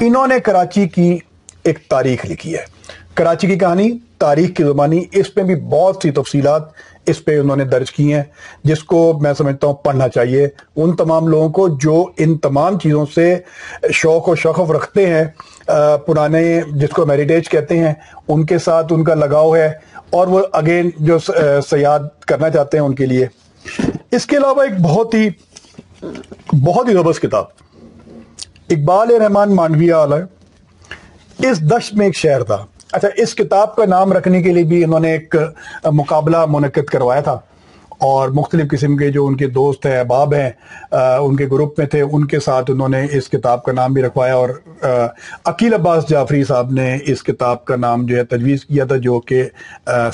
انہوں 0.00 0.26
نے 0.26 0.38
کراچی 0.40 0.88
کی 0.88 1.16
ایک 1.64 1.78
تاریخ 1.90 2.26
لکھی 2.26 2.54
ہے۔ 2.54 2.64
کراچی 3.16 3.46
کی 3.46 3.58
کہانی، 3.58 3.88
تاریخ 4.18 4.50
کی 4.56 4.64
زبانی، 4.64 5.02
اس 5.12 5.32
پہ 5.34 5.42
بھی 5.42 5.54
بہت 5.70 6.02
سی 6.02 6.10
تفصیلات 6.10 6.62
اس 7.06 7.24
پہ 7.24 7.38
انہوں 7.40 7.56
نے 7.56 7.64
درج 7.64 7.90
کی 7.92 8.12
ہیں، 8.12 8.22
جس 8.64 8.82
کو 8.84 8.98
میں 9.22 9.32
سمجھتا 9.38 9.66
ہوں 9.66 9.74
پڑھنا 9.84 10.08
چاہیے۔ 10.08 10.46
ان 10.76 10.94
تمام 10.96 11.28
لوگوں 11.28 11.48
کو 11.48 11.68
جو 11.82 12.04
ان 12.18 12.36
تمام 12.38 12.78
چیزوں 12.78 13.04
سے 13.14 13.34
شوق 13.92 14.28
و 14.28 14.34
شغف 14.34 14.70
رکھتے 14.70 15.06
ہیں 15.06 15.24
پرانے 16.06 16.60
جس 16.72 16.90
کو 16.90 17.06
میریٹیج 17.06 17.48
کہتے 17.48 17.78
ہیں، 17.78 17.92
ان 18.28 18.44
کے 18.46 18.58
ساتھ 18.58 18.92
ان 18.92 19.04
کا 19.04 19.14
لگاؤ 19.14 19.54
ہے 19.54 19.72
اور 20.10 20.26
وہ 20.26 20.42
اگین 20.52 20.90
جو 20.98 21.18
سیاد 21.18 22.00
کرنا 22.26 22.50
چاہتے 22.50 22.78
ہیں 22.78 22.84
ان 22.84 22.94
کے 22.94 23.06
لیے۔ 23.06 23.26
اس 24.12 24.26
کے 24.26 24.36
علاوہ 24.36 24.62
ایک 24.62 24.80
بہت 24.82 25.14
ہی 25.14 25.28
بہت 26.64 26.88
ہی 26.88 26.92
زبردست 26.92 27.22
کتاب، 27.22 27.44
اقبال 28.70 29.10
رحمان 29.12 29.54
مانڈویہ 29.56 29.94
والا 29.94 30.16
اس 31.38 31.60
دشت 31.70 31.94
میں 31.94 32.06
ایک 32.06 32.16
شہر 32.16 32.42
تھا۔ 32.42 32.64
اچھا 32.92 33.08
اس 33.16 33.34
کتاب 33.34 33.76
کا 33.76 33.84
نام 33.84 34.12
رکھنے 34.12 34.42
کے 34.42 34.52
لیے 34.52 34.64
بھی 34.64 34.84
انہوں 34.84 35.00
نے 35.00 35.12
ایک 35.12 35.36
مقابلہ 35.84 36.36
منعقد 36.48 36.84
کروایا 36.84 37.20
تھا۔ 37.20 37.40
اور 37.98 38.28
مختلف 38.28 38.70
قسم 38.70 38.96
کے 38.96 39.10
جو 39.10 39.26
ان 39.26 39.36
کے 39.36 39.46
دوست 39.46 39.86
ہیں، 39.86 39.98
احباب 39.98 40.34
ہیں 40.34 40.50
ان 40.94 41.36
کے 41.36 41.46
گروپ 41.46 41.78
میں 41.78 41.86
تھے، 41.86 42.00
ان 42.00 42.26
کے 42.26 42.40
ساتھ 42.40 42.70
انہوں 42.70 42.88
نے 42.88 43.06
اس 43.12 43.28
کتاب 43.28 43.62
کا 43.62 43.72
نام 43.72 43.92
بھی 43.92 44.02
رکھوایا۔ 44.02 44.34
اور 44.34 44.48
عقیل 45.44 45.74
عباس 45.74 46.08
جعفری 46.08 46.44
صاحب 46.44 46.70
نے 46.70 46.98
اس 47.06 47.22
کتاب 47.22 47.64
کا 47.64 47.76
نام 47.76 48.06
جو 48.06 48.16
ہے 48.16 48.24
تجویز 48.24 48.64
کیا 48.64 48.84
تھا، 48.84 48.96
جو 48.96 49.20
کہ 49.20 49.44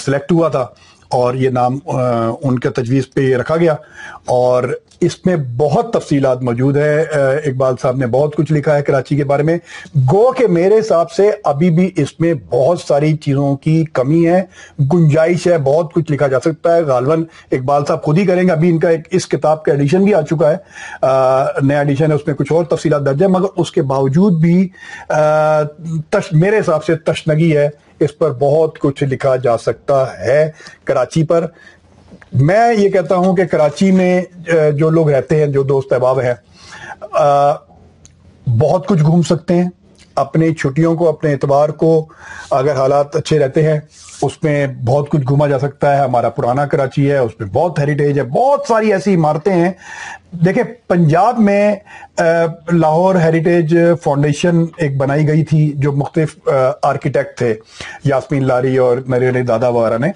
سلیکٹ 0.05 0.33
ہوا 0.33 0.49
تھا۔ 0.49 0.67
اور 1.09 1.35
یہ 1.35 1.51
نام 1.51 1.79
ان 2.43 2.59
کے 2.59 2.71
تجویز 2.71 3.13
پہ 3.15 3.35
رکھا 3.35 3.57
گیا۔ 3.57 3.77
اور 4.27 4.63
اس 5.03 5.27
میں 5.27 5.37
بہت 5.57 5.93
تفصیلات 5.93 6.43
موجود 6.43 6.77
ہے 6.77 7.01
اقبال 7.45 7.75
صاحب 7.83 7.97
نے 7.97 8.07
بہت 8.07 8.37
کچھ 8.37 8.53
لکھا 8.53 8.77
ہے 8.77 8.83
کراچی 8.83 9.17
کے 9.17 9.25
بارے 9.25 9.43
میں۔ 9.43 9.59
گو 10.13 10.33
کہ 10.33 10.47
میرے 10.47 10.79
حساب 10.79 11.11
سے 11.11 11.31
ابھی 11.45 11.71
بھی 11.71 11.91
اس 11.97 12.21
میں 12.21 12.35
بہت 12.51 12.81
ساری 12.81 13.17
چیزوں 13.17 13.57
کی 13.57 13.85
کمی 13.93 14.29
ہے۔ 14.29 14.43
گنجائش 14.93 15.47
ہے، 15.47 15.59
بہت 15.59 15.93
کچھ 15.93 16.13
لکھا 16.13 16.27
جا 16.27 16.41
سکتا 16.41 16.77
ہے۔ 16.77 16.83
غالباً 16.83 17.25
اقبال 17.53 17.83
صاحب 17.89 18.03
خود 18.03 18.19
ہی 18.19 18.27
کریں 18.27 18.43
گے۔ 18.43 18.53
ابھی 18.53 18.71
ان 18.71 18.79
کا 18.79 18.89
ایک 18.89 19.01
اس 19.11 19.29
کتاب 19.29 19.65
کا 19.65 19.73
ایڈیشن 19.73 20.05
بھی 20.05 20.15
آ 20.15 20.21
چکا 20.23 20.51
ہے۔ 20.51 20.57
نیا 21.63 21.79
ایڈیشن 21.79 22.11
ہے، 22.11 22.17
اس 22.17 22.27
میں 22.27 22.35
کچھ 22.35 22.53
اور 22.53 22.65
تفصیلات 22.65 23.07
درج 23.07 23.23
ہے 23.23 23.29
مگر 23.29 23.47
اس 23.57 23.73
کے 23.73 23.83
باوجود 23.83 24.41
بھی 24.41 24.69
میرے 26.33 26.59
حساب 26.59 26.85
سے 26.85 26.97
تشنگی 26.97 27.57
ہے۔ 27.57 27.69
اس 28.01 28.19
پر 28.19 28.31
بہت 28.31 28.79
کچھ 28.79 29.05
لکھا 29.05 29.37
جا 29.37 29.59
سکتا 29.59 30.05
ہے 30.27 30.51
کراچی 30.85 31.25
پر۔ 31.25 31.47
میں 32.33 32.75
یہ 32.75 32.89
کہتا 32.89 33.17
ہوں 33.17 33.37
کہ 33.37 33.45
کراچی 33.45 33.91
میں 33.93 34.23
جو 34.77 34.91
لوگ 34.91 35.11
رہتے 35.11 35.41
ہیں، 35.41 35.47
جو 35.47 35.63
دوست 35.63 35.93
احباب 35.93 36.21
ہیں 36.21 36.35
بہت 38.59 38.87
کچھ 38.87 39.03
گھوم 39.03 39.23
سکتے 39.23 39.55
ہیں۔ 39.55 39.69
اپنی 40.15 40.55
چھٹیوں 40.55 40.95
کو، 40.97 41.09
اپنے 41.09 41.33
اعتبار 41.33 41.69
کو 41.69 42.07
اگر 42.51 42.77
حالات 42.77 43.17
اچھے 43.17 43.39
رہتے 43.39 43.63
ہیں، 43.63 43.79
اس 44.23 44.43
میں 44.43 44.67
بہت 44.67 45.09
کچھ 45.11 45.27
گھوما 45.29 45.47
جا 45.47 45.59
سکتا 45.59 45.95
ہے۔ 45.97 46.01
ہمارا 46.01 46.29
پرانا 46.29 46.67
کراچی 46.67 47.11
ہے، 47.11 47.19
اس 47.19 47.33
میں 47.41 47.49
بہت 47.49 47.79
ہیریٹیج 47.79 48.19
ہے، 48.19 48.25
بہت 48.25 48.65
ساری 48.69 48.93
ایسی 48.93 49.15
عمارتیں 49.15 49.53
ہیں۔ 49.53 49.73
دیکھیں، 50.45 50.63
پنجاب 50.89 51.39
میں 51.39 51.75
لاہور 52.73 53.15
ہیریٹیج 53.15 53.77
فاؤنڈیشن 54.03 54.65
ایک 54.77 54.97
بنائی 54.97 55.29
گئی 55.29 55.45
تھی 55.45 55.73
جو 55.77 55.93
مختلف 55.93 56.37
آرکیٹیکٹ 56.83 57.39
تھے، 57.39 57.55
یاسمین 58.05 58.47
لاری 58.47 58.77
اور 58.77 58.97
نریل 59.09 59.49
دادا 59.49 59.69
وغیرہ 59.69 59.99
نے۔ 59.99 60.11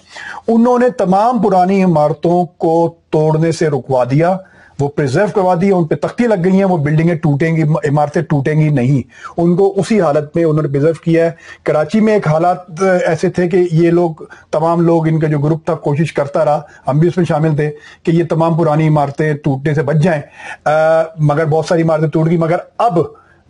انہوں 0.48 0.78
نے 0.78 0.90
تمام 0.90 1.42
پرانی 1.42 1.82
عمارتوں 1.84 2.44
کو 2.46 2.94
توڑنے 3.10 3.52
سے 3.52 3.68
رکوا 3.68 4.04
دیا۔ 4.04 4.36
وہ 4.80 4.88
پریزرو 4.88 5.26
کروا 5.34 5.54
دی 5.60 5.70
ان 5.70 5.84
پہ 5.86 5.94
تختی 5.94 6.26
لگ 6.26 6.42
گئی 6.44 6.52
ہیں، 6.52 6.64
وہ 6.64 6.76
بلڈنگیں 6.76 7.14
ٹوٹیں 7.14 7.56
گی، 7.56 7.62
عمارتیں 7.62 8.22
ٹوٹیں 8.22 8.54
گی 8.54 8.68
نہیں۔ 8.68 9.02
ان 9.36 9.54
کو 9.56 9.72
اسی 9.76 10.00
حالت 10.00 10.36
میں 10.36 10.44
انہوں 10.44 10.62
نے 10.62 10.68
پریزرو 10.68 10.92
کیا 11.04 11.24
ہے۔ 11.26 11.30
کراچی 11.64 12.00
میں 12.00 12.12
ایک 12.14 12.28
حالات 12.28 12.82
ایسے 13.06 13.30
تھے 13.30 13.48
کہ 13.48 13.66
یہ 13.72 13.90
لوگ، 13.90 14.22
تمام 14.52 14.80
لوگ 14.80 15.08
ان 15.08 15.18
کا 15.20 15.26
جو 15.26 15.38
گروپ 15.38 15.64
تھا، 15.66 15.74
کوشش 15.74 16.12
کرتا 16.12 16.44
رہا۔ 16.44 16.60
ہم 16.88 16.98
بھی 16.98 17.08
اس 17.08 17.16
میں 17.16 17.24
شامل 17.24 17.56
تھے 17.56 17.70
کہ 18.02 18.10
یہ 18.10 18.24
تمام 18.30 18.58
پرانی 18.58 18.88
عمارتیں 18.88 19.32
ٹوٹنے 19.34 19.74
سے 19.74 19.82
بچ 19.82 19.96
جائیں۔ 19.96 20.22
مگر 21.18 21.44
بہت 21.44 21.66
ساری 21.66 21.82
عمارتیں 21.82 22.08
ٹوٹ 22.08 22.28
گئی۔ 22.28 22.36
مگر 22.36 22.56
اب 22.78 22.98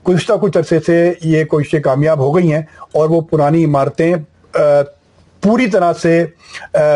گزشتہ 0.08 0.32
کچھ 0.40 0.58
عرصے 0.58 0.78
سے 0.86 1.12
یہ 1.24 1.44
کوششیں 1.44 1.80
کامیاب 1.80 2.18
ہو 2.18 2.36
گئی 2.36 2.52
ہیں 2.52 2.62
اور 2.92 3.08
وہ 3.10 3.20
پرانی 3.20 3.64
عمارتیں 3.64 4.14
پوری 5.42 5.66
طرح 5.70 5.92
سے 5.92 6.24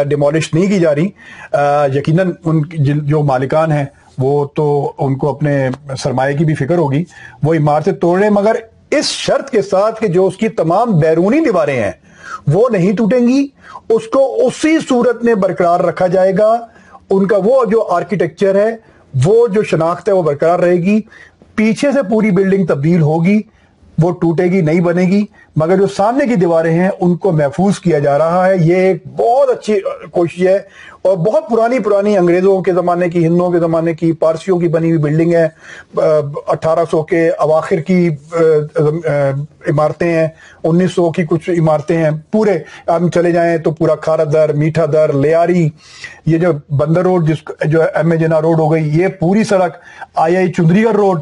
ڈیمولش 0.09 0.53
نہیں 0.55 0.67
کی 0.67 0.79
جا 0.81 0.95
رہی۔ 0.95 1.09
یقیناً 1.95 2.33
ان 2.45 2.63
جو 3.07 3.23
مالکان 3.23 3.73
ہیں 3.73 3.85
وہ 4.19 4.45
تو 4.55 4.93
ان 4.99 5.17
کو 5.17 5.31
اپنے 5.31 5.69
سرمایہ 5.99 6.37
کی 6.37 6.45
بھی 6.45 6.55
فکر 6.55 6.79
ہوگی۔ 6.79 7.05
وہ 7.43 7.55
عمارتیں 7.55 7.93
توڑ 7.93 8.21
رہے 8.21 8.31
مگر 8.31 8.57
اس 8.91 9.05
شرط 9.05 9.51
کے 9.51 9.63
ساتھ 9.63 10.01
کہ 10.01 10.09
جو 10.09 10.27
اس 10.27 10.37
کی 10.37 10.49
تمام 10.49 10.99
بیرونی 10.99 11.41
دیواریں 11.41 11.83
ہیں، 11.83 11.93
وہ 12.47 12.69
نہیں 12.69 12.93
ٹوٹیں 12.93 13.29
گی۔ 13.29 13.47
اس 13.89 14.07
کو 14.07 14.47
اسی 14.47 14.79
صورت 14.89 15.25
میں 15.25 15.35
برقرار 15.35 15.81
رکھا 15.81 16.07
جائے 16.07 16.33
گا۔ 16.39 16.67
ان 17.11 17.27
کا 17.27 17.37
وہ 17.45 17.65
جو 17.65 17.87
آرکیٹیکچر 17.91 18.55
ہے، 18.55 18.77
وہ 19.25 19.47
جو 19.47 19.63
شناخت 19.63 20.09
ہے، 20.09 20.15
وہ 20.15 20.23
برقرار 20.23 20.59
رہے 20.59 20.77
گی۔ 20.77 21.01
پیچھے 21.55 21.93
سے 21.93 22.03
پوری 22.11 22.31
بلڈنگ 22.31 22.67
تبدیل 22.67 23.03
ہوگی۔ 23.03 23.41
وہ 24.03 24.11
ٹوٹے 24.21 24.45
گی، 24.45 24.61
نہیں 24.61 24.81
بنے 24.81 25.03
گی، 25.03 25.25
مگر 25.57 25.77
جو 25.77 25.87
سامنے 25.97 26.27
کی 26.27 26.35
دیواریں 26.35 26.73
ہیں، 26.73 26.91
ان 27.01 27.17
کو 27.17 27.33
محفوظ 27.33 27.79
کیا 27.79 27.99
جا 27.99 28.19
رہا 28.19 28.47
ہے۔ 28.47 28.57
یہ 28.61 28.77
ایک 28.77 29.03
بہت 29.17 29.51
اچھی 29.51 29.79
کوشش 30.11 30.47
ہے 30.47 30.59
اور 31.03 31.17
بہت 31.17 31.49
پرانی 31.51 31.79
پرانی 31.79 32.17
انگریزوں 32.17 32.61
کے 32.63 32.73
زمانے 32.73 33.09
کی، 33.09 33.25
ہندوؤں 33.27 33.53
کے 33.53 33.59
زمانے 33.59 33.95
کی، 33.95 34.13
پارسیوں 34.13 34.59
کی 34.59 34.69
بنی 34.69 34.91
ہوئی 34.91 35.03
بلڈنگ 35.03 35.33
ہے۔ 35.35 35.47
اٹھارہ 36.47 36.85
سو 36.91 37.03
کے 37.03 37.29
اواخر 37.39 37.81
کی 37.87 38.09
عمارتیں 39.71 40.13
ہیں۔ 40.13 40.27
انیس 40.65 40.95
سو 40.95 41.11
کی 41.11 41.25
کچھ 41.31 41.51
عمارتیں 41.59 41.97
ہیں۔ 41.97 42.11
پورے 42.33 42.59
ہم 42.89 43.09
چلے 43.15 43.33
جائیں 43.33 43.57
تو 43.59 43.71
پورا 43.71 43.95
کھارا 44.05 44.25
در، 44.33 44.53
میٹھا 44.53 44.87
در، 44.93 45.13
لیاری، 45.13 45.69
یہ 46.27 46.39
جو 46.39 46.53
بندر 46.79 47.03
روڈ 47.03 47.29
جس 47.29 47.43
جو 47.65 47.83
ایم 47.83 48.11
اے 48.11 48.17
جنا 48.19 48.41
روڈ 48.41 48.59
ہو 48.61 48.73
گئی، 48.73 48.99
یہ 49.01 49.09
پوری 49.21 49.45
سڑک 49.45 49.77
آئی 50.15 50.37
آئی 50.37 50.53
چندری 50.53 50.85
گڑھ 50.85 50.97
روڈ۔ 50.97 51.21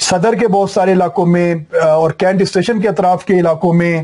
صدر 0.00 0.34
کے 0.40 0.46
بہت 0.48 0.70
سارے 0.70 0.92
علاقوں 0.92 1.24
میں 1.26 1.54
اور 1.82 2.10
کینٹ 2.10 2.42
اسٹیشن 2.42 2.80
کے 2.80 2.88
اطراف 2.88 3.24
کے 3.24 3.38
علاقوں 3.40 3.72
میں 3.74 4.02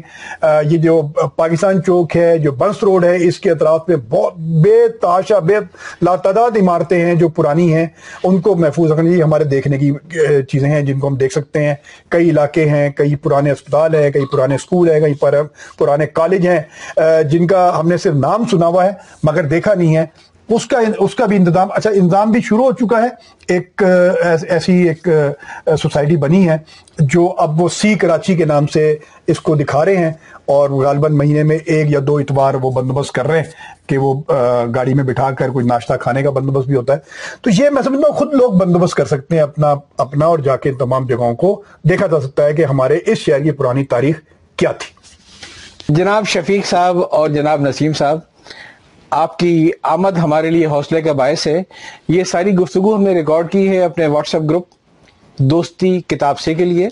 یہ 0.70 0.76
جو 0.78 1.00
پاکستان 1.36 1.82
چوک 1.82 2.16
ہے، 2.16 2.36
جو 2.38 2.52
بنس 2.52 2.82
روڈ 2.82 3.04
ہے، 3.04 3.16
اس 3.28 3.38
کے 3.40 3.50
اطراف 3.50 3.88
میں 3.88 3.96
بہت 4.10 4.38
بے 4.64 4.76
تاشا 5.02 5.38
بے 5.38 5.54
لاتعداد 6.02 6.56
عمارتیں 6.60 7.04
ہیں 7.04 7.14
جو 7.14 7.28
پرانی 7.28 7.72
ہیں۔ 7.74 7.86
ان 8.24 8.40
کو 8.40 8.54
محفوظ 8.54 8.90
رکھنا 8.90 9.08
چاہیے 9.08 9.22
ہمارے 9.22 9.44
دیکھنے 9.44 9.78
کی 9.78 9.90
چیزیں 10.50 10.68
ہیں 10.70 10.82
جن 10.82 10.98
کو 10.98 11.08
ہم 11.08 11.16
دیکھ 11.16 11.32
سکتے 11.32 11.62
ہیں۔ 11.64 11.74
کئی 12.08 12.30
علاقے 12.30 12.68
ہیں، 12.68 12.88
کئی 12.96 13.16
پرانے 13.16 13.50
اسپتال 13.50 13.94
ہیں، 13.94 14.10
کئی 14.10 14.26
پرانے 14.32 14.54
اسکول 14.54 14.90
ہیں، 14.90 15.00
کئی 15.00 15.14
پرانے 15.78 16.06
کالج 16.06 16.48
ہیں 16.48 17.22
جن 17.30 17.46
کا 17.46 17.70
ہم 17.80 17.88
نے 17.88 17.96
صرف 17.96 18.14
نام 18.14 18.44
سنا 18.50 18.66
ہوا 18.66 18.84
ہے، 18.84 18.92
مگر 19.22 19.44
دیکھا 19.46 19.74
نہیں 19.74 19.96
ہے۔ 19.96 20.06
اس 20.48 20.66
کا 20.66 20.78
اس 20.98 21.14
کا 21.14 21.26
بھی 21.26 21.36
انتظام 21.36 21.68
اچھا 21.72 21.90
انتظام 21.90 22.30
بھی 22.30 22.40
شروع 22.40 22.64
ہو 22.64 22.72
چکا 22.72 23.02
ہے۔ 23.02 23.08
ایک 23.48 23.82
ایسی 24.48 24.72
ایک 24.88 25.08
سوسائٹی 25.82 26.16
بنی 26.16 26.48
ہے 26.48 26.56
جو 26.98 27.34
اب 27.38 27.60
وہ 27.60 27.68
سی 27.68 27.94
کراچی 27.94 28.34
کے 28.36 28.44
نام 28.44 28.66
سے 28.66 28.94
اس 29.26 29.40
کو 29.40 29.54
دکھا 29.54 29.84
رہے 29.84 29.96
ہیں 29.96 30.12
اور 30.46 30.70
غالباً 30.70 31.12
مہینے 31.12 31.42
میں 31.42 31.58
ایک 31.64 31.90
یا 31.90 32.00
دو 32.06 32.16
اتوار 32.16 32.54
وہ 32.54 32.70
بندوبست 32.70 33.12
کر 33.12 33.26
رہے 33.26 33.38
ہیں 33.38 33.88
کہ 33.88 33.98
وہ 33.98 34.14
گاڑی 34.74 34.94
میں 34.94 35.04
بٹھا 35.04 35.30
کر 35.30 35.50
کوئی 35.50 35.66
ناشتہ 35.66 35.94
کھانے 36.00 36.22
کا 36.22 36.30
بندوبست 36.30 36.66
بھی 36.66 36.76
ہوتا 36.76 36.92
ہے۔ 36.92 36.98
تو 37.42 37.50
یہ 37.58 37.70
میں 37.70 37.82
سمجھتا 37.82 38.08
ہوں 38.08 38.16
خود 38.18 38.34
لوگ 38.34 38.52
بندوبست 38.52 38.94
کر 38.94 39.06
سکتے 39.06 39.34
ہیں 39.34 39.42
اپنا 39.42 39.74
اپنا 39.98 40.26
اور 40.26 40.38
جا 40.38 40.56
کے 40.56 40.72
تمام 40.72 41.06
جگہوں 41.06 41.34
کو۔ 41.34 41.60
دیکھا 41.88 42.06
جا 42.06 42.20
سکتا 42.20 42.44
ہے 42.44 42.52
کہ 42.52 42.64
ہمارے 42.64 42.98
اس 43.06 43.18
شہر 43.18 43.42
کی 43.42 43.50
پرانی 43.50 43.84
تاریخ 43.84 44.20
کیا 44.56 44.72
تھی۔ 44.72 45.94
جناب 45.94 46.26
شفیق 46.28 46.66
صاحب 46.66 46.96
اور 47.10 47.28
جناب 47.28 47.60
نسیم 47.60 47.92
صاحب 47.92 48.18
آپ 49.10 49.38
کی 49.38 49.70
آمد 49.82 50.18
ہمارے 50.18 50.50
لیے 50.50 50.66
حوصلے 50.66 51.02
کا 51.02 51.12
باعث 51.12 51.46
ہے۔ 51.46 51.62
یہ 52.08 52.24
ساری 52.24 52.54
گفتگو 52.54 52.96
ہم 52.96 53.02
نے 53.02 53.14
ریکارڈ 53.14 53.50
کی 53.50 53.68
ہے 53.68 53.80
اپنے 53.80 54.06
واٹس 54.06 54.34
ایپ 54.34 54.44
گروپ 54.50 54.66
دوستی 55.38 56.00
کتاب 56.00 56.38
سے 56.38 56.54
کے 56.54 56.64
لیے، 56.64 56.88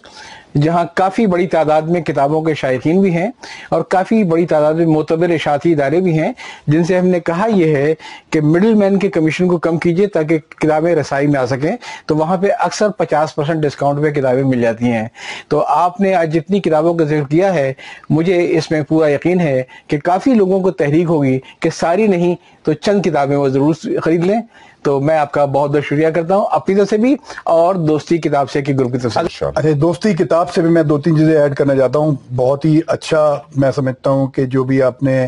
جہاں 0.62 0.84
کافی 0.94 1.26
بڑی 1.26 1.46
تعداد 1.46 1.82
میں 1.82 2.00
کتابوں 2.00 2.42
کے 2.42 2.54
شائقین 2.54 3.00
بھی 3.00 3.14
ہیں 3.14 3.30
اور 3.70 3.82
کافی 3.82 4.24
بڑی 4.24 4.46
تعداد 4.46 4.74
میں 4.74 4.86
معتبر 4.86 5.30
اشاعتی 5.30 5.72
ادارے 5.72 6.00
بھی 6.00 6.18
ہیں، 6.18 6.32
جن 6.66 6.84
سے 6.84 6.98
ہم 6.98 7.06
نے 7.06 7.20
کہا 7.20 7.46
یہ 7.50 7.76
ہے 7.76 7.94
کہ 8.30 8.40
مڈل 8.40 8.74
مین 8.74 8.98
کے 8.98 9.08
کمیشن 9.08 9.48
کو 9.48 9.58
کم 9.58 9.78
کیجیے 9.78 10.06
تاکہ 10.06 10.38
کتابیں 10.38 10.94
رسائی 10.94 11.26
میں 11.26 11.40
آ 11.40 11.46
سکیں۔ 11.46 11.76
تو 12.06 12.16
وہاں 12.16 12.36
پہ 12.36 12.46
اکثر 12.58 12.88
پچاس 12.88 13.34
پرسنٹ 13.34 13.62
ڈسکاؤنٹ 13.62 14.02
پہ 14.02 14.10
کتابیں 14.10 14.42
مل 14.42 14.60
جاتی 14.60 14.84
ہیں۔ 14.84 15.08
تو 15.48 15.64
آپ 15.66 16.00
نے 16.00 16.14
آج 16.14 16.34
جتنی 16.34 16.60
کتابوں 16.60 16.94
کا 16.94 17.04
ذکر 17.04 17.28
کیا 17.30 17.54
ہے، 17.54 17.72
مجھے 18.10 18.46
اس 18.50 18.70
میں 18.70 18.82
پورا 18.82 19.10
یقین 19.10 19.40
ہے 19.40 19.62
کہ 19.88 19.98
کافی 19.98 20.34
لوگوں 20.34 20.60
کو 20.60 20.70
تحریک 20.70 21.04
ہوگی 21.04 21.38
کہ 21.60 21.70
ساری 21.70 22.06
نہیں 22.06 22.34
تو 22.62 22.72
چند 22.72 23.02
کتابیں 23.02 23.36
وہ 23.36 23.48
ضرور 23.48 23.74
خرید 24.02 24.24
لیں۔ 24.24 24.40
تو 24.84 25.00
میں 25.00 25.16
آپ 25.18 25.32
کا 25.32 25.44
بہت 25.44 25.70
بہت 25.70 25.84
شکریہ 25.84 26.08
کرتا 26.08 26.36
ہوں 26.36 26.46
اپنی 26.50 26.74
طرف 26.74 26.90
سے 26.90 26.96
بھی 26.96 27.14
اور 27.44 27.74
دوستی 27.74 28.18
کتاب 28.18 28.50
سے 28.50 28.62
کی 28.62 28.76
گروپ 28.78 28.92
کی 28.92 28.98
طرف 28.98 29.12
سے 29.12 29.20
اچھا،, 29.20 29.50
اچھا 29.54 29.70
دوستی 29.82 30.12
کتاب 30.14 30.52
سے 30.52 30.60
بھی 30.62 30.70
میں 30.70 30.82
دو 30.82 30.98
تین 30.98 31.16
چیزیں 31.16 31.36
ایڈ 31.40 31.54
کرنا 31.56 31.76
چاہتا 31.76 31.98
ہوں۔ 31.98 32.14
بہت 32.36 32.64
ہی 32.64 32.80
اچھا 32.86 33.22
میں 33.56 33.70
سمجھتا 33.76 34.10
ہوں 34.10 34.26
کہ 34.26 34.44
جو 34.46 34.64
بھی 34.64 34.82
آپ 34.82 35.02
نے 35.02 35.26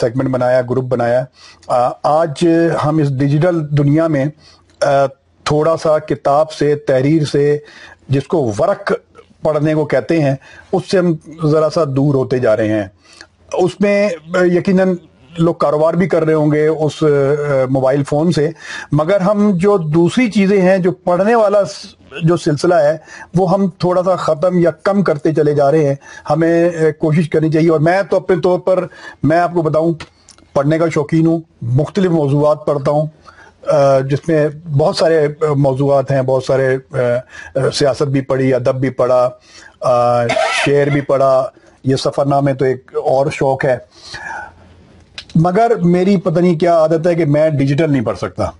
سیگمنٹ 0.00 0.28
بنایا 0.28 0.60
گروپ 0.70 0.84
بنایا۔ 0.84 1.24
آج 2.02 2.46
ہم 2.84 2.98
اس 2.98 3.08
ڈیجیٹل 3.18 3.60
دنیا 3.78 4.06
میں 4.06 4.24
تھوڑا 5.46 5.76
سا 5.76 5.98
کتاب 5.98 6.52
سے، 6.52 6.74
تحریر 6.86 7.24
سے 7.24 7.56
جس 8.08 8.26
کو 8.26 8.44
ورق 8.58 8.92
پڑھنے 9.42 9.74
کو 9.74 9.84
کہتے 9.84 10.20
ہیں، 10.22 10.34
اس 10.72 10.90
سے 10.90 10.98
ہم 10.98 11.12
ذرا 11.44 11.70
سا 11.70 11.84
دور 11.96 12.14
ہوتے 12.14 12.38
جا 12.38 12.56
رہے 12.56 12.68
ہیں۔ 12.68 12.84
اس 13.52 13.80
میں 13.80 14.08
یقیناً 14.52 14.94
لوگ 15.38 15.54
کاروبار 15.54 15.94
بھی 15.94 16.08
کر 16.08 16.24
رہے 16.24 16.34
ہوں 16.34 16.52
گے 16.52 16.66
اس 16.66 17.02
موبائل 17.70 18.04
فون 18.04 18.32
سے۔ 18.32 18.50
مگر 18.92 19.20
ہم 19.20 19.50
جو 19.54 19.76
دوسری 19.76 20.30
چیزیں 20.30 20.60
ہیں، 20.60 20.78
جو 20.78 20.92
پڑھنے 20.92 21.34
والا 21.34 21.58
جو 22.22 22.36
سلسلہ 22.36 22.74
ہے، 22.74 22.96
وہ 23.34 23.52
ہم 23.52 23.70
تھوڑا 23.70 24.02
سا 24.02 24.16
ختم 24.16 24.58
یا 24.58 24.70
کم 24.70 25.02
کرتے 25.02 25.34
چلے 25.34 25.54
جا 25.54 25.70
رہے 25.70 25.88
ہیں۔ 25.88 25.94
ہمیں 26.30 26.70
کوشش 26.98 27.28
کرنی 27.28 27.50
چاہیے۔ 27.50 27.70
اور 27.70 27.80
میں 27.80 28.02
تو 28.10 28.16
اپنے 28.16 28.36
طور 28.40 28.58
پر، 28.58 28.86
میں 29.22 29.38
آپ 29.38 29.52
کو 29.54 29.62
بتاؤں، 29.62 29.92
پڑھنے 30.54 30.78
کا 30.78 30.88
شوقین 30.88 31.26
ہوں، 31.26 31.40
مختلف 31.62 32.10
موضوعات 32.10 32.66
پڑھتا 32.66 32.90
ہوں 32.90 33.06
جس 34.10 34.28
میں 34.28 34.48
بہت 34.78 34.96
سارے 34.96 35.28
موضوعات 35.56 36.10
ہیں، 36.10 36.22
بہت 36.22 36.44
سارے 36.44 36.78
سیاست 37.72 38.02
بھی 38.02 38.20
پڑھی، 38.20 38.54
ادب 38.54 38.80
بھی 38.80 38.90
پڑھا 38.90 39.30
شعر 40.66 40.86
بھی 40.86 41.00
پڑھا۔ 41.00 41.48
یہ 41.84 41.96
سفر 41.96 42.26
نامے 42.26 42.54
تو 42.54 42.64
ایک 42.64 42.90
اور 43.04 43.26
شوق 43.32 43.64
ہے۔ 43.64 43.78
مگر 45.34 45.72
میری 45.82 46.16
پتہ 46.16 46.40
نہیں 46.40 46.58
کیا 46.58 46.74
عادت 46.74 47.06
ہے 47.06 47.14
کہ 47.14 47.24
میں 47.24 47.50
ڈیجیٹل 47.50 47.92
نہیں 47.92 48.04
پڑھ 48.04 48.18
سکتا۔ 48.18 48.50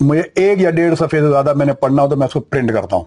مجھے 0.00 0.22
ایک 0.34 0.60
یا 0.60 0.70
ڈیڑھ 0.70 0.94
صفحے 0.94 1.20
سے 1.20 1.28
زیادہ 1.28 1.52
میں 1.54 1.66
نے 1.66 1.72
پڑھنا 1.72 2.02
ہو 2.02 2.08
تو 2.08 2.16
میں 2.16 2.26
اس 2.26 2.32
کو 2.32 2.40
پرنٹ 2.40 2.72
کرتا 2.72 2.96
ہوں۔ 2.96 3.04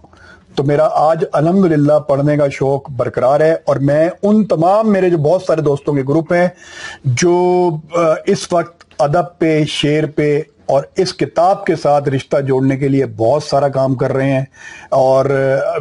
تو 0.55 0.63
میرا 0.63 0.87
آج 0.91 1.23
الحمدللہ 1.33 1.99
پڑھنے 1.99 2.37
کا 2.37 2.47
شوق 2.51 2.89
برقرار 2.89 3.39
ہے 3.39 3.55
اور 3.65 3.75
میں 3.75 4.09
ان 4.23 4.43
تمام 4.45 4.91
میرے 4.91 5.09
جو 5.09 5.17
بہت 5.17 5.41
سارے 5.41 5.61
دوستوں 5.61 5.93
کے 5.93 6.01
گروپ 6.09 6.33
ہیں، 6.33 6.47
جو 7.05 7.69
اس 8.25 8.53
وقت 8.53 8.83
ادب 8.99 9.37
پہ، 9.39 9.63
شعر 9.67 10.03
پہ 10.15 10.41
اور 10.65 10.83
اس 10.95 11.13
کتاب 11.13 11.65
کے 11.65 11.75
ساتھ 11.75 12.09
رشتہ 12.09 12.41
جوڑنے 12.41 12.77
کے 12.77 12.87
لیے 12.87 13.05
بہت 13.05 13.43
سارا 13.43 13.67
کام 13.67 13.95
کر 13.95 14.13
رہے 14.13 14.31
ہیں۔ 14.31 14.45
اور 14.89 15.25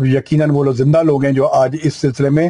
یقیناً 0.00 0.50
وہ 0.50 0.64
لوگ 0.64 0.72
زندہ 0.72 1.02
لوگ 1.02 1.24
ہیں 1.24 1.32
جو 1.32 1.48
آج 1.48 1.76
اس 1.82 1.94
سلسلے 1.94 2.28
میں 2.28 2.48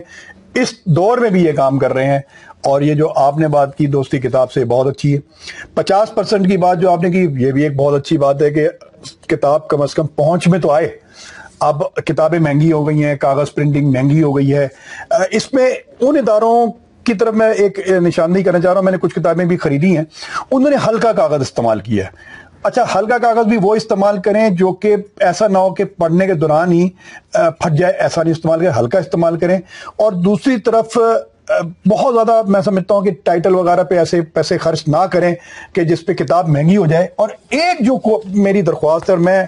اس 0.54 0.84
دور 0.84 1.18
میں 1.18 1.30
بھی 1.30 1.44
یہ 1.44 1.52
کام 1.52 1.78
کر 1.78 1.92
رہے 1.92 2.04
ہیں 2.04 2.18
اور 2.64 2.80
یہ 2.80 2.94
جو 2.94 3.12
آپ 3.16 3.38
نے 3.38 3.48
بات 3.48 3.78
کی 3.78 3.86
دوستی 3.86 4.18
کتاب 4.18 4.52
سے 4.52 4.64
بہت 4.64 4.86
اچھی 4.86 5.14
ہے۔ 5.14 5.20
پچاس 5.74 6.14
پرسنٹ 6.14 6.50
کی 6.50 6.56
بات 6.56 6.80
جو 6.80 6.90
آپ 6.90 7.02
نے 7.02 7.10
کی، 7.10 7.44
یہ 7.44 7.52
بھی 7.52 7.62
ایک 7.62 7.76
بہت 7.76 7.94
اچھی 7.94 8.18
بات 8.18 8.42
ہے 8.42 8.50
کہ 8.50 8.68
کتاب 9.26 9.68
کم 9.68 9.82
از 9.82 9.94
کم 9.94 10.06
پہنچ 10.06 10.48
میں 10.48 10.58
تو 10.58 10.70
آئے۔ 10.70 10.88
اب 11.60 11.94
کتابیں 11.94 12.38
مہنگی 12.38 12.72
ہو 12.72 12.88
گئی 12.88 13.04
ہیں، 13.04 13.16
کاغذ 13.16 13.54
پرنٹنگ 13.54 13.90
مہنگی 13.90 14.22
ہو 14.22 14.36
گئی 14.36 14.54
ہے۔ 14.54 14.68
اس 15.30 15.52
میں 15.52 15.70
ان 16.00 16.16
اداروں 16.16 16.66
کی 17.04 17.14
طرف 17.14 17.34
میں 17.34 17.52
ایک 17.52 17.90
نشاندہی 17.90 18.42
کرنا 18.42 18.60
چاہ 18.60 18.72
رہا 18.72 18.78
ہوں۔ 18.78 18.84
میں 18.84 18.92
نے 18.92 18.98
کچھ 19.00 19.14
کتابیں 19.14 19.44
بھی 19.44 19.56
خریدی 19.56 19.96
ہیں۔ 19.96 20.04
انہوں 20.50 20.70
نے 20.70 20.76
ہلکا 20.88 21.12
کاغذ 21.12 21.40
استعمال 21.40 21.80
کیا 21.80 22.04
ہے۔ 22.04 22.10
اچھا 22.64 22.84
ہلکا 22.94 23.18
کاغذ 23.18 23.46
بھی 23.46 23.58
وہ 23.62 23.74
استعمال 23.74 24.20
کریں 24.22 24.48
جو 24.50 24.72
کہ 24.72 24.94
ایسا 25.20 25.48
نہ 25.48 25.58
ہو 25.58 25.74
کہ 25.74 25.84
پڑھنے 25.84 26.26
کے 26.26 26.34
دوران 26.34 26.72
ہی 26.72 26.88
پھٹ 27.32 27.78
جائے، 27.78 27.92
ایسا 27.92 28.22
نہیں 28.22 28.32
استعمال 28.32 28.60
کریں 28.60 28.72
ہلکا 28.78 28.98
استعمال 28.98 29.38
کریں۔ 29.38 29.58
اور 29.96 30.12
دوسری 30.24 30.56
طرف 30.60 30.96
بہت 31.90 32.14
زیادہ 32.14 32.40
میں 32.48 32.60
سمجھتا 32.60 32.94
ہوں 32.94 33.02
کہ 33.02 33.10
ٹائٹل 33.24 33.54
وغیرہ 33.54 33.84
پہ 33.84 33.98
ایسے 33.98 34.20
پیسے 34.34 34.58
خرچ 34.58 34.82
نہ 34.88 35.04
کریں 35.12 35.34
کہ 35.72 35.84
جس 35.84 36.04
پہ 36.06 36.12
کتاب 36.12 36.48
مہنگی 36.48 36.76
ہو 36.76 36.86
جائے۔ 36.86 37.06
اور 37.16 37.28
ایک 37.50 37.80
جو 37.86 38.20
میری 38.42 38.62
درخواست 38.62 39.08
ہے، 39.10 39.14
اور 39.14 39.22
میں 39.24 39.44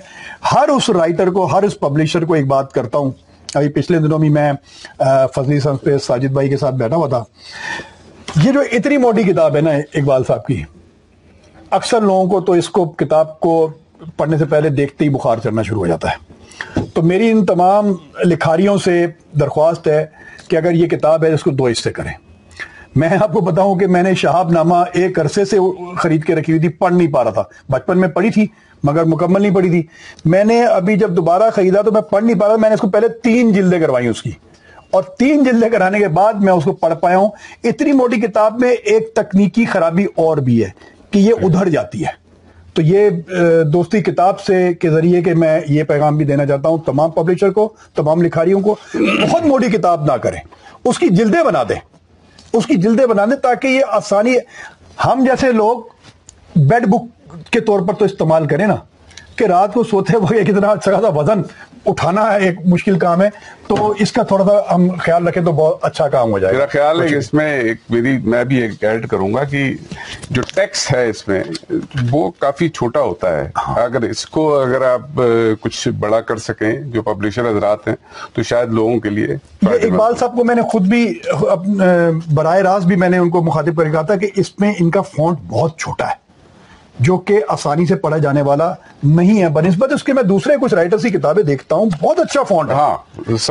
ہر 0.53 0.69
اس 0.69 0.91
رائٹر 0.91 1.31
کو، 1.31 1.45
ہر 1.47 1.63
اس 1.63 1.79
پبلشر 1.81 2.25
کو 2.25 2.35
ایک 2.35 2.47
بات 2.47 2.73
کرتا 2.73 2.99
ہوں۔ 2.99 3.11
ابھی 3.55 3.69
پچھلے 3.69 3.99
دنوں 3.99 4.19
بھی 4.19 4.29
میں 4.29 4.53
فضلی 5.35 5.61
سنس 5.61 5.81
پہ 5.81 5.99
ساجد 5.99 6.33
بھائی 6.33 6.49
کے 6.49 6.57
ساتھ 6.57 6.75
بیٹھا 6.75 6.97
ہوا 6.97 7.09
تھا۔ 7.09 7.23
یہ 8.45 8.53
جو 8.53 8.61
اتنی 8.73 8.97
موٹی 8.97 9.23
کتاب 9.23 9.57
ہے 9.57 9.61
نا، 9.61 9.71
اقبال 9.71 10.25
صاحب 10.29 10.47
کی 10.47 10.63
اکثر 11.71 12.01
لوگوں 12.01 12.27
کو 12.27 12.41
تو 12.41 12.53
اس 12.53 12.69
کو 12.69 12.85
کتاب 12.85 13.41
کو 13.41 13.71
پڑھنے 14.17 14.39
سے 14.39 14.45
پہلے 14.45 14.69
دیکھتے 14.69 15.05
ہی 15.05 15.11
بخار 15.11 15.37
چڑھنا 15.39 15.63
شروع 15.63 15.81
ہو 15.81 15.87
جاتا 15.87 16.09
ہے۔ 16.11 16.31
تو 16.95 17.03
میری 17.03 17.31
ان 17.31 17.47
تمام 17.47 17.93
لکھاریوں 18.25 18.79
سے 18.79 19.07
درخواست 19.41 19.89
ہے 19.89 20.07
کہ 20.49 20.57
اگر 20.57 20.73
یہ 20.73 20.87
کتاب 20.87 21.25
ہے 21.25 21.33
اس 21.33 21.43
کو 21.43 21.51
دو 21.51 21.67
حصے 21.67 21.93
کریں۔ 21.93 22.13
میں 22.97 23.09
آپ 23.21 23.33
کو 23.33 23.41
بتاؤں 23.41 23.75
کہ 23.75 23.87
میں 23.87 24.03
نے 24.03 24.15
شہاب 24.15 24.51
نامہ 24.51 24.75
ایک 24.93 25.21
عرصے 25.21 25.45
سے 25.45 25.57
خرید 25.99 26.25
کے 26.25 26.35
رکھی 26.35 26.53
ہوئی 26.53 26.61
تھی، 26.61 26.69
پڑھ 26.69 26.93
نہیں 26.93 27.13
پا 27.13 27.25
رہا 27.25 27.31
تھا۔ 27.31 27.43
بچپن 27.69 27.99
میں 27.99 28.09
پڑھی 28.09 28.31
تھی، 28.31 28.47
مگر 28.83 29.05
مکمل 29.05 29.43
نہیں 29.43 29.55
پڑھی 29.55 29.71
تھی۔ 29.71 29.83
میں 30.25 30.45
نے 30.45 30.63
ابھی 30.63 30.97
جب 30.97 31.11
دوبارہ 31.11 31.51
خریدا 31.51 31.83
تو 31.83 31.93
میں 31.93 32.01
پڑھ 32.01 32.25
نہیں 32.25 32.41
پا 32.41 32.49
رہا 32.49 32.57
میں 32.57 32.69
نے 32.69 32.75
اس 32.75 32.81
کو 32.81 32.89
پہلے 32.89 33.09
تین 33.09 33.53
جلدیں 33.53 33.81
کروائی 33.81 34.07
اس 34.09 34.23
کی۔ 34.23 34.31
اور 34.91 35.03
تین 35.03 35.45
جلدیں 35.45 35.69
کرانے 35.69 35.99
کے 35.99 36.09
بعد 36.09 36.33
میں 36.33 36.53
اس 36.53 36.65
کو 36.65 36.73
پڑھ 36.73 36.95
پایا 36.95 37.17
ہوں۔ 37.19 37.31
اتنی 37.65 37.93
موٹی 37.93 38.21
کتاب 38.21 38.61
میں 38.61 38.73
ایک 38.73 39.15
تکنیکی 39.15 39.65
خرابی 39.65 40.05
اور 40.05 40.37
بھی 40.37 40.65
ہے۔ 40.65 41.00
کہ 41.11 41.19
یہ 41.19 41.33
ادھر 41.43 41.69
جاتی 41.69 42.05
ہے۔ 42.05 42.19
تو 42.75 42.83
یہ 42.83 43.11
دوستی 43.65 44.01
کتاب 44.03 44.41
سے 44.41 44.73
کے 44.75 44.91
ذریعے 44.91 45.23
کہ 45.23 45.35
میں 45.35 45.61
یہ 45.69 45.83
پیغام 45.83 46.17
بھی 46.17 46.25
دینا 46.25 46.47
چاہتا 46.47 46.69
ہوں 46.69 46.79
تمام 46.79 47.11
پبلشر 47.11 47.51
کو، 47.51 47.73
تمام 47.95 48.23
لکھاریوں 48.23 48.61
کو، 48.61 48.77
بہت 48.95 49.47
موٹی 49.47 49.69
کتاب 49.69 50.05
نہ 50.05 50.13
کریں۔ 50.13 50.41
اس 50.85 50.99
کی 50.99 51.09
جلدیں 51.09 51.43
بنا 51.43 51.63
دیں۔ 51.69 51.81
اس 52.53 52.67
کی 52.67 52.75
جلدیں 52.75 53.07
بنا 53.07 53.25
دیں 53.25 53.37
تاکہ 53.37 53.69
یہ 53.69 53.81
آسانی، 53.89 54.35
ہم 55.05 55.25
جیسے 55.27 55.53
لوگ 55.53 55.83
بیڈ 56.57 56.87
بک 56.87 57.53
کے 57.53 57.61
طور 57.61 57.81
پر 57.81 57.95
تو 57.95 58.05
استعمال 58.05 58.47
کریں 58.47 58.67
نا، 58.67 58.77
کہ 59.37 59.45
رات 59.45 59.75
کو 59.75 59.85
سوتے 59.85 60.17
ہوئے 60.17 60.45
کتنا 60.45 60.69
اچھا 60.69 61.09
وزن 61.09 61.43
اٹھانا 61.87 62.33
ہے 62.33 62.39
ایک 62.39 62.59
مشکل 62.65 62.99
کام 62.99 63.23
ہے 63.23 63.29
تو 63.67 63.93
اس 63.99 64.13
کا 64.13 64.23
تھوڑا 64.23 64.45
سا 64.45 64.75
ہم 64.75 64.89
خیال 64.99 65.29
رکھیں 65.29 65.43
تو 65.43 65.53
بہت 65.53 65.85
اچھا 65.85 66.09
کام 66.09 66.33
ہو 66.33 66.39
جائے 66.39 66.55
میرا 66.55 66.67
خیال 66.67 67.01
ہے 67.03 67.07
کہ 67.09 67.15
اس 67.15 67.33
میں 67.35 67.51
ایک 67.53 67.79
میری 67.91 68.17
میں 68.25 68.45
بھی 68.45 68.57
ایک 68.57 68.85
ایڈ 68.85 69.07
کروں 69.09 69.33
گا 69.35 69.45
کہ 69.45 69.63
جو 70.31 70.43
ٹیکس 70.55 70.87
ہے 70.95 71.09
اس 71.09 71.27
میں 71.29 71.43
وہ 72.11 72.31
کافی 72.39 72.69
چھوٹا 72.69 73.01
ہوتا 73.01 73.37
ہے۔ 73.37 73.49
ہاں۔ 73.59 73.75
اگر 73.77 74.03
اس 74.03 74.27
کو 74.27 74.43
اگر 74.55 74.83
آپ 74.83 75.21
کچھ 75.61 75.89
بڑا 75.99 76.21
کر 76.21 76.37
سکیں 76.39 76.73
جو 76.85 77.03
پبلشر 77.03 77.49
حضرات 77.51 77.89
ہیں 77.89 77.97
تو 78.35 78.43
شاید 78.43 78.73
لوگوں 78.73 78.99
کے 79.01 79.11
لیے 79.11 79.37
اقبال 79.63 80.17
صاحب 80.17 80.37
کو 80.37 80.45
میں 80.45 80.55
نے 80.55 80.63
خود 80.63 80.89
بھی 80.89 81.05
برائے 82.35 82.63
راست 82.63 82.87
بھی 82.87 82.97
میں 82.97 83.09
نے 83.09 83.19
ان 83.19 83.31
کو 83.31 83.43
مخاطب 83.43 83.77
کر 83.77 83.91
کہا 83.91 84.03
تھا 84.03 84.17
کہ 84.17 84.31
اس 84.37 84.59
میں 84.61 84.73
ان 84.79 84.91
کا 84.91 85.01
فونٹ 85.09 85.39
بہت 85.49 85.79
چھوٹا 85.79 86.09
ہے۔ 86.09 86.20
جو 87.01 87.17
کہ 87.19 87.41
آسانی 87.49 87.87
سے 87.87 87.95
پڑھا 87.95 88.19
جانے 88.19 88.43
والا 88.43 88.75
نہیں 89.03 89.43
ہے 89.43 89.49
بنسبت 89.49 89.93
اس 89.93 90.05
کے 90.05 90.13
میں 90.13 90.23
دوسرے 90.23 90.55
کچھ 90.63 90.75
رائٹرز 90.75 91.03
کی 91.03 91.11
کتابیں 91.11 91.43
دیکھتا 91.43 91.77
ہوں۔ 91.77 91.87
بہت 92.03 92.21
اچھا 92.21 92.43
فونٹ 92.43 92.71
ہے۔ 92.71 92.75
ہاں 92.75 92.97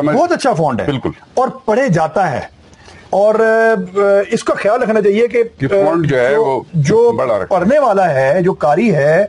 بہت 0.02 0.32
اچھا 0.32 0.54
فونٹ 0.54 0.82
ہے۔ 0.82 0.86
بالکل۔ 0.86 1.10
اور 1.34 1.48
پڑھے 1.66 1.88
جاتا 1.88 2.32
ہے۔ 2.32 2.42
اور 3.10 3.36
اس 4.30 4.44
کا 4.44 4.54
خیال 4.54 4.82
رکھنا 4.84 5.02
چاہیے 5.02 5.28
کہ 5.28 5.44
فونٹ 5.68 6.06
جو 6.06 6.20
ہے 6.20 6.36
وہ 6.36 6.62
جو 6.74 7.12
پڑھنے 7.50 7.80
والا 7.80 8.14
ہے 8.14 8.42
جو 8.42 8.54
کاری 8.54 8.96
ہے 8.96 9.26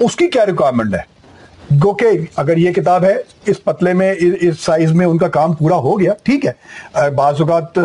اس 0.00 0.16
کی 0.16 0.28
کیا 0.28 0.46
ریکوائرمنٹ 0.46 0.94
ہے؟ 0.94 1.14
گو 1.84 1.92
کہ 1.92 2.06
اگر 2.36 2.56
یہ 2.56 2.72
کتاب 2.72 3.04
ہے 3.04 3.14
اس 3.46 3.64
پتلے 3.64 3.92
میں 3.92 4.14
اس 4.40 4.60
سائز 4.60 4.92
میں 4.92 5.06
ان 5.06 5.18
کا 5.18 5.28
کام 5.28 5.52
پورا 5.52 5.76
ہو 5.76 6.00
گیا 6.00 6.12
ٹھیک 6.22 6.46
ہے۔ 6.46 7.10
بعض 7.10 7.40
اوقات 7.40 7.78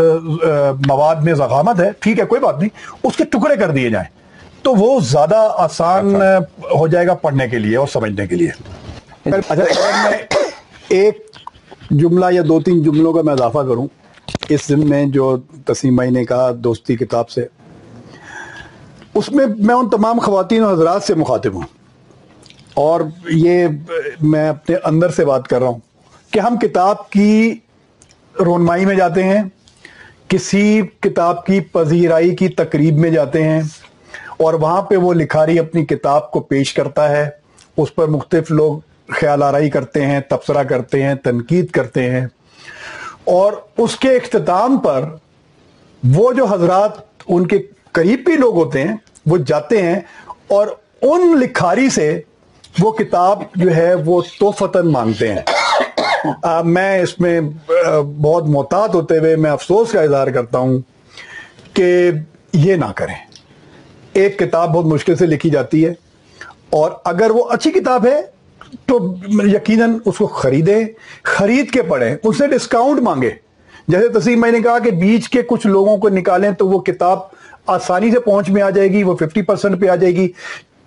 مواد 0.88 1.16
میں 1.16 1.34
زغامت 1.34 1.80
ہے 1.80 1.90
ٹھیک 2.00 2.20
ہے 2.20 2.26
کوئی 2.26 2.42
بات 2.42 2.60
نہیں۔ 2.60 2.70
اس 3.04 3.16
کے 3.18 3.24
ٹکڑے 3.24 3.56
کر 3.56 3.70
دیے 3.70 3.90
جائیں۔ 3.90 4.19
تو 4.62 4.76
وہ 4.76 5.00
زیادہ 5.00 5.48
آسان 5.58 6.16
اچھا۔ 6.16 6.78
ہو 6.80 6.88
جائے 6.88 7.08
گا 7.08 7.14
پڑھنے 7.14 7.48
کے 7.48 7.60
لیے 7.60 7.78
اور 7.78 7.88
سمجھنے 7.88 8.28
کے 8.28 8.36
لیے۔ 8.36 8.50
اچھا 9.26 10.10
میں 10.10 10.18
ایک 10.88 11.32
جملہ 11.92 12.26
یا 12.32 12.42
دو 12.48 12.62
تین 12.62 12.84
جملوں 12.84 13.14
کا 13.14 13.22
میں 13.22 13.34
اضافہ 13.34 13.58
کروں۔ 13.58 13.88
اس 14.50 14.70
دن 14.70 14.90
میں 14.90 15.06
جو 15.06 15.38
تسیم 15.66 15.96
بھائی 15.96 16.10
نے 16.10 16.26
کہا 16.26 16.52
دوستی 16.58 16.96
کتاب 16.96 17.30
سے 17.30 17.46
اس 19.14 19.32
میں 19.32 19.46
میں 19.58 19.76
ان 19.76 19.90
تمام 19.90 20.20
خواتین 20.20 20.64
و 20.64 20.72
حضرات 20.72 21.04
سے 21.04 21.14
مخاطب 21.16 21.54
ہوں۔ 21.54 21.62
اور 22.74 23.02
یہ 23.30 23.68
میں 24.22 24.50
اپنے 24.50 24.76
اندر 24.84 25.10
سے 25.10 25.26
بات 25.26 25.48
کر 25.48 25.60
رہا 25.60 25.68
ہوں 25.68 25.80
کہ 26.32 26.40
ہم 26.40 26.58
کتاب 26.58 27.10
کی 27.10 27.54
رونمائی 28.40 28.86
میں 28.86 28.96
جاتے 28.96 29.24
ہیں 29.24 29.42
کسی 30.28 30.82
کتاب 31.00 31.46
کی 31.46 31.60
پذیرائی 31.60 32.36
کی 32.36 32.48
تقریب 32.48 32.98
میں 32.98 33.10
جاتے 33.10 33.44
ہیں 33.44 33.62
اور 34.40 34.54
وہاں 34.54 34.82
پہ 34.82 34.96
وہ 34.96 35.14
لکھاری 35.14 35.60
اپنی 35.60 35.86
کتاب 35.86 36.32
کو 36.32 36.40
پیش 36.40 36.74
کرتا 36.74 37.10
ہے۔ 37.10 37.30
اس 37.78 37.96
پر 37.96 38.08
مختلف 38.08 38.52
لوگ 38.52 38.78
خیال 39.12 39.44
آرائی 39.44 39.70
کرتے 39.70 40.06
ہیں، 40.06 40.20
تبصرہ 40.20 40.64
کرتے 40.64 41.04
ہیں، 41.04 41.16
تنقید 41.16 41.70
کرتے 41.70 42.12
ہیں۔ 42.12 42.28
اور 43.24 43.54
اس 43.78 43.96
کے 43.96 44.10
اختتام 44.10 44.78
پر 44.78 45.04
وہ 46.14 46.34
جو 46.34 46.46
حضرات 46.46 46.92
ان 47.28 47.48
کے 47.48 47.58
قریبی 47.92 48.36
لوگ 48.36 48.56
ہوتے 48.56 48.84
ہیں، 48.84 48.96
وہ 49.26 49.38
جاتے 49.38 49.82
ہیں 49.82 50.00
اور 50.48 50.68
ان 51.02 51.40
لکھاری 51.40 51.90
سے 51.90 52.22
وہ 52.80 52.92
کتاب 52.92 53.44
جو 53.56 53.76
ہے 53.76 53.94
وہ 53.94 54.22
توفتن 54.40 54.92
مانگتے 54.92 55.34
ہیں۔ 55.34 55.42
میں 56.64 57.00
اس 57.00 57.20
میں 57.20 57.42
بہت 58.22 58.44
محتاط 58.48 58.96
ہوتے 58.96 59.18
ہوئے 59.18 59.36
میں 59.36 59.52
افسوس 59.52 59.92
کا 59.92 60.02
اظہار 60.02 60.28
کرتا 60.28 60.58
ہوں 60.58 60.80
کہ 61.74 62.12
یہ 62.54 62.76
نہ 62.76 62.92
کریں۔ 62.96 63.29
ایک 64.14 64.40
کتاب 64.40 64.74
بہت 64.74 64.86
مشکل 64.86 65.16
سے 65.16 65.26
لکھی 65.26 65.50
جاتی 65.50 65.86
ہے 65.86 65.94
اور 66.70 66.92
اگر 67.06 67.30
وہ 67.30 67.44
اچھی 67.50 67.72
کتاب 67.72 68.06
ہے 68.08 68.22
تو 68.86 69.16
یقیناً 69.46 69.98
اس 70.06 70.18
کو 70.18 70.28
خریدیں 70.28 70.86
خرید 71.24 71.72
کے 71.72 71.82
پڑھیں، 71.82 72.16
اس 72.24 72.38
سے 72.38 72.48
ڈسکاؤنٹ 72.48 73.00
مانگے۔ 73.00 73.30
جیسے 73.88 74.08
تسیم 74.20 74.42
میں 74.42 74.52
نے 74.52 74.62
کہا 74.62 74.80
کہ 74.80 74.92
بیچ 74.92 75.30
کے 75.30 75.42
کچھ 75.42 75.68
لوگوں 75.68 75.98
کو 75.98 76.10
نکالیں 76.10 76.52
تو 76.52 76.68
وہ 76.68 76.80
کتاب 76.80 77.20
آسانی 77.68 78.12
سے 78.12 78.20
پہنچ 78.20 78.50
میں 78.50 78.62
آ 78.62 78.70
جائے 78.70 78.88
گی، 78.88 79.04
وہ 79.04 79.16
ففٹی 79.16 79.42
پرسنٹ 79.42 79.82
پہ 79.82 79.88
آ 79.88 79.96
جائے 79.96 80.16
گی۔ 80.16 80.32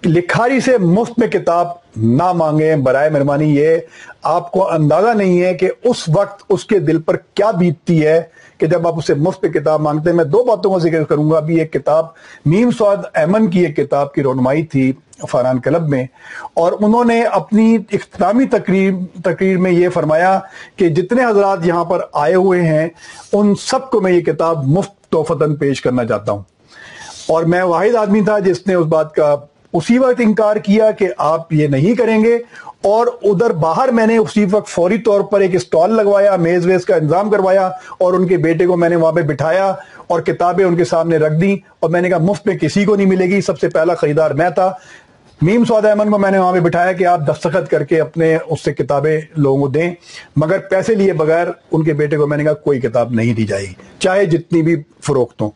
لکھاری 0.07 0.61
سے 0.61 0.76
مفت 0.78 1.18
میں 1.18 1.26
کتاب 1.28 1.66
نہ 1.96 2.32
مانگیں، 2.32 2.76
برائے 2.76 3.11
مہربانی، 3.11 3.57
یہ 3.57 3.76
آپ 4.22 4.50
کو 4.53 4.70
اندازہ 4.72 5.09
نہیں 5.09 5.42
ہے 5.42 5.53
کہ 5.55 5.70
اس 5.84 6.09
وقت 6.14 6.42
اس 6.48 6.64
کے 6.64 6.78
دل 6.78 7.00
پر 7.03 7.16
کیا 7.34 7.50
بیتتی 7.50 8.07
ہے 8.07 8.20
کہ 8.59 8.66
جب 8.66 8.86
آپ 8.88 8.98
اسے 8.98 9.14
مفت 9.14 9.44
کتاب 9.55 9.80
مانگتے 9.80 10.11
ہیں۔ 10.11 10.16
میں 10.16 10.24
دو 10.24 10.42
باتوں 10.44 10.72
کا 10.72 10.78
ذکر 10.78 11.05
کروں 11.05 11.30
گا۔ 11.30 11.36
ابھی 11.36 11.59
ایک 11.61 11.72
کتاب 11.72 12.07
میم 12.46 12.70
سعد 12.70 13.05
ایمن 13.14 13.50
کی 13.50 13.61
ایک 13.61 13.76
کتاب 13.76 14.12
کی 14.14 14.22
رونمائی 14.22 14.62
تھی 14.62 14.92
فاران 15.30 15.59
کلب 15.61 15.88
میں، 15.88 16.05
اور 16.55 16.72
انہوں 16.80 17.05
نے 17.05 17.22
اپنی 17.22 17.76
اختتامی 17.92 18.46
تقریر 18.46 18.92
تقریر 19.24 19.59
میں 19.59 19.72
یہ 19.72 19.88
فرمایا 19.88 20.38
کہ 20.76 20.88
جتنے 20.88 21.24
حضرات 21.24 21.66
یہاں 21.66 21.84
پر 21.84 22.00
آئے 22.12 22.34
ہوئے 22.34 22.62
ہیں، 22.62 22.88
ان 23.32 23.55
سب 23.61 23.90
کو 23.90 24.00
میں 24.00 24.12
یہ 24.12 24.20
کتاب 24.20 24.66
مفت 24.66 24.94
توفتاً 25.11 25.57
پیش 25.57 25.80
کرنا 25.82 26.05
چاہتا 26.05 26.32
ہوں۔ 26.32 26.42
اور 27.28 27.44
میں 27.44 27.62
واحد 27.62 27.94
آدمی 27.94 28.20
تھا 28.20 28.38
جس 28.38 28.66
نے 28.66 28.74
اس 28.74 28.86
بات 28.86 29.14
کا 29.14 29.34
اسی 29.73 29.99
وقت 29.99 30.20
انکار 30.20 30.57
کیا 30.57 30.91
کہ 30.91 31.09
آپ 31.18 31.53
یہ 31.53 31.66
نہیں 31.66 31.95
کریں 31.95 32.23
گے 32.25 32.37
اور 32.83 33.07
ادھر 33.23 33.51
باہر 33.53 33.89
میں 33.89 34.07
نے 34.07 34.16
اسی 34.16 34.45
وقت 34.51 34.68
فوری 34.68 34.99
طور 34.99 35.20
پر 35.20 35.41
ایک 35.41 35.55
اسٹال 35.55 35.95
لگوایا، 35.95 36.37
میز 36.37 36.66
ویز 36.66 36.85
کا 36.85 36.95
انتظام 36.95 37.31
کروایا 37.31 37.66
اور 37.99 38.14
ان 38.14 38.27
کے 38.27 38.37
بیٹے 38.37 38.66
کو 38.66 38.77
میں 38.77 38.89
نے 38.89 38.97
وہاں 38.97 39.12
پہ 39.12 39.23
بٹھایا 39.23 39.73
اور 40.07 40.20
کتابیں 40.20 40.64
ان 40.64 40.77
کے 40.77 40.85
سامنے 40.85 41.16
رکھ 41.16 41.41
دی 41.41 41.57
اور 41.81 41.91
میں 41.91 42.01
نے 42.01 42.09
کہا، 42.09 42.18
مفت 42.18 42.47
میں 42.47 42.57
کسی 42.59 42.85
کو 42.85 42.97
نہیں 42.97 43.07
ملے 43.07 43.27
گی، 43.27 43.41
سب 43.41 43.59
سے 43.59 43.68
پہلا 43.68 43.95
خریدار 43.95 44.31
میں 44.31 44.51
تھا۔ 44.51 44.73
میم 45.41 45.64
سعود 45.64 45.85
احمد 45.85 46.11
کو 46.11 46.18
میں 46.18 46.31
نے 46.31 46.39
وہاں 46.39 46.53
پہ 46.53 46.61
بٹھایا 46.61 46.93
کہ 46.93 47.07
آپ 47.07 47.20
دستخط 47.20 47.70
کر 47.70 47.85
کے 47.85 48.01
اپنے 48.01 48.37
اس 48.47 48.64
سے 48.64 48.73
کتابیں 48.75 49.20
لوگوں 49.37 49.61
کو 49.61 49.68
دیں، 49.68 49.91
مگر 50.37 50.59
پیسے 50.70 50.95
لیے 50.95 51.12
بغیر 51.12 51.47
ان 51.73 51.85
کے 51.85 51.93
بیٹے 51.93 52.16
کو 52.16 52.27
میں 52.27 52.37
نے 52.37 52.45
کہا، 52.45 52.53
کوئی 52.55 52.81
کتاب 52.81 53.12
نہیں 53.12 53.35
دی 53.35 53.45
جائے 53.45 53.64
گی، 53.64 53.73
چاہے 53.99 54.27
جتنی 54.27 54.62
بھی 54.62 54.77
فروخت 55.07 55.43
ہوں۔ 55.43 55.51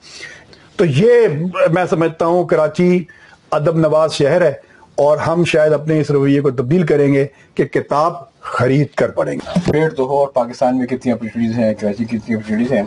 تو 0.77 0.85
یہ 0.85 1.29
میں 1.73 1.85
سمجھتا 1.91 2.27
ہوں، 2.27 2.45
کراچی 2.45 3.05
ادب 3.51 3.79
نواز 3.79 4.13
شہر 4.13 4.41
ہے 4.41 4.53
اور 4.97 5.19
ہم 5.19 5.45
شاید 5.45 5.73
اپنے 5.73 6.01
اس 6.01 6.11
رویے 6.11 6.41
کو 6.41 6.51
تبدیل 6.51 6.87
کریں 6.87 7.15
گے 7.15 7.27
کہ 7.55 7.65
کتاب 7.65 8.41
خرید 8.41 8.87
کر 8.97 9.09
پڑھیں 9.09 9.35
گے۔ 9.35 9.73
پیڑ 9.73 9.91
تو 9.91 10.05
ہو 10.05 10.19
اور 10.19 10.29
پاکستان 10.29 10.79
میں 10.79 10.87
کتنی 10.87 11.13
اپرچونیٹیز 11.13 11.59
ہیں 11.59 11.75
کراچی 11.75 12.05
کی 12.05 12.19
کتنی 12.19 12.37
اپرچونیٹیز 12.37 12.73
ہیں۔ 12.73 12.83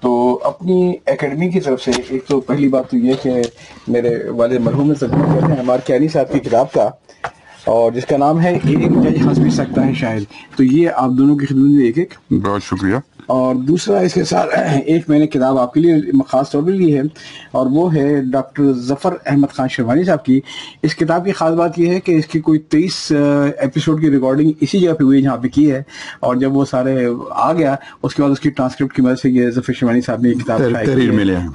تو 0.00 0.40
اپنی 0.42 0.94
اکیڈمی 1.06 1.50
کی 1.50 1.60
طرف 1.60 1.82
سے 1.82 1.90
ایک 2.08 2.26
تو 2.26 2.40
پہلی 2.40 2.68
بات 2.68 2.90
تو 2.90 2.96
یہ 2.96 3.14
کہ 3.22 3.42
میرے 3.88 4.28
والد 4.28 4.60
مرحوم 4.60 4.86
میں 4.88 4.94
تجربہ 4.94 5.34
کرتے 5.34 5.52
ہیں 5.52 5.60
ہمارے 5.60 5.80
کیانی 5.86 6.08
صاحب 6.08 6.32
کی 6.32 6.38
کتاب 6.38 6.72
کا 6.72 6.90
اور 7.64 7.92
جس 7.92 8.06
کا 8.06 8.16
نام 8.16 8.40
ہے 8.40 8.54
ایک 8.54 9.02
جج 9.02 9.26
ہنس 9.26 9.38
بھی 9.38 9.50
سکتا 9.50 9.86
ہے 9.86 9.94
شاید۔ 9.94 10.24
تو 10.56 10.64
یہ 10.64 10.88
آپ 10.94 11.10
دونوں 11.18 11.36
کی 11.36 11.46
خدمت 11.46 11.70
میں 11.70 11.86
ایک 11.86 11.98
ایک۔ 11.98 12.14
بہت 12.30 12.62
شکریہ۔ 12.62 12.96
اور 13.26 13.54
دوسرا 13.54 13.98
اس 13.98 14.14
کے 14.14 14.24
ساتھ 14.24 14.48
ایک 14.86 15.08
میں 15.08 15.18
نے 15.18 15.26
کتاب 15.26 15.58
آپ 15.58 15.72
کے 15.74 15.80
لیے 15.80 15.94
خاص 16.28 16.50
طور 16.50 16.62
پر 16.62 16.70
لی 16.70 16.96
ہے 16.96 17.02
اور 17.52 17.66
وہ 17.70 17.94
ہے 17.94 18.20
ڈاکٹر 18.32 18.72
ظفر 18.72 19.14
احمد 19.26 19.52
خان 19.52 19.68
شیروانی 19.68 20.04
صاحب 20.04 20.24
کی۔ 20.24 20.40
اس 20.82 20.94
کتاب 20.94 21.24
کی 21.24 21.32
خاص 21.32 21.54
بات 21.54 21.78
یہ 21.78 21.88
ہے 21.88 22.00
کہ 22.00 22.12
اس 22.12 22.26
کی 22.26 22.40
کوئی 22.40 22.58
تیئیس 22.58 23.12
ایپیسوڈ 23.58 24.00
کی 24.00 24.10
ریکارڈنگ 24.10 24.52
اسی 24.60 24.78
جگہ 24.78 24.92
پہ 24.92 25.04
ہوئی 25.04 25.22
جہاں 25.22 25.36
پہ 25.36 25.48
کی 25.48 25.72
ہے۔ 25.72 25.82
اور 26.20 26.36
جب 26.36 26.56
وہ 26.56 26.64
سارے 26.64 27.06
آ 27.30 27.52
گیا 27.52 27.76
اس 28.02 28.14
کے 28.14 28.22
بعد 28.22 28.30
اس 28.30 28.40
کی 28.40 28.50
ٹرانسکرپٹ 28.50 28.96
کی 28.96 29.02
مدد 29.02 29.20
سے 29.22 29.30
یہ 29.30 29.50
ظفر 29.50 29.72
شیروانی 29.72 30.00
صاحب 30.00 30.20
نے 30.20 30.28
یہ 30.28 30.34
کتاب 30.34 30.60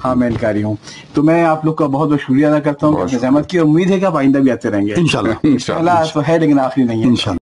ہاں 0.04 0.14
میں 0.14 0.28
انکاری 0.28 0.62
ہوں۔ 0.62 0.74
تو 1.14 1.22
میں 1.22 1.44
آپ 1.44 1.64
لوگ 1.64 1.74
کا 1.74 1.86
بہت 1.86 2.08
بہت 2.08 2.20
شکریہ 2.20 2.46
ادا 2.46 2.60
کرتا 2.60 2.86
ہوں۔ 2.86 3.06
زحمت 3.20 3.50
کی 3.50 3.58
امید 3.58 3.90
ہے 3.90 4.00
کہ 4.00 4.04
آپ 4.04 4.16
آئندہ 4.16 4.38
بھی 4.38 4.50
آتے 4.50 4.70
رہیں 4.70 4.86
گے۔ 4.86 4.94
ان 5.42 5.58
شاء 5.58 5.74
اللہ 5.74 6.18
ہے 6.28 6.38
لیکن 6.38 6.60
آخری 6.60 6.84
نہیں 6.84 7.02
ہے۔ 7.02 7.39